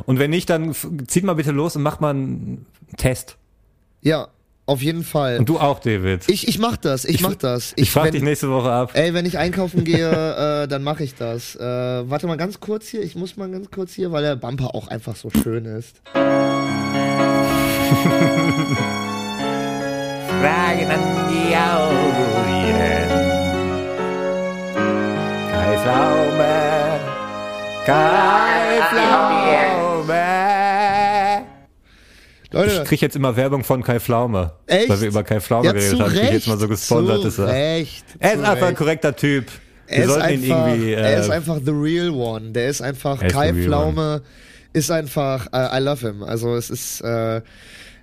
[0.06, 0.76] Und wenn nicht, dann
[1.08, 3.38] zieht mal bitte los und macht mal einen Test.
[4.02, 4.28] Ja,
[4.66, 5.40] auf jeden Fall.
[5.40, 6.30] Und du auch, David.
[6.30, 7.74] ich, ich mach das, ich, mach das.
[7.76, 8.92] ich frage wenn- dich nächste Woche ab.
[8.94, 10.10] Ey, wenn ich einkaufen gehe,
[10.64, 11.56] äh, dann mache ich das.
[11.56, 14.74] Äh, warte mal ganz kurz hier, ich muss mal ganz kurz hier, weil der Bumper
[14.74, 16.02] auch einfach so schön ist.
[20.44, 21.00] Fragen an
[21.30, 23.12] die Audienz.
[25.52, 27.00] Kai Pflaume,
[27.86, 29.33] Kai Pflaume.
[32.94, 34.52] Ich Leute, krieg jetzt immer Werbung von Kai Pflaume.
[34.68, 34.90] echt?
[34.90, 36.14] Weil wir über Kai Pflaume ja, geredet haben.
[36.14, 37.36] Ich Recht, jetzt mal so gesponsertes.
[37.36, 38.78] zu Recht, Er ist einfach ein Recht.
[38.78, 39.46] korrekter Typ.
[39.88, 40.94] Wir Er ist, sollten ihn einfach, irgendwie.
[40.94, 42.52] er ist Äh, einfach the real one.
[42.52, 44.22] Der ist einfach, Er ist Kai Pflaume
[44.74, 46.24] ist einfach, äh, I love him.
[46.24, 47.42] Also es ist, äh,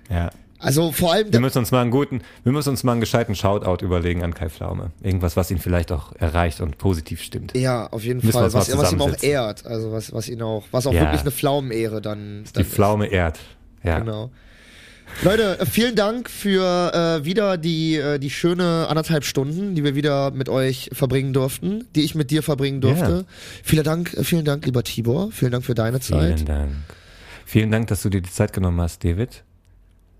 [0.09, 0.29] ja.
[0.59, 3.35] also vor allem, Wir müssen uns mal einen guten, wir müssen uns mal einen gescheiten
[3.35, 4.91] Shoutout überlegen an Kai Pflaume.
[5.01, 7.57] Irgendwas, was ihn vielleicht auch erreicht und positiv stimmt.
[7.57, 9.65] ja, auf jeden Müssen Fall, was, was ihm auch ehrt.
[9.65, 11.01] Also was, was ihn auch, was auch Ja.
[11.01, 13.39] wirklich eine Pflaumenehre dann, Die dann Pflaume ehrt.
[13.83, 13.97] Ja.
[13.97, 14.05] ist.
[14.05, 14.29] Genau.
[15.23, 19.93] Leute, äh, vielen Dank für äh, wieder die, äh, die schöne anderthalb Stunden, die wir
[19.95, 23.25] wieder mit euch verbringen durften, die ich mit dir verbringen durfte.
[23.27, 23.33] Ja.
[23.63, 25.31] Vielen Dank, äh, vielen Dank, lieber Tibor.
[25.31, 26.35] Vielen Dank für deine Zeit.
[26.39, 26.71] Vielen Dank.
[27.45, 29.43] Vielen Dank, dass du dir die Zeit genommen hast, David.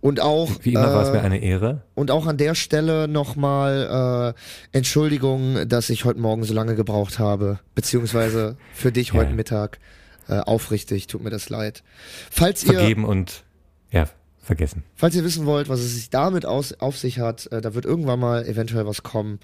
[0.02, 1.82] Und auch, Wie immer war es äh, mir eine Ehre.
[1.96, 4.34] Und auch an der Stelle nochmal
[4.74, 9.14] äh, Entschuldigung, dass ich heute Morgen so lange gebraucht habe, beziehungsweise für dich Ja.
[9.16, 9.80] heute Mittag.
[10.28, 11.82] Äh, aufrichtig, tut mir das leid.
[12.30, 13.44] Falls ihr, Vergeben und
[13.92, 14.08] ja,
[14.42, 14.84] vergessen.
[14.96, 17.86] falls ihr wissen wollt, was es sich damit aus, auf sich hat, äh, da wird
[17.86, 19.40] irgendwann mal eventuell was kommen.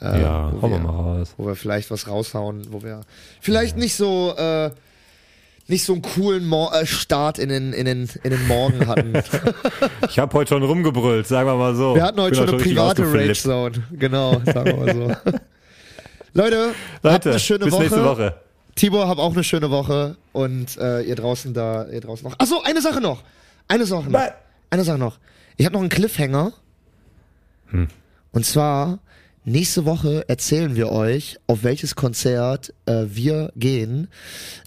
[0.00, 1.34] Äh, ja, hauen wir mal raus.
[1.36, 3.00] wo wir vielleicht was raushauen, wo wir
[3.40, 4.70] vielleicht nicht so äh,
[5.68, 9.14] nicht so einen coolen Mor äh, Start in den, in, den, in den Morgen hatten.
[10.08, 11.94] Ich habe heute schon rumgebrüllt, sagen wir mal so.
[11.94, 13.12] Wir hatten heute Bin schon eine private.
[13.12, 13.72] Rage Zone.
[13.92, 15.32] Genau, sagen wir mal so.
[16.34, 17.82] Leute, habt eine schöne bis Woche.
[17.82, 18.34] nächste Woche.
[18.74, 22.38] Tibor, hab auch eine schöne Woche und äh, ihr draußen da, ihr draußen noch.
[22.38, 23.22] Achso, eine Sache noch.
[23.68, 24.20] Eine Sache noch.
[24.72, 25.18] Eine Sache noch.
[25.58, 26.54] Ich habe noch einen Cliffhanger.
[27.66, 27.88] Hm.
[28.32, 29.00] Und zwar
[29.44, 34.08] nächste Woche erzählen wir euch, auf welches Konzert äh, wir gehen.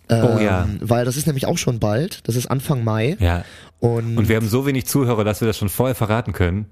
[0.07, 0.69] Ähm, Oh ja.
[0.79, 2.19] Weil das ist nämlich auch schon bald.
[2.27, 3.17] Das ist Anfang Mai.
[3.19, 3.43] Ja.
[3.79, 6.67] Und, Und wir haben so wenig Zuhörer, dass wir das schon vorher verraten können.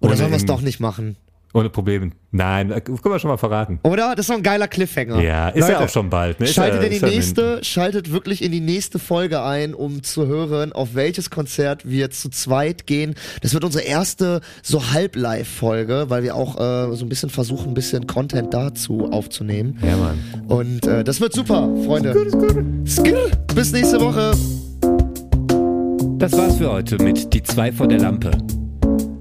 [0.00, 1.16] oder sollen wir es doch nicht machen?
[1.52, 2.10] Ohne Probleme.
[2.30, 3.80] Nein, äh, können wir schon mal verraten.
[3.82, 4.14] Oder?
[4.14, 5.20] Das ist doch ein geiler Cliffhanger.
[5.20, 6.38] Ja, ist ja auch schon bald.
[6.38, 6.46] Ne?
[6.46, 10.28] Ist Schaltet in die ist nächste, schaltet wirklich in die nächste Folge ein, um zu
[10.28, 13.16] hören, auf welches Konzert wir zu zweit gehen.
[13.42, 17.74] Das wird unsere erste so Halb-Live-Folge, weil wir auch äh, so ein bisschen versuchen, ein
[17.74, 19.78] bisschen Content dazu aufzunehmen.
[19.82, 20.18] Ja, Mann.
[20.46, 22.14] Und äh, das wird super, Freunde.
[22.86, 23.28] Skr.
[23.54, 24.32] Bis nächste Woche.
[26.18, 28.30] Das war's für heute mit Die zwei vor der Lampe.